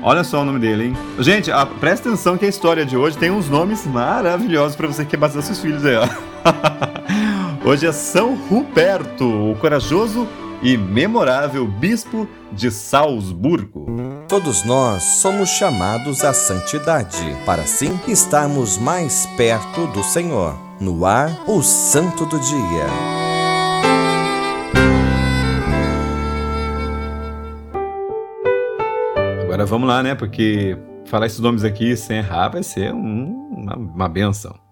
Olha 0.01 0.23
só 0.23 0.41
o 0.41 0.45
nome 0.45 0.59
dele, 0.59 0.85
hein? 0.85 0.97
Gente, 1.19 1.51
a, 1.51 1.65
presta 1.65 2.07
atenção 2.07 2.37
que 2.37 2.45
a 2.45 2.49
história 2.49 2.85
de 2.85 2.95
hoje 2.95 3.17
tem 3.17 3.31
uns 3.31 3.49
nomes 3.49 3.85
maravilhosos 3.85 4.77
para 4.77 4.87
você 4.87 5.03
que 5.03 5.11
quer 5.11 5.17
batizar 5.17 5.43
seus 5.43 5.59
filhos 5.59 5.85
aí, 5.85 5.97
ó. 5.97 6.32
hoje 7.65 7.87
é 7.87 7.91
São 7.91 8.35
Ruperto, 8.35 9.25
o 9.25 9.55
corajoso 9.55 10.27
e 10.61 10.77
memorável 10.77 11.67
bispo 11.67 12.27
de 12.51 12.71
Salzburgo. 12.71 13.85
Todos 14.27 14.63
nós 14.63 15.03
somos 15.03 15.49
chamados 15.49 16.23
à 16.23 16.33
santidade, 16.33 17.37
para 17.45 17.63
assim 17.63 17.99
estarmos 18.07 18.77
mais 18.77 19.25
perto 19.37 19.87
do 19.87 20.03
Senhor. 20.03 20.57
No 20.79 21.05
ar, 21.05 21.29
o 21.47 21.61
Santo 21.61 22.25
do 22.25 22.39
Dia. 22.39 22.87
Agora 29.43 29.65
vamos 29.65 29.87
lá, 29.87 30.01
né? 30.01 30.15
Porque 30.15 30.77
falar 31.05 31.27
esses 31.27 31.39
nomes 31.39 31.63
aqui 31.63 31.95
sem 31.95 32.17
errar 32.17 32.49
vai 32.49 32.63
ser 32.63 32.93
um, 32.93 33.49
uma, 33.55 33.75
uma 33.75 34.09
benção. 34.09 34.62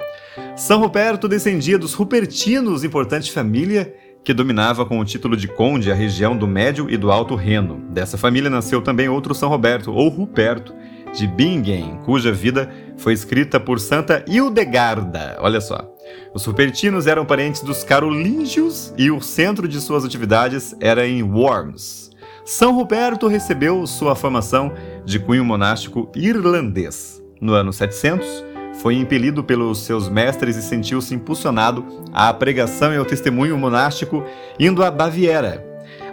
São 0.61 0.79
Ruperto 0.79 1.27
descendia 1.27 1.75
dos 1.75 1.95
Rupertinos, 1.95 2.83
importante 2.83 3.31
família 3.31 3.95
que 4.23 4.31
dominava 4.31 4.85
com 4.85 4.99
o 4.99 5.03
título 5.03 5.35
de 5.35 5.47
conde 5.47 5.91
a 5.91 5.95
região 5.95 6.37
do 6.37 6.45
Médio 6.45 6.87
e 6.87 6.97
do 6.97 7.11
Alto 7.11 7.33
Reno. 7.33 7.81
Dessa 7.89 8.15
família 8.15 8.47
nasceu 8.47 8.79
também 8.79 9.09
outro 9.09 9.33
São 9.33 9.49
Roberto, 9.49 9.91
ou 9.91 10.07
Ruperto, 10.07 10.71
de 11.15 11.25
Bingen, 11.25 11.97
cuja 12.05 12.31
vida 12.31 12.71
foi 12.95 13.13
escrita 13.13 13.59
por 13.59 13.79
Santa 13.79 14.23
Hildegarda. 14.27 15.35
Olha 15.39 15.59
só. 15.59 15.91
Os 16.31 16.45
Rupertinos 16.45 17.07
eram 17.07 17.25
parentes 17.25 17.63
dos 17.63 17.83
Carolíngios 17.83 18.93
e 18.95 19.09
o 19.09 19.19
centro 19.19 19.67
de 19.67 19.81
suas 19.81 20.05
atividades 20.05 20.75
era 20.79 21.07
em 21.07 21.23
Worms. 21.23 22.11
São 22.45 22.75
Ruperto 22.75 23.27
recebeu 23.27 23.87
sua 23.87 24.15
formação 24.15 24.71
de 25.03 25.17
cunho 25.17 25.43
monástico 25.43 26.11
irlandês. 26.15 27.19
No 27.41 27.53
ano 27.53 27.73
700, 27.73 28.50
foi 28.75 28.95
impelido 28.95 29.43
pelos 29.43 29.79
seus 29.79 30.09
mestres 30.09 30.55
e 30.55 30.61
sentiu-se 30.61 31.13
impulsionado 31.13 31.85
à 32.13 32.33
pregação 32.33 32.93
e 32.93 32.97
ao 32.97 33.05
testemunho 33.05 33.57
monástico, 33.57 34.23
indo 34.59 34.83
a 34.83 34.89
Baviera. 34.89 35.65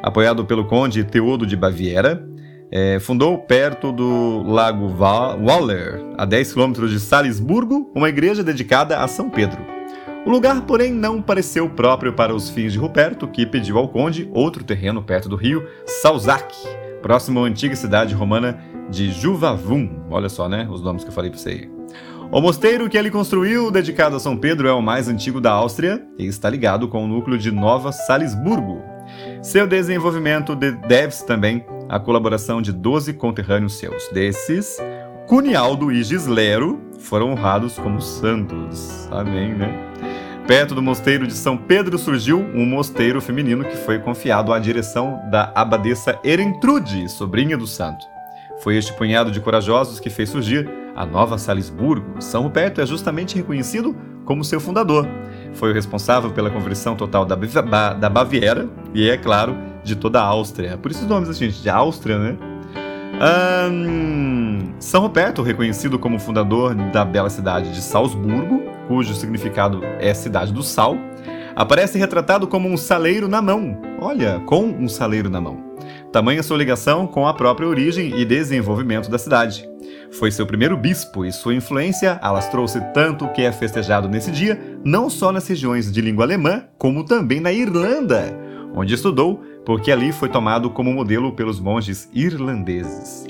Apoiado 0.02 0.44
pelo 0.44 0.64
conde 0.64 1.04
Teodo 1.04 1.46
de 1.46 1.56
Baviera, 1.56 2.26
é, 2.70 2.98
fundou 3.00 3.38
perto 3.38 3.90
do 3.92 4.42
lago 4.42 4.88
Waller, 4.88 6.00
a 6.16 6.24
10 6.24 6.52
quilômetros 6.52 6.90
de 6.90 7.00
Salisburgo, 7.00 7.90
uma 7.94 8.08
igreja 8.08 8.44
dedicada 8.44 8.98
a 8.98 9.08
São 9.08 9.30
Pedro. 9.30 9.58
O 10.26 10.30
lugar, 10.30 10.60
porém, 10.62 10.92
não 10.92 11.22
pareceu 11.22 11.70
próprio 11.70 12.12
para 12.12 12.34
os 12.34 12.50
fins 12.50 12.72
de 12.72 12.78
Ruperto, 12.78 13.26
que 13.26 13.46
pediu 13.46 13.78
ao 13.78 13.88
conde 13.88 14.28
outro 14.34 14.62
terreno 14.62 15.02
perto 15.02 15.28
do 15.28 15.36
rio 15.36 15.66
Salzac, 15.86 16.54
próximo 17.00 17.42
à 17.42 17.46
antiga 17.46 17.74
cidade 17.74 18.14
romana 18.14 18.58
de 18.90 19.10
Juvavum. 19.10 19.88
Olha 20.10 20.28
só, 20.28 20.48
né? 20.48 20.68
Os 20.70 20.82
nomes 20.82 21.02
que 21.02 21.08
eu 21.08 21.14
falei 21.14 21.30
para 21.30 21.40
você 21.40 21.48
aí. 21.50 21.77
O 22.30 22.42
mosteiro 22.42 22.90
que 22.90 22.98
ele 22.98 23.10
construiu, 23.10 23.70
dedicado 23.70 24.14
a 24.14 24.20
São 24.20 24.36
Pedro, 24.36 24.68
é 24.68 24.72
o 24.72 24.82
mais 24.82 25.08
antigo 25.08 25.40
da 25.40 25.50
Áustria 25.50 26.04
e 26.18 26.26
está 26.26 26.50
ligado 26.50 26.86
com 26.86 27.02
o 27.02 27.08
núcleo 27.08 27.38
de 27.38 27.50
Nova 27.50 27.90
Salisburgo. 27.90 28.82
Seu 29.42 29.66
desenvolvimento 29.66 30.54
deve-se 30.54 31.26
também 31.26 31.64
à 31.88 31.98
colaboração 31.98 32.60
de 32.60 32.70
12 32.70 33.14
conterrâneos 33.14 33.78
seus. 33.78 34.08
Desses, 34.08 34.76
Cunialdo 35.26 35.90
e 35.90 36.02
Gislero 36.04 36.78
foram 36.98 37.30
honrados 37.30 37.78
como 37.78 37.98
santos. 37.98 39.08
Amém, 39.10 39.54
né? 39.54 39.72
Perto 40.46 40.74
do 40.74 40.82
mosteiro 40.82 41.26
de 41.26 41.32
São 41.32 41.56
Pedro 41.56 41.96
surgiu 41.96 42.40
um 42.54 42.66
mosteiro 42.66 43.22
feminino 43.22 43.64
que 43.64 43.76
foi 43.76 43.98
confiado 43.98 44.52
à 44.52 44.58
direção 44.58 45.18
da 45.30 45.50
abadesa 45.54 46.18
Erentrude, 46.22 47.08
sobrinha 47.08 47.56
do 47.56 47.66
santo. 47.66 48.04
Foi 48.60 48.76
este 48.76 48.92
punhado 48.92 49.30
de 49.30 49.40
corajosos 49.40 50.00
que 50.00 50.10
fez 50.10 50.30
surgir 50.30 50.68
a 50.96 51.06
Nova 51.06 51.38
Salisburgo. 51.38 52.20
São 52.20 52.42
Ruperto 52.42 52.80
é 52.80 52.86
justamente 52.86 53.36
reconhecido 53.36 53.96
como 54.24 54.44
seu 54.44 54.60
fundador. 54.60 55.06
Foi 55.54 55.70
o 55.70 55.74
responsável 55.74 56.30
pela 56.30 56.50
conversão 56.50 56.96
total 56.96 57.24
da, 57.24 57.36
da 57.94 58.10
Baviera 58.10 58.68
e, 58.92 59.08
é 59.08 59.16
claro, 59.16 59.56
de 59.84 59.96
toda 59.96 60.20
a 60.20 60.24
Áustria. 60.24 60.76
Por 60.76 60.90
isso 60.90 61.02
os 61.02 61.08
nomes, 61.08 61.28
assim, 61.28 61.46
gente, 61.46 61.62
de 61.62 61.70
Áustria, 61.70 62.18
né? 62.18 62.36
Um, 63.20 64.74
São 64.78 65.02
Ruperto, 65.02 65.42
reconhecido 65.42 65.98
como 65.98 66.18
fundador 66.18 66.74
da 66.74 67.04
bela 67.04 67.30
cidade 67.30 67.72
de 67.72 67.80
Salzburgo, 67.80 68.62
cujo 68.86 69.14
significado 69.14 69.80
é 69.98 70.12
cidade 70.14 70.52
do 70.52 70.62
sal, 70.62 70.96
aparece 71.56 71.98
retratado 71.98 72.46
como 72.46 72.68
um 72.68 72.76
saleiro 72.76 73.28
na 73.28 73.42
mão. 73.42 73.80
Olha, 74.00 74.40
com 74.46 74.64
um 74.64 74.88
saleiro 74.88 75.28
na 75.28 75.40
mão. 75.40 75.68
Tamanha 76.12 76.42
sua 76.42 76.56
ligação 76.56 77.06
com 77.06 77.26
a 77.26 77.34
própria 77.34 77.68
origem 77.68 78.18
e 78.18 78.24
desenvolvimento 78.24 79.10
da 79.10 79.18
cidade. 79.18 79.68
Foi 80.12 80.30
seu 80.30 80.46
primeiro 80.46 80.76
bispo 80.76 81.24
e 81.24 81.30
sua 81.30 81.54
influência 81.54 82.18
alastrou-se 82.22 82.80
tanto 82.94 83.28
que 83.28 83.42
é 83.42 83.52
festejado 83.52 84.08
nesse 84.08 84.30
dia 84.30 84.58
não 84.82 85.10
só 85.10 85.30
nas 85.30 85.46
regiões 85.46 85.92
de 85.92 86.00
língua 86.00 86.24
alemã, 86.24 86.64
como 86.78 87.04
também 87.04 87.40
na 87.40 87.52
Irlanda, 87.52 88.34
onde 88.74 88.94
estudou, 88.94 89.42
porque 89.66 89.92
ali 89.92 90.10
foi 90.10 90.30
tomado 90.30 90.70
como 90.70 90.92
modelo 90.92 91.32
pelos 91.32 91.60
monges 91.60 92.08
irlandeses. 92.14 93.26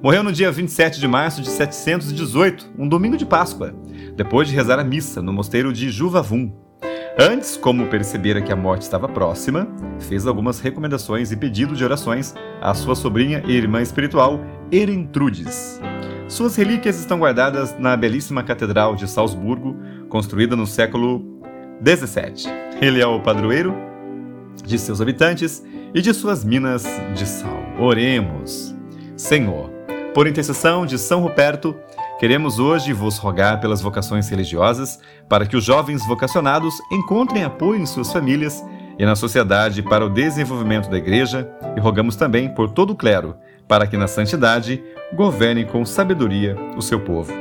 Morreu 0.00 0.22
no 0.22 0.32
dia 0.32 0.52
27 0.52 1.00
de 1.00 1.08
março 1.08 1.42
de 1.42 1.48
718, 1.48 2.70
um 2.78 2.88
domingo 2.88 3.16
de 3.16 3.26
Páscoa, 3.26 3.74
depois 4.16 4.48
de 4.48 4.54
rezar 4.54 4.78
a 4.78 4.84
missa 4.84 5.20
no 5.20 5.32
mosteiro 5.32 5.72
de 5.72 5.90
Juvavum. 5.90 6.52
Antes, 7.18 7.56
como 7.56 7.86
percebera 7.86 8.40
que 8.40 8.52
a 8.52 8.56
morte 8.56 8.82
estava 8.82 9.08
próxima, 9.08 9.68
fez 9.98 10.26
algumas 10.26 10.60
recomendações 10.60 11.32
e 11.32 11.36
pedidos 11.36 11.76
de 11.76 11.84
orações 11.84 12.34
à 12.60 12.72
sua 12.72 12.94
sobrinha 12.94 13.42
e 13.46 13.52
irmã 13.52 13.82
espiritual, 13.82 14.40
Erentrudes. 14.70 15.80
Suas 16.28 16.54
relíquias 16.54 17.00
estão 17.00 17.18
guardadas 17.18 17.76
na 17.78 17.96
belíssima 17.96 18.44
Catedral 18.44 18.94
de 18.94 19.10
Salzburgo, 19.10 19.76
construída 20.08 20.54
no 20.54 20.66
século 20.66 21.24
XVII. 21.84 22.52
Ele 22.80 23.00
é 23.00 23.06
o 23.06 23.20
padroeiro 23.20 23.74
de 24.64 24.78
seus 24.78 25.00
habitantes 25.00 25.64
e 25.92 26.00
de 26.00 26.14
suas 26.14 26.44
minas 26.44 26.84
de 27.14 27.26
sal. 27.26 27.60
Oremos. 27.78 28.74
Senhor, 29.16 29.70
por 30.14 30.28
intercessão 30.28 30.86
de 30.86 30.96
São 30.96 31.22
Ruperto, 31.22 31.74
Queremos 32.20 32.58
hoje 32.58 32.92
vos 32.92 33.16
rogar 33.16 33.62
pelas 33.62 33.80
vocações 33.80 34.28
religiosas, 34.28 35.00
para 35.26 35.46
que 35.46 35.56
os 35.56 35.64
jovens 35.64 36.06
vocacionados 36.06 36.74
encontrem 36.92 37.44
apoio 37.44 37.80
em 37.80 37.86
suas 37.86 38.12
famílias 38.12 38.62
e 38.98 39.06
na 39.06 39.16
sociedade 39.16 39.82
para 39.82 40.04
o 40.04 40.10
desenvolvimento 40.10 40.90
da 40.90 40.98
Igreja, 40.98 41.50
e 41.74 41.80
rogamos 41.80 42.16
também 42.16 42.52
por 42.52 42.72
todo 42.72 42.90
o 42.90 42.94
clero, 42.94 43.36
para 43.66 43.86
que 43.86 43.96
na 43.96 44.06
santidade 44.06 44.84
governem 45.14 45.64
com 45.64 45.82
sabedoria 45.86 46.58
o 46.76 46.82
seu 46.82 47.00
povo. 47.00 47.32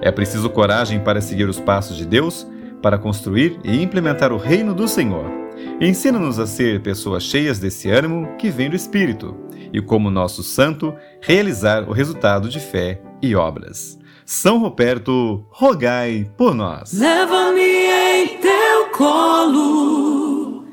É 0.00 0.10
preciso 0.10 0.48
coragem 0.48 0.98
para 0.98 1.20
seguir 1.20 1.46
os 1.46 1.60
passos 1.60 1.98
de 1.98 2.06
Deus, 2.06 2.46
para 2.80 2.96
construir 2.96 3.60
e 3.62 3.82
implementar 3.82 4.32
o 4.32 4.38
reino 4.38 4.72
do 4.72 4.88
Senhor. 4.88 5.30
Ensina-nos 5.78 6.38
a 6.38 6.46
ser 6.46 6.80
pessoas 6.80 7.22
cheias 7.22 7.58
desse 7.58 7.90
ânimo 7.90 8.34
que 8.38 8.48
vem 8.48 8.70
do 8.70 8.76
Espírito, 8.76 9.36
e 9.74 9.82
como 9.82 10.10
nosso 10.10 10.42
santo, 10.42 10.94
realizar 11.20 11.86
o 11.86 11.92
resultado 11.92 12.48
de 12.48 12.60
fé 12.60 12.98
e 13.20 13.36
obras. 13.36 14.00
São 14.24 14.58
Roberto, 14.58 15.44
rogai 15.50 16.30
por 16.36 16.54
nós. 16.54 16.92
Leva-me 16.92 17.60
em 17.60 18.28
teu 18.38 18.86
colo, 18.92 20.64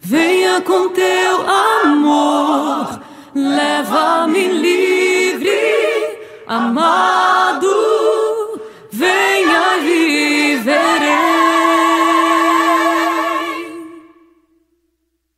venha 0.00 0.60
com 0.60 0.88
teu 0.90 1.40
amor, 1.48 3.00
leva-me 3.34 4.48
livre, 4.48 5.50
amado, 6.46 7.68
venha 8.92 9.78
viverei. 9.82 11.14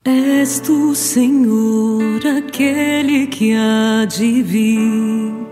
És 0.04 0.60
tu, 0.60 0.94
Senhor, 0.94 2.20
aquele 2.38 3.26
que 3.26 3.54
há 3.54 4.04
de 4.04 4.42
vir 4.42 5.45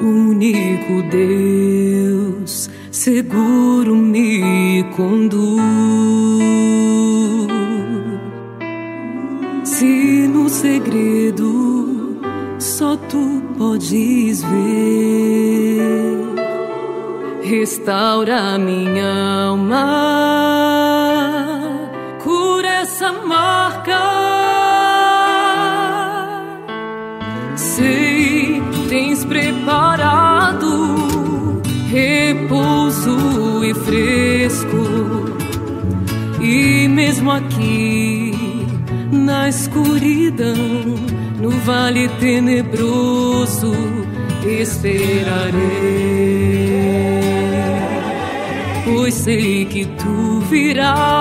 único 0.00 1.02
Deus, 1.10 2.70
seguro 2.90 3.94
me 3.94 4.84
conduz. 4.96 5.56
Se 9.64 10.28
no 10.28 10.48
segredo 10.48 12.16
só 12.58 12.96
tu 12.96 13.42
podes 13.58 14.42
ver, 14.42 16.16
restaura 17.42 18.58
minha 18.58 19.48
alma, 19.48 19.86
cura 22.22 22.82
essa 22.82 23.12
marca. 23.12 24.00
Sei 27.56 28.15
tens 28.88 29.24
preparado 29.24 30.66
repouso 31.90 33.64
e 33.64 33.74
fresco, 33.74 34.76
e 36.40 36.88
mesmo 36.88 37.30
aqui 37.30 38.32
na 39.10 39.48
escuridão, 39.48 40.54
no 41.40 41.50
vale 41.50 42.08
tenebroso, 42.20 43.72
esperarei, 44.44 45.52
pois 48.84 49.14
sei 49.14 49.64
que 49.64 49.86
tu 49.86 50.40
virás 50.50 51.16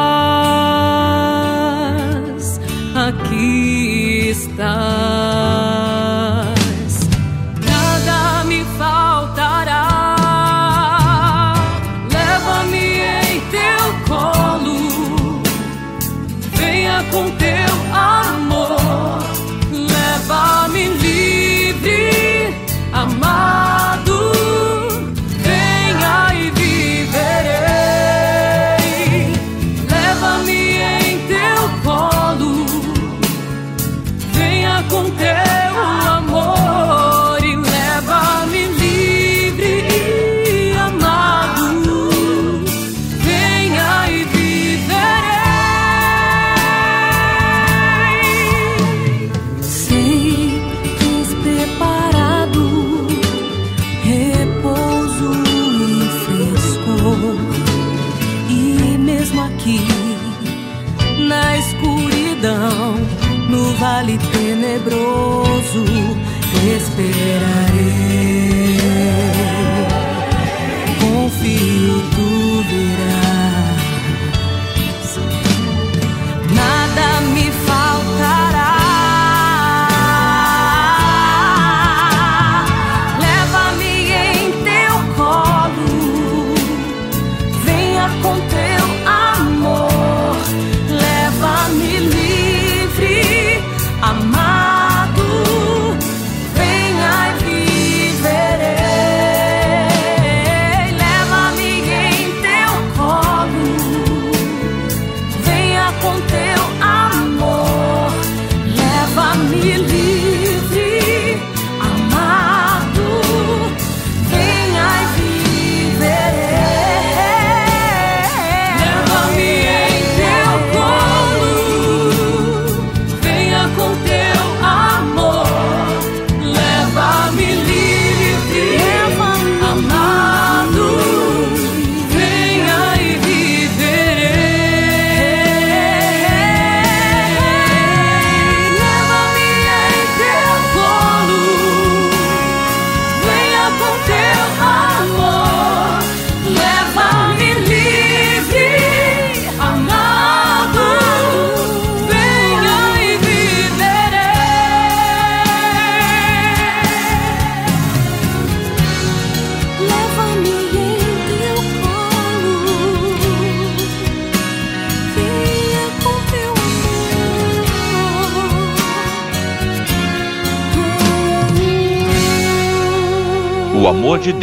aqui 2.95 4.30
estás. 4.30 5.85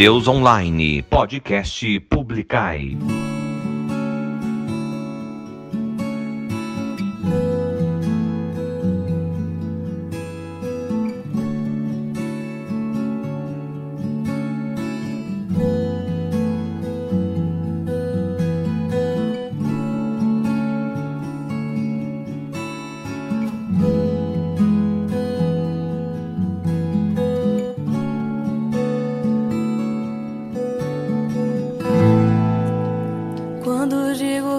Deus 0.03 0.27
Online, 0.27 1.05
podcast 1.09 1.87
Publicai. 2.01 2.99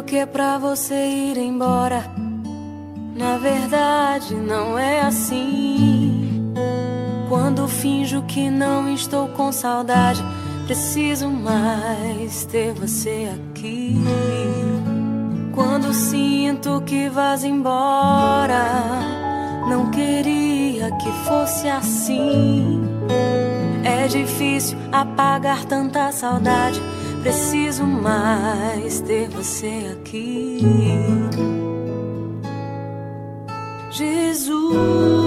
que 0.06 0.18
é 0.18 0.26
pra 0.26 0.58
você 0.58 0.96
ir 0.96 1.38
embora. 1.38 2.04
Na 3.16 3.38
verdade, 3.38 4.36
não 4.36 4.78
é 4.78 5.02
assim. 5.02 6.54
Quando 7.30 7.68
finjo 7.68 8.22
que 8.24 8.50
não 8.50 8.94
estou 8.94 9.28
com 9.30 9.52
saudade, 9.52 10.24
preciso 10.66 11.30
mais 11.30 12.46
ter 12.46 12.74
você 12.74 13.30
aqui. 13.34 13.98
Quando 15.54 15.94
sinto 15.94 16.82
que 16.86 17.10
vas 17.10 17.44
embora, 17.44 18.66
não 19.70 19.90
queria 19.92 20.92
que 20.98 21.12
fosse 21.26 21.68
assim. 21.70 22.82
É 23.84 24.08
difícil 24.08 24.78
apagar 24.92 25.66
tanta 25.66 26.12
saudade 26.12 26.82
preciso 27.24 27.86
mais 27.86 29.00
ter 29.00 29.30
você 29.30 29.96
aqui, 29.98 30.60
Jesus. 33.90 35.23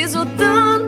preciso 0.00 0.24
tanto 0.38 0.79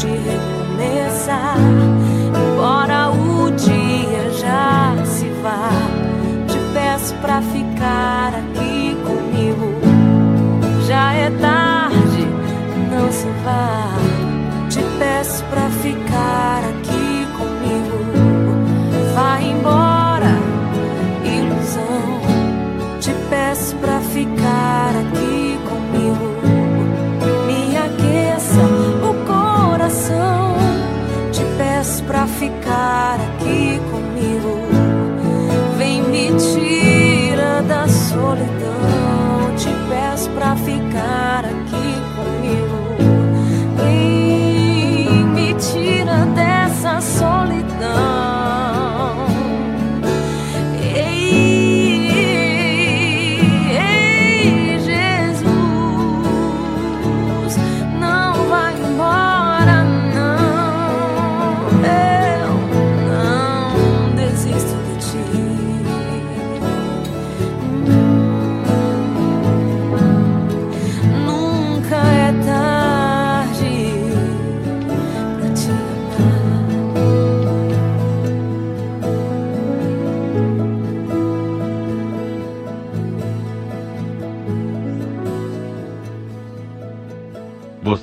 she 0.00 0.39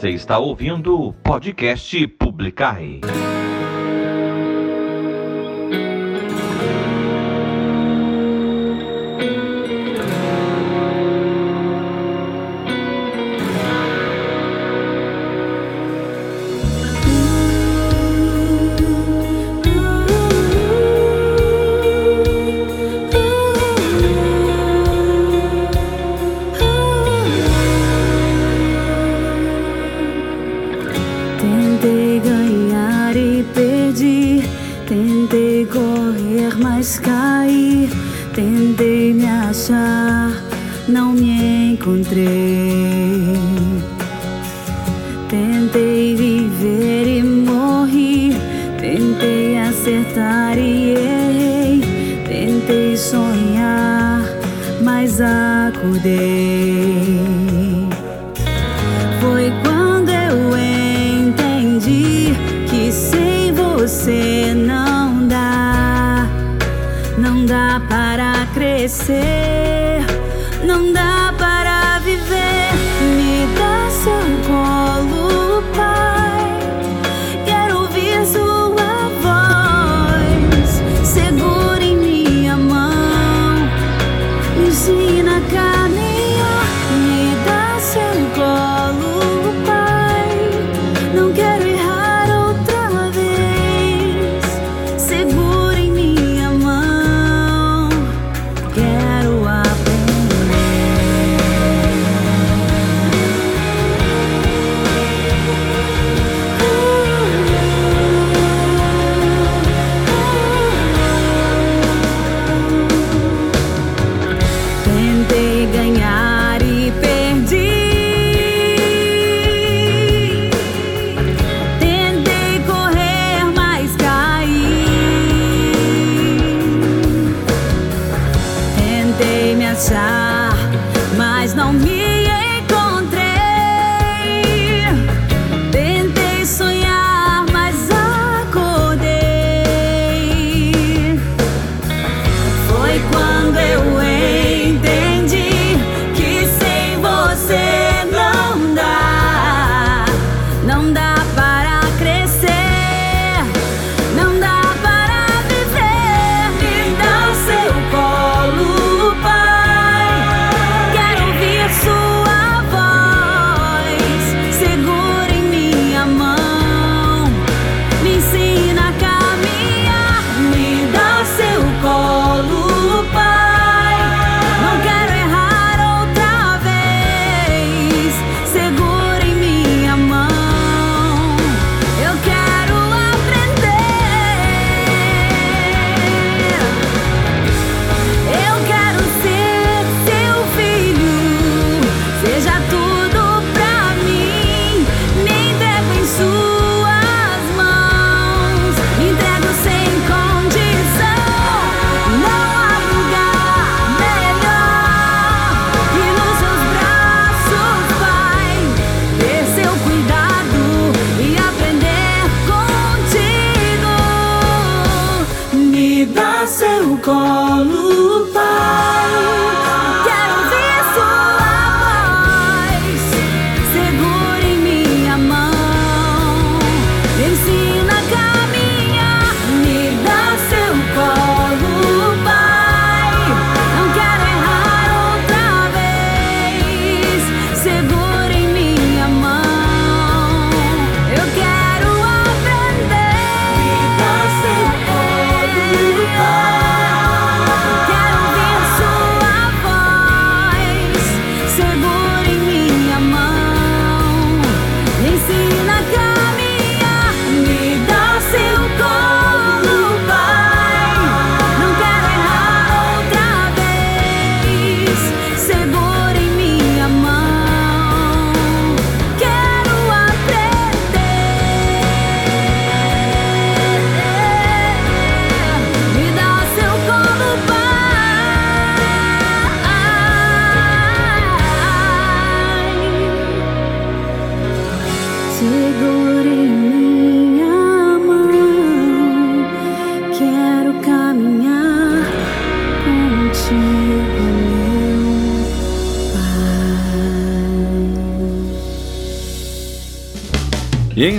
Você 0.08 0.14
está 0.14 0.40
ouvindo 0.40 0.98
o 0.98 1.12
podcast 1.12 2.08
Publicai. 2.08 3.02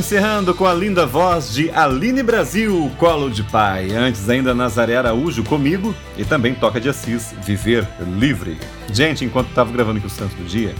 encerrando 0.09 0.55
com 0.55 0.65
a 0.65 0.73
linda 0.73 1.05
voz 1.05 1.53
de 1.53 1.71
Aline 1.71 2.23
Brasil, 2.23 2.91
Colo 2.97 3.29
de 3.29 3.43
Pai. 3.43 3.91
Antes 3.91 4.27
ainda 4.27 4.55
Nazaré 4.55 4.97
Araújo 4.97 5.45
comigo 5.45 5.95
e 6.17 6.25
também 6.25 6.55
Toca 6.55 6.81
de 6.81 6.89
Assis, 6.89 7.35
Viver 7.43 7.87
Livre. 8.19 8.57
Gente, 8.91 9.23
enquanto 9.27 9.51
estava 9.51 9.71
gravando 9.71 9.99
aqui 9.99 10.07
o 10.07 10.11
Santo 10.11 10.35
do 10.35 10.45
Dia, 10.45 10.75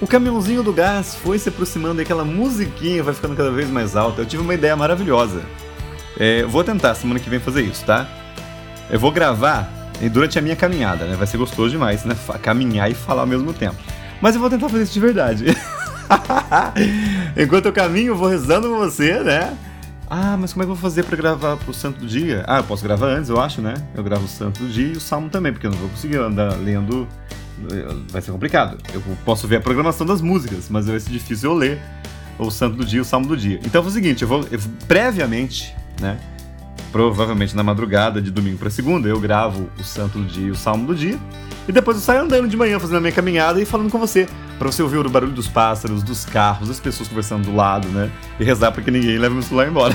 o 0.00 0.06
caminhãozinho 0.06 0.62
do 0.62 0.72
gás 0.72 1.16
foi 1.16 1.40
se 1.40 1.48
aproximando 1.48 2.00
e 2.00 2.04
aquela 2.04 2.24
musiquinha 2.24 3.02
vai 3.02 3.12
ficando 3.12 3.34
cada 3.34 3.50
vez 3.50 3.68
mais 3.68 3.96
alta. 3.96 4.22
Eu 4.22 4.26
tive 4.26 4.44
uma 4.44 4.54
ideia 4.54 4.76
maravilhosa. 4.76 5.42
É, 6.16 6.44
vou 6.44 6.62
tentar 6.62 6.94
semana 6.94 7.18
que 7.18 7.28
vem 7.28 7.40
fazer 7.40 7.62
isso, 7.62 7.84
tá? 7.84 8.06
Eu 8.88 9.00
vou 9.00 9.10
gravar 9.10 9.68
durante 10.12 10.38
a 10.38 10.42
minha 10.42 10.54
caminhada, 10.54 11.04
né? 11.04 11.16
Vai 11.16 11.26
ser 11.26 11.36
gostoso 11.36 11.70
demais, 11.70 12.04
né? 12.04 12.16
Caminhar 12.40 12.88
e 12.88 12.94
falar 12.94 13.22
ao 13.22 13.26
mesmo 13.26 13.52
tempo. 13.52 13.76
Mas 14.20 14.36
eu 14.36 14.40
vou 14.40 14.48
tentar 14.48 14.68
fazer 14.68 14.84
isso 14.84 14.92
de 14.92 15.00
verdade. 15.00 15.46
Enquanto 17.36 17.66
eu 17.66 17.72
caminho, 17.72 18.14
vou 18.14 18.28
rezando 18.28 18.68
com 18.68 18.78
você, 18.78 19.20
né? 19.20 19.56
Ah, 20.10 20.36
mas 20.38 20.52
como 20.52 20.62
é 20.62 20.66
que 20.66 20.70
eu 20.70 20.74
vou 20.74 20.82
fazer 20.82 21.04
para 21.04 21.16
gravar 21.16 21.56
pro 21.56 21.74
santo 21.74 22.00
do 22.00 22.06
dia? 22.06 22.42
Ah, 22.46 22.58
eu 22.58 22.64
posso 22.64 22.82
gravar 22.82 23.08
antes, 23.08 23.28
eu 23.28 23.38
acho, 23.40 23.60
né? 23.60 23.74
Eu 23.94 24.02
gravo 24.02 24.24
o 24.24 24.28
santo 24.28 24.60
do 24.62 24.68
dia 24.68 24.88
e 24.88 24.92
o 24.92 25.00
salmo 25.00 25.28
também, 25.28 25.52
porque 25.52 25.66
eu 25.66 25.70
não 25.70 25.78
vou 25.78 25.88
conseguir 25.90 26.16
andar 26.16 26.56
lendo. 26.56 27.06
Eh, 27.70 27.94
vai 28.10 28.22
ser 28.22 28.32
complicado. 28.32 28.78
Eu 28.94 29.02
posso 29.24 29.46
ver 29.46 29.56
a 29.56 29.60
programação 29.60 30.06
das 30.06 30.22
músicas, 30.22 30.68
mas 30.70 30.86
vai 30.86 30.98
ser 30.98 31.10
difícil 31.10 31.50
eu 31.50 31.56
ler 31.56 31.78
o 32.38 32.50
santo 32.50 32.76
do 32.76 32.84
dia 32.84 32.98
e 32.98 33.02
o 33.02 33.04
salmo 33.04 33.26
do 33.26 33.36
dia. 33.36 33.60
Então 33.64 33.82
é 33.82 33.86
o 33.86 33.90
seguinte, 33.90 34.22
eu 34.22 34.28
vou 34.28 34.46
eu, 34.50 34.58
previamente, 34.86 35.74
né? 36.00 36.18
Provavelmente 36.90 37.54
na 37.54 37.62
madrugada 37.62 38.20
de 38.20 38.30
domingo 38.30 38.58
para 38.58 38.70
segunda, 38.70 39.08
eu 39.08 39.20
gravo 39.20 39.68
o 39.78 39.84
Santo 39.84 40.18
do 40.18 40.24
Dia 40.24 40.46
e 40.46 40.50
o 40.50 40.54
Salmo 40.54 40.86
do 40.86 40.94
Dia. 40.94 41.18
E 41.68 41.72
depois 41.72 41.98
eu 41.98 42.02
saio 42.02 42.22
andando 42.22 42.48
de 42.48 42.56
manhã, 42.56 42.78
fazendo 42.78 42.96
a 42.96 43.00
minha 43.00 43.12
caminhada 43.12 43.60
e 43.60 43.66
falando 43.66 43.90
com 43.90 43.98
você. 43.98 44.26
Pra 44.58 44.72
você 44.72 44.82
ouvir 44.82 44.96
o 44.96 45.10
barulho 45.10 45.32
dos 45.32 45.48
pássaros, 45.48 46.02
dos 46.02 46.24
carros, 46.24 46.68
das 46.68 46.80
pessoas 46.80 47.08
conversando 47.08 47.44
do 47.44 47.54
lado, 47.54 47.86
né? 47.88 48.10
E 48.40 48.44
rezar 48.44 48.72
pra 48.72 48.82
que 48.82 48.90
ninguém 48.90 49.18
leve 49.18 49.34
meu 49.34 49.42
celular 49.42 49.68
embora. 49.68 49.94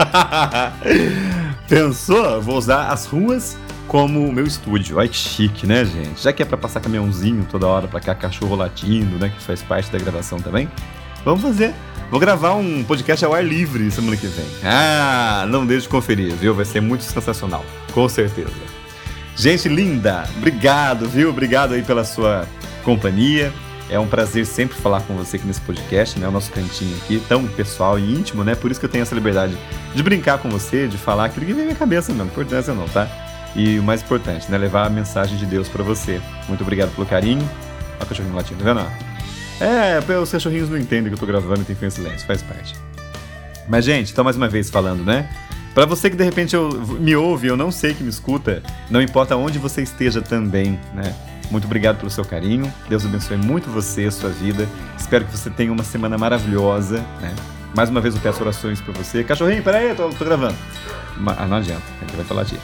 Pensou? 1.68 2.40
Vou 2.40 2.56
usar 2.56 2.88
as 2.88 3.04
ruas 3.04 3.58
como 3.86 4.32
meu 4.32 4.44
estúdio. 4.44 4.98
Ai 4.98 5.08
que 5.08 5.16
chique, 5.16 5.66
né, 5.66 5.84
gente? 5.84 6.22
Já 6.22 6.32
que 6.32 6.42
é 6.42 6.46
pra 6.46 6.56
passar 6.56 6.80
caminhãozinho 6.80 7.46
toda 7.50 7.66
hora 7.66 7.86
pra 7.86 8.00
cá, 8.00 8.14
cachorro 8.14 8.56
latindo, 8.56 9.18
né? 9.18 9.28
Que 9.28 9.42
faz 9.42 9.62
parte 9.62 9.92
da 9.92 9.98
gravação 9.98 10.38
também. 10.38 10.70
Vamos 11.24 11.42
fazer. 11.42 11.74
Vou 12.10 12.18
gravar 12.18 12.54
um 12.54 12.82
podcast 12.82 13.24
ao 13.24 13.32
ar 13.32 13.44
livre 13.44 13.88
semana 13.92 14.16
que 14.16 14.26
vem. 14.26 14.44
Ah, 14.64 15.46
não 15.48 15.64
deixe 15.64 15.82
de 15.82 15.88
conferir, 15.88 16.34
viu? 16.34 16.52
Vai 16.52 16.64
ser 16.64 16.80
muito 16.80 17.04
sensacional. 17.04 17.64
Com 17.92 18.08
certeza. 18.08 18.50
Gente 19.36 19.68
linda, 19.68 20.28
obrigado, 20.36 21.08
viu? 21.08 21.30
Obrigado 21.30 21.72
aí 21.72 21.82
pela 21.82 22.02
sua 22.02 22.48
companhia. 22.82 23.52
É 23.88 23.96
um 23.96 24.08
prazer 24.08 24.44
sempre 24.44 24.76
falar 24.76 25.02
com 25.02 25.14
você 25.14 25.36
aqui 25.36 25.46
nesse 25.46 25.60
podcast, 25.60 26.18
né? 26.18 26.26
O 26.26 26.32
nosso 26.32 26.50
cantinho 26.50 26.96
aqui, 26.96 27.22
tão 27.28 27.46
pessoal 27.46 27.96
e 27.96 28.12
íntimo, 28.12 28.42
né? 28.42 28.56
Por 28.56 28.72
isso 28.72 28.80
que 28.80 28.86
eu 28.86 28.90
tenho 28.90 29.02
essa 29.02 29.14
liberdade 29.14 29.56
de 29.94 30.02
brincar 30.02 30.38
com 30.38 30.50
você, 30.50 30.88
de 30.88 30.98
falar 30.98 31.26
aquilo 31.26 31.46
que 31.46 31.52
vem 31.52 31.60
na 31.60 31.66
minha 31.66 31.78
cabeça, 31.78 32.12
não 32.12 32.26
importância 32.26 32.74
não, 32.74 32.88
tá? 32.88 33.08
E 33.54 33.78
o 33.78 33.84
mais 33.84 34.02
importante, 34.02 34.50
né? 34.50 34.58
Levar 34.58 34.84
a 34.84 34.90
mensagem 34.90 35.36
de 35.36 35.46
Deus 35.46 35.68
para 35.68 35.84
você. 35.84 36.20
Muito 36.48 36.62
obrigado 36.62 36.92
pelo 36.92 37.06
carinho. 37.06 37.48
Olha 37.94 38.02
o 38.02 38.06
cachorrinho 38.06 38.34
latindo, 38.34 38.64
tá 38.64 38.74
vendo? 38.74 39.09
É, 39.60 39.98
os 40.18 40.30
cachorrinhos 40.30 40.70
não 40.70 40.78
entendem 40.78 41.08
que 41.08 41.14
eu 41.14 41.18
tô 41.18 41.26
gravando 41.26 41.60
e 41.60 41.64
tem 41.64 41.76
que 41.76 41.84
em 41.84 41.90
silêncio, 41.90 42.26
faz 42.26 42.42
parte. 42.42 42.74
Mas, 43.68 43.84
gente, 43.84 44.10
então 44.10 44.24
mais 44.24 44.36
uma 44.36 44.48
vez 44.48 44.70
falando, 44.70 45.04
né? 45.04 45.28
Para 45.74 45.86
você 45.86 46.10
que 46.10 46.16
de 46.16 46.24
repente 46.24 46.56
eu, 46.56 46.70
me 46.98 47.14
ouve, 47.14 47.46
eu 47.46 47.56
não 47.56 47.70
sei 47.70 47.94
que 47.94 48.02
me 48.02 48.08
escuta, 48.08 48.62
não 48.90 49.00
importa 49.00 49.36
onde 49.36 49.58
você 49.58 49.82
esteja 49.82 50.20
também, 50.20 50.80
né? 50.94 51.14
Muito 51.50 51.66
obrigado 51.66 51.98
pelo 51.98 52.10
seu 52.10 52.24
carinho. 52.24 52.72
Deus 52.88 53.04
abençoe 53.04 53.36
muito 53.36 53.68
você, 53.70 54.10
sua 54.10 54.30
vida. 54.30 54.68
Espero 54.96 55.24
que 55.24 55.36
você 55.36 55.50
tenha 55.50 55.72
uma 55.72 55.82
semana 55.82 56.16
maravilhosa, 56.16 56.98
né? 57.20 57.34
Mais 57.74 57.88
uma 57.88 58.00
vez 58.00 58.14
eu 58.14 58.20
peço 58.20 58.42
orações 58.42 58.80
para 58.80 58.92
você. 58.92 59.22
Cachorrinho, 59.22 59.62
peraí, 59.62 59.90
eu 59.90 59.96
tô, 59.96 60.08
tô 60.10 60.24
gravando. 60.24 60.56
Ah, 61.36 61.46
não 61.46 61.58
adianta, 61.58 61.82
ele 62.02 62.16
vai 62.16 62.24
falar 62.24 62.44
de. 62.44 62.56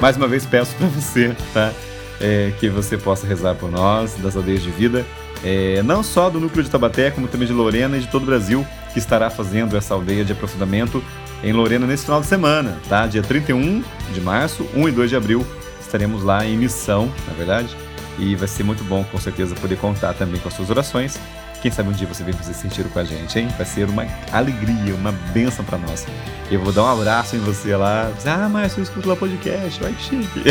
Mais 0.00 0.16
uma 0.16 0.28
vez 0.28 0.46
peço 0.46 0.74
para 0.76 0.86
você, 0.86 1.34
tá? 1.52 1.72
É, 2.20 2.52
que 2.60 2.68
você 2.68 2.96
possa 2.96 3.26
rezar 3.26 3.54
por 3.54 3.70
nós, 3.70 4.14
das 4.22 4.36
aldeias 4.36 4.62
de 4.62 4.70
vida, 4.70 5.04
é, 5.44 5.82
não 5.82 6.02
só 6.02 6.30
do 6.30 6.40
núcleo 6.40 6.64
de 6.64 6.70
Tabaté, 6.70 7.10
como 7.10 7.28
também 7.28 7.46
de 7.46 7.52
Lorena 7.52 7.98
e 7.98 8.00
de 8.00 8.08
todo 8.08 8.22
o 8.22 8.26
Brasil, 8.26 8.66
que 8.92 8.98
estará 8.98 9.28
fazendo 9.28 9.76
essa 9.76 9.92
aldeia 9.92 10.24
de 10.24 10.32
aprofundamento 10.32 11.04
em 11.42 11.52
Lorena 11.52 11.86
nesse 11.86 12.06
final 12.06 12.20
de 12.22 12.26
semana, 12.26 12.78
tá? 12.88 13.06
Dia 13.06 13.22
31 13.22 13.84
de 14.12 14.20
março, 14.22 14.66
1 14.74 14.88
e 14.88 14.92
2 14.92 15.10
de 15.10 15.16
abril, 15.16 15.46
estaremos 15.78 16.22
lá 16.24 16.46
em 16.46 16.56
missão, 16.56 17.12
na 17.28 17.34
verdade, 17.34 17.76
e 18.18 18.34
vai 18.34 18.48
ser 18.48 18.62
muito 18.62 18.82
bom, 18.84 19.04
com 19.04 19.18
certeza, 19.18 19.54
poder 19.54 19.76
contar 19.76 20.14
também 20.14 20.40
com 20.40 20.48
as 20.48 20.54
suas 20.54 20.70
orações. 20.70 21.20
Quem 21.64 21.72
sabe 21.72 21.88
um 21.88 21.92
dia 21.92 22.06
você 22.06 22.22
vem 22.22 22.34
fazer 22.34 22.52
sentido 22.52 22.90
com 22.90 22.98
a 22.98 23.04
gente, 23.04 23.38
hein? 23.38 23.48
Vai 23.56 23.64
ser 23.64 23.88
uma 23.88 24.06
alegria, 24.30 24.94
uma 24.94 25.12
benção 25.32 25.64
para 25.64 25.78
nós. 25.78 26.06
Eu 26.50 26.60
vou 26.60 26.70
dar 26.70 26.82
um 26.84 27.00
abraço 27.00 27.36
em 27.36 27.38
você 27.38 27.74
lá. 27.74 28.12
Ah, 28.26 28.50
Márcio, 28.50 28.80
eu 28.80 28.82
escuto 28.82 29.08
lá 29.08 29.16
podcast, 29.16 29.82
vai 29.82 29.94
que 29.94 30.02
chique. 30.02 30.42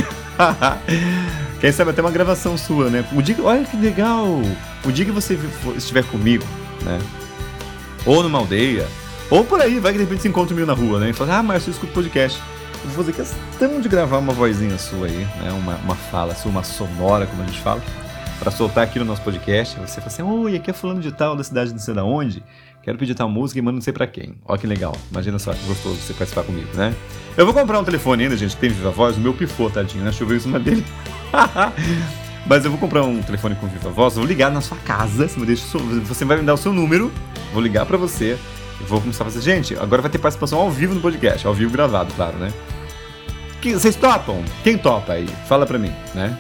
Quem 1.61 1.71
sabe 1.71 1.91
até 1.91 2.01
uma 2.01 2.09
gravação 2.09 2.57
sua, 2.57 2.89
né? 2.89 3.05
O 3.13 3.21
dia, 3.21 3.35
olha 3.43 3.63
que 3.63 3.77
legal! 3.77 4.41
O 4.83 4.91
dia 4.91 5.05
que 5.05 5.11
você 5.11 5.37
estiver 5.77 6.03
comigo, 6.05 6.43
né? 6.81 6.99
Ou 8.07 8.23
numa 8.23 8.39
aldeia, 8.39 8.87
ou 9.29 9.45
por 9.45 9.61
aí, 9.61 9.79
vai 9.79 9.91
que 9.91 9.99
de 9.99 10.05
repente 10.05 10.23
se 10.23 10.27
encontra 10.27 10.55
meio 10.55 10.65
na 10.65 10.73
rua, 10.73 10.99
né? 10.99 11.11
E 11.11 11.13
fala, 11.13 11.37
ah, 11.37 11.43
Márcio, 11.43 11.69
eu 11.69 11.73
escuto 11.73 11.93
podcast. 11.93 12.41
Eu 12.83 12.89
vou 12.89 13.05
fazer 13.05 13.13
questão 13.13 13.79
de 13.79 13.87
gravar 13.87 14.17
uma 14.17 14.33
vozinha 14.33 14.79
sua 14.79 15.05
aí, 15.05 15.27
né? 15.39 15.51
Uma, 15.51 15.75
uma 15.75 15.95
fala 15.95 16.33
sua, 16.33 16.49
uma 16.49 16.63
sonora, 16.63 17.27
como 17.27 17.43
a 17.43 17.45
gente 17.45 17.61
fala, 17.61 17.83
para 18.43 18.51
soltar 18.51 18.83
aqui 18.83 18.99
no 18.99 19.05
nosso 19.05 19.21
podcast. 19.21 19.79
Você 19.79 20.01
fala 20.01 20.07
assim, 20.07 20.21
oi, 20.21 20.57
aqui 20.57 20.69
é 20.69 20.73
fulano 20.73 20.99
de 20.99 21.13
tal, 21.13 21.33
da 21.33 21.43
cidade 21.45 21.69
de 21.69 21.75
não 21.75 21.81
sei 21.81 21.93
da 21.93 22.03
onde. 22.03 22.43
Quero 22.81 22.97
pedir 22.97 23.15
tal 23.15 23.29
música 23.29 23.57
e 23.57 23.61
manda 23.61 23.75
não 23.75 23.81
sei 23.81 23.93
pra 23.93 24.05
quem. 24.05 24.35
Ó 24.45 24.57
que 24.57 24.67
legal. 24.67 24.93
Imagina 25.09 25.39
só 25.39 25.53
que 25.53 25.65
gostoso 25.65 25.95
você 25.95 26.13
participar 26.13 26.43
comigo, 26.43 26.67
né? 26.75 26.93
Eu 27.37 27.45
vou 27.45 27.53
comprar 27.53 27.79
um 27.79 27.85
telefone 27.85 28.23
ainda, 28.23 28.35
gente, 28.35 28.55
que 28.55 28.59
tem 28.59 28.69
viva 28.69 28.91
voz. 28.91 29.15
O 29.15 29.21
meu 29.21 29.33
pifou, 29.33 29.69
tadinho, 29.69 30.03
né? 30.03 30.11
Choveu 30.11 30.35
em 30.35 30.41
cima 30.41 30.59
dele. 30.59 30.85
Mas 32.45 32.65
eu 32.65 32.71
vou 32.71 32.77
comprar 32.77 33.03
um 33.03 33.21
telefone 33.21 33.55
com 33.55 33.67
viva 33.67 33.89
voz, 33.89 34.15
vou 34.15 34.25
ligar 34.25 34.51
na 34.51 34.59
sua 34.59 34.75
casa, 34.79 35.29
você, 35.29 35.45
deixa, 35.45 35.77
você 35.77 36.25
vai 36.25 36.35
me 36.35 36.43
dar 36.43 36.55
o 36.55 36.57
seu 36.57 36.73
número, 36.73 37.09
vou 37.53 37.63
ligar 37.63 37.85
para 37.85 37.95
você 37.95 38.37
vou 38.85 38.99
começar 38.99 39.23
a 39.23 39.27
fazer. 39.27 39.39
Gente, 39.39 39.75
agora 39.75 40.01
vai 40.01 40.11
ter 40.11 40.17
participação 40.17 40.59
ao 40.59 40.69
vivo 40.69 40.93
no 40.93 40.99
podcast, 40.99 41.47
ao 41.47 41.53
vivo 41.53 41.71
gravado, 41.71 42.13
claro, 42.15 42.37
né? 42.37 42.51
Vocês 43.63 43.95
topam? 43.95 44.43
Quem 44.61 44.77
topa 44.77 45.13
aí? 45.13 45.25
Fala 45.47 45.65
pra 45.65 45.79
mim, 45.79 45.93
né? 46.13 46.37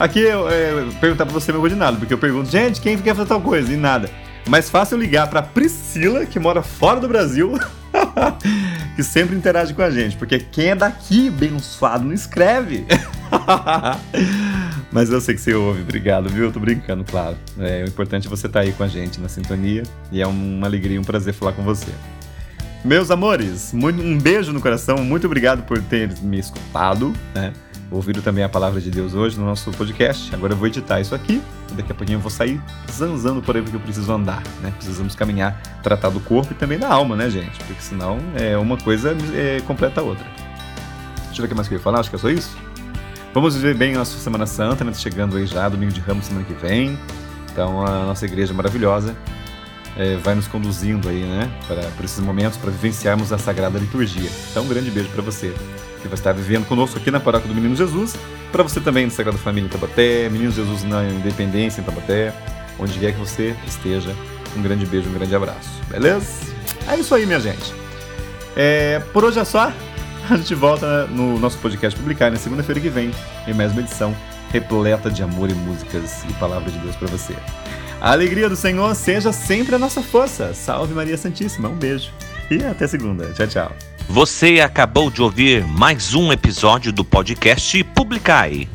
Aqui 0.00 0.20
eu 0.20 0.48
é, 0.48 0.86
perguntar 0.98 1.26
pra 1.26 1.34
você 1.34 1.52
de 1.52 1.74
nada, 1.74 1.98
porque 1.98 2.14
eu 2.14 2.16
pergunto, 2.16 2.50
gente, 2.50 2.80
quem 2.80 2.96
quer 2.96 3.14
fazer 3.14 3.28
tal 3.28 3.40
coisa? 3.42 3.70
E 3.70 3.76
nada. 3.76 4.08
Mais 4.48 4.70
fácil 4.70 4.96
ligar 4.96 5.28
pra 5.28 5.42
Priscila, 5.42 6.24
que 6.24 6.40
mora 6.40 6.62
fora 6.62 6.98
do 6.98 7.06
Brasil, 7.06 7.52
que 8.96 9.02
sempre 9.02 9.36
interage 9.36 9.74
com 9.74 9.82
a 9.82 9.90
gente, 9.90 10.16
porque 10.16 10.38
quem 10.38 10.68
é 10.68 10.74
daqui, 10.74 11.28
bem 11.28 11.50
não 11.50 12.14
escreve. 12.14 12.86
Mas 14.90 15.10
eu 15.10 15.20
sei 15.20 15.34
que 15.34 15.42
você 15.42 15.52
ouve, 15.52 15.82
obrigado, 15.82 16.30
viu? 16.30 16.44
Eu 16.44 16.52
tô 16.52 16.60
brincando, 16.60 17.04
claro. 17.04 17.36
É, 17.58 17.84
o 17.84 17.88
importante 17.88 18.26
é 18.26 18.30
você 18.30 18.46
estar 18.46 18.60
tá 18.60 18.64
aí 18.64 18.72
com 18.72 18.82
a 18.82 18.88
gente 18.88 19.20
na 19.20 19.28
sintonia 19.28 19.82
e 20.10 20.22
é 20.22 20.26
uma 20.26 20.66
alegria 20.66 20.96
e 20.96 20.98
um 20.98 21.04
prazer 21.04 21.34
falar 21.34 21.52
com 21.52 21.62
você. 21.62 21.90
Meus 22.82 23.10
amores, 23.10 23.74
um 23.74 24.18
beijo 24.18 24.50
no 24.50 24.62
coração, 24.62 24.96
muito 25.04 25.26
obrigado 25.26 25.62
por 25.64 25.78
ter 25.82 26.10
me 26.22 26.38
escutado, 26.38 27.12
né? 27.34 27.52
Ouviram 27.90 28.22
também 28.22 28.44
a 28.44 28.48
palavra 28.48 28.80
de 28.80 28.88
Deus 28.88 29.14
hoje 29.14 29.36
no 29.36 29.44
nosso 29.44 29.72
podcast. 29.72 30.32
Agora 30.32 30.52
eu 30.52 30.56
vou 30.56 30.68
editar 30.68 31.00
isso 31.00 31.12
aqui. 31.12 31.42
Daqui 31.72 31.90
a 31.90 31.94
pouquinho 31.94 32.18
eu 32.18 32.20
vou 32.20 32.30
sair 32.30 32.60
zanzando 32.88 33.42
por 33.42 33.56
aí 33.56 33.62
porque 33.62 33.76
eu 33.76 33.80
preciso 33.80 34.12
andar, 34.12 34.42
né? 34.62 34.72
Precisamos 34.76 35.16
caminhar, 35.16 35.60
tratar 35.82 36.08
do 36.10 36.20
corpo 36.20 36.52
e 36.52 36.56
também 36.56 36.78
da 36.78 36.88
alma, 36.88 37.16
né, 37.16 37.28
gente? 37.28 37.58
Porque 37.64 37.82
senão 37.82 38.18
é 38.36 38.56
uma 38.56 38.76
coisa 38.76 39.16
é, 39.34 39.60
completa 39.62 40.00
a 40.00 40.04
outra. 40.04 40.24
Deixa 41.26 41.32
eu 41.32 41.42
ver 41.42 41.44
o 41.46 41.48
que 41.48 41.54
mais 41.54 41.66
que 41.66 41.74
eu 41.74 41.78
ia 41.78 41.82
falar, 41.82 41.98
acho 41.98 42.10
que 42.10 42.16
é 42.16 42.18
só 42.18 42.30
isso. 42.30 42.56
Vamos 43.34 43.56
viver 43.56 43.74
bem 43.74 43.94
a 43.96 43.98
nossa 43.98 44.16
Semana 44.18 44.46
Santa, 44.46 44.84
né? 44.84 44.92
Chegando 44.94 45.36
aí 45.36 45.46
já, 45.46 45.68
domingo 45.68 45.92
de 45.92 46.00
Ramos 46.00 46.26
semana 46.26 46.44
que 46.44 46.54
vem. 46.54 46.96
Então 47.52 47.84
a 47.84 48.04
nossa 48.04 48.24
igreja 48.24 48.54
maravilhosa 48.54 49.16
é, 49.96 50.14
vai 50.16 50.36
nos 50.36 50.46
conduzindo 50.46 51.08
aí, 51.08 51.24
né? 51.24 51.50
Para, 51.66 51.82
para 51.82 52.04
esses 52.04 52.20
momentos, 52.20 52.56
para 52.56 52.70
vivenciarmos 52.70 53.32
a 53.32 53.38
Sagrada 53.38 53.80
Liturgia. 53.80 54.30
Então 54.50 54.62
um 54.62 54.68
grande 54.68 54.92
beijo 54.92 55.08
para 55.10 55.22
você 55.22 55.52
que 56.00 56.08
vai 56.08 56.16
estar 56.16 56.32
vivendo 56.32 56.66
conosco 56.66 56.98
aqui 56.98 57.10
na 57.10 57.20
Paróquia 57.20 57.48
do 57.48 57.54
Menino 57.54 57.76
Jesus. 57.76 58.16
Para 58.50 58.62
você 58.62 58.80
também 58.80 59.04
na 59.04 59.10
Sagrada 59.10 59.38
Família 59.38 59.66
em 59.66 59.70
Tabaté, 59.70 60.28
Menino 60.28 60.50
Jesus 60.50 60.82
na 60.84 61.04
Independência 61.04 61.80
em 61.80 61.84
Tabaté, 61.84 62.32
onde 62.78 62.98
quer 62.98 63.12
que 63.12 63.18
você 63.18 63.54
esteja. 63.66 64.14
Um 64.56 64.62
grande 64.62 64.84
beijo, 64.86 65.08
um 65.08 65.12
grande 65.12 65.34
abraço. 65.34 65.70
Beleza? 65.88 66.26
É 66.88 66.96
isso 66.96 67.14
aí, 67.14 67.24
minha 67.24 67.38
gente. 67.38 67.72
É, 68.56 69.00
por 69.12 69.24
hoje 69.24 69.38
é 69.38 69.44
só. 69.44 69.72
A 70.28 70.36
gente 70.36 70.54
volta 70.54 71.06
no 71.06 71.38
nosso 71.38 71.58
podcast 71.58 71.98
publicar 71.98 72.30
na 72.30 72.36
segunda-feira 72.36 72.80
que 72.80 72.88
vem, 72.88 73.10
em 73.46 73.54
mais 73.54 73.72
uma 73.72 73.80
edição 73.80 74.14
repleta 74.52 75.10
de 75.10 75.22
amor 75.22 75.50
e 75.50 75.54
músicas 75.54 76.24
e 76.28 76.32
palavra 76.34 76.70
de 76.70 76.78
Deus 76.78 76.96
para 76.96 77.08
você. 77.08 77.34
A 78.00 78.12
alegria 78.12 78.48
do 78.48 78.56
Senhor 78.56 78.94
seja 78.94 79.32
sempre 79.32 79.74
a 79.74 79.78
nossa 79.78 80.02
força. 80.02 80.54
Salve 80.54 80.94
Maria 80.94 81.16
Santíssima. 81.16 81.68
Um 81.68 81.76
beijo. 81.76 82.10
E 82.50 82.64
até 82.64 82.86
segunda. 82.86 83.26
Tchau, 83.32 83.46
tchau. 83.46 83.89
Você 84.12 84.60
acabou 84.60 85.08
de 85.08 85.22
ouvir 85.22 85.64
mais 85.64 86.14
um 86.16 86.32
episódio 86.32 86.92
do 86.92 87.04
podcast 87.04 87.84
Publicai. 87.84 88.68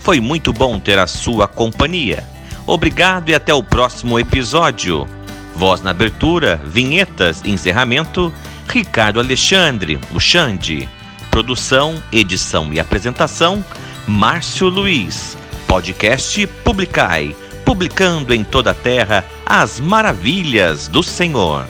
Foi 0.00 0.20
muito 0.20 0.52
bom 0.52 0.78
ter 0.78 0.98
a 0.98 1.06
sua 1.06 1.48
companhia. 1.48 2.22
Obrigado 2.66 3.30
e 3.30 3.34
até 3.34 3.54
o 3.54 3.62
próximo 3.62 4.20
episódio. 4.20 5.08
Voz 5.56 5.80
na 5.80 5.92
abertura, 5.92 6.60
vinhetas, 6.62 7.42
encerramento, 7.42 8.30
Ricardo 8.68 9.18
Alexandre, 9.18 9.98
o 10.12 10.20
Xande. 10.20 10.86
Produção, 11.30 11.94
edição 12.12 12.70
e 12.70 12.78
apresentação, 12.78 13.64
Márcio 14.06 14.68
Luiz. 14.68 15.38
Podcast 15.66 16.46
Publicai, 16.62 17.34
publicando 17.64 18.34
em 18.34 18.44
toda 18.44 18.72
a 18.72 18.74
terra 18.74 19.24
as 19.46 19.80
maravilhas 19.80 20.86
do 20.86 21.02
Senhor. 21.02 21.66